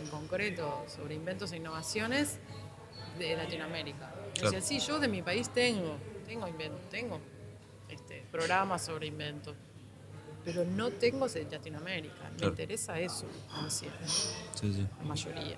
en 0.00 0.08
concreto 0.08 0.84
sobre 0.94 1.14
inventos 1.14 1.52
e 1.52 1.56
innovaciones 1.56 2.38
de 3.18 3.36
Latinoamérica. 3.36 4.12
Claro. 4.34 4.50
decía, 4.50 4.60
sí, 4.60 4.78
yo 4.86 4.98
de 5.00 5.08
mi 5.08 5.22
país 5.22 5.48
tengo, 5.48 5.96
tengo, 6.26 6.48
invento, 6.48 6.78
tengo 6.90 7.20
este, 7.88 8.24
programas 8.30 8.84
sobre 8.84 9.06
inventos, 9.06 9.54
pero 10.44 10.64
no 10.64 10.90
tengo 10.90 11.28
de 11.28 11.44
Latinoamérica. 11.50 12.30
Me 12.30 12.36
Claro. 12.36 12.52
interesa 12.52 12.98
eso, 13.00 13.26
decía, 13.64 13.90
Sí, 14.54 14.72
sí. 14.72 14.86
la 14.98 15.04
mayoría. 15.04 15.56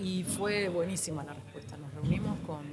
Y 0.00 0.24
fue 0.24 0.68
buenísima 0.68 1.22
la 1.24 1.34
respuesta. 1.34 1.76
Nos 1.76 1.92
reunimos 1.94 2.38
con 2.46 2.64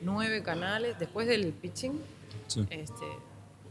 nueve 0.00 0.42
canales, 0.42 0.98
después 0.98 1.26
del 1.26 1.52
pitching, 1.52 2.00
Sí. 2.48 2.66
este, 2.70 3.06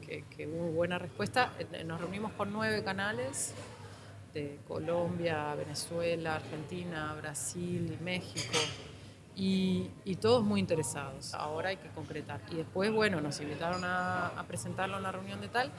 que, 0.06 0.24
que 0.30 0.48
hubo 0.48 0.68
buena 0.72 0.98
respuesta. 0.98 1.54
eh, 1.60 1.84
Nos 1.84 2.00
reunimos 2.00 2.32
con 2.34 2.52
nueve 2.54 2.84
canales 2.84 3.54
de 4.34 4.60
Colombia, 4.68 5.54
Venezuela, 5.56 6.36
Argentina, 6.36 7.14
Brasil, 7.14 7.98
México, 8.02 8.58
y, 9.36 9.90
y 10.06 10.16
todos 10.18 10.44
muy 10.44 10.60
interesados. 10.60 11.34
Ahora 11.34 11.70
hay 11.70 11.78
que 11.78 11.90
concretar. 11.90 12.42
Y 12.52 12.56
después, 12.56 12.92
bueno, 12.92 13.20
nos 13.22 13.40
invitaron 13.40 13.84
a, 13.84 14.28
a 14.28 14.44
presentarlo 14.44 14.98
en 14.98 15.04
la 15.04 15.12
reunión 15.12 15.42
de 15.42 15.48
tal, 15.48 15.72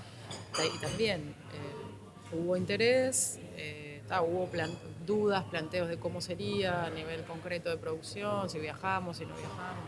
y 0.74 0.78
también 0.78 1.34
eh, 1.52 2.34
hubo 2.36 2.56
interés, 2.56 3.38
eh, 3.56 4.02
ta, 4.08 4.22
hubo 4.22 4.46
plan- 4.46 4.76
dudas, 5.06 5.44
planteos 5.44 5.88
de 5.88 5.98
cómo 5.98 6.20
sería 6.20 6.84
a 6.86 6.90
nivel 6.90 7.22
concreto 7.24 7.68
de 7.70 7.76
producción, 7.76 8.48
si 8.50 8.58
viajamos, 8.58 9.18
si 9.18 9.26
no 9.26 9.34
viajamos 9.36 9.84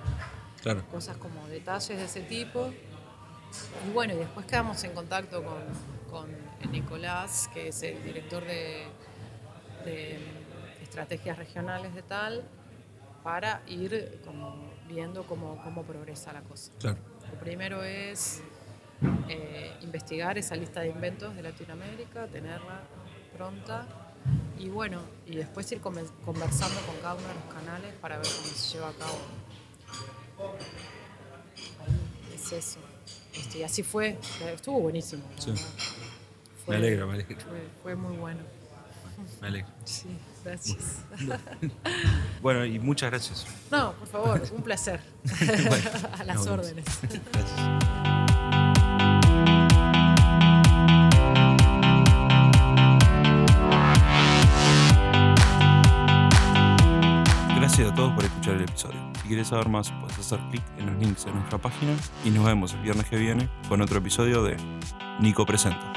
Claro. 0.62 0.82
cosas 0.90 1.16
como 1.16 1.46
detalles 1.48 1.96
de 1.96 2.04
ese 2.04 2.22
tipo. 2.22 2.72
Y 3.86 3.92
bueno, 3.92 4.14
y 4.14 4.16
después 4.16 4.44
quedamos 4.46 4.82
en 4.84 4.92
contacto 4.92 5.42
con, 5.42 5.56
con 6.10 6.72
Nicolás, 6.72 7.48
que 7.54 7.68
es 7.68 7.82
el 7.82 8.02
director 8.02 8.44
de, 8.44 8.84
de 9.84 10.18
estrategias 10.82 11.38
regionales 11.38 11.94
de 11.94 12.02
tal, 12.02 12.42
para 13.26 13.60
ir 13.66 14.20
como 14.24 14.54
viendo 14.86 15.26
cómo, 15.26 15.60
cómo 15.64 15.82
progresa 15.82 16.32
la 16.32 16.42
cosa. 16.42 16.70
Claro. 16.78 16.98
Lo 17.28 17.40
primero 17.40 17.82
es 17.82 18.40
eh, 19.28 19.72
investigar 19.82 20.38
esa 20.38 20.54
lista 20.54 20.82
de 20.82 20.90
inventos 20.90 21.34
de 21.34 21.42
Latinoamérica, 21.42 22.28
tenerla 22.28 22.82
pronta 23.36 23.88
y 24.60 24.68
bueno, 24.68 25.00
y 25.26 25.34
después 25.34 25.72
ir 25.72 25.80
conversando 25.80 26.80
con 26.82 26.96
cada 27.02 27.16
uno 27.16 27.26
de 27.26 27.34
los 27.34 27.52
canales 27.52 27.94
para 28.00 28.18
ver 28.18 28.28
cómo 28.28 28.54
se 28.54 28.74
lleva 28.74 28.90
a 28.90 28.92
cabo. 28.92 29.18
Ahí 31.84 32.32
es 32.32 32.52
eso. 32.52 32.78
Este, 33.34 33.58
y 33.58 33.62
así 33.64 33.82
fue, 33.82 34.18
estuvo 34.54 34.82
buenísimo. 34.82 35.24
Sí. 35.36 35.52
Me 36.68 36.76
alegra, 36.76 37.06
me 37.06 37.14
alegra. 37.14 37.40
Fue, 37.40 37.60
fue 37.82 37.96
muy 37.96 38.16
bueno. 38.18 38.44
Me 39.40 39.48
alegra. 39.48 39.68
Sí, 39.84 40.08
gracias. 40.44 41.04
Bueno, 42.42 42.64
y 42.64 42.78
muchas 42.78 43.10
gracias. 43.10 43.46
No, 43.70 43.92
por 43.94 44.06
favor, 44.08 44.42
un 44.52 44.62
placer. 44.62 45.00
Bueno, 45.68 45.90
a 46.18 46.24
las 46.24 46.46
órdenes. 46.46 46.84
Gracias. 47.32 47.86
Gracias 57.56 57.90
a 57.90 57.94
todos 57.94 58.12
por 58.12 58.24
escuchar 58.24 58.54
el 58.54 58.62
episodio. 58.62 59.00
Si 59.22 59.28
quieres 59.28 59.48
saber 59.48 59.68
más, 59.68 59.90
puedes 60.00 60.18
hacer 60.18 60.38
clic 60.50 60.62
en 60.78 60.86
los 60.86 60.96
links 60.96 61.24
de 61.24 61.32
nuestra 61.32 61.58
página 61.58 61.92
y 62.24 62.30
nos 62.30 62.44
vemos 62.44 62.72
el 62.74 62.80
viernes 62.82 63.06
que 63.06 63.16
viene 63.16 63.48
con 63.68 63.80
otro 63.80 63.98
episodio 63.98 64.42
de 64.44 64.56
Nico 65.20 65.44
Presenta. 65.44 65.92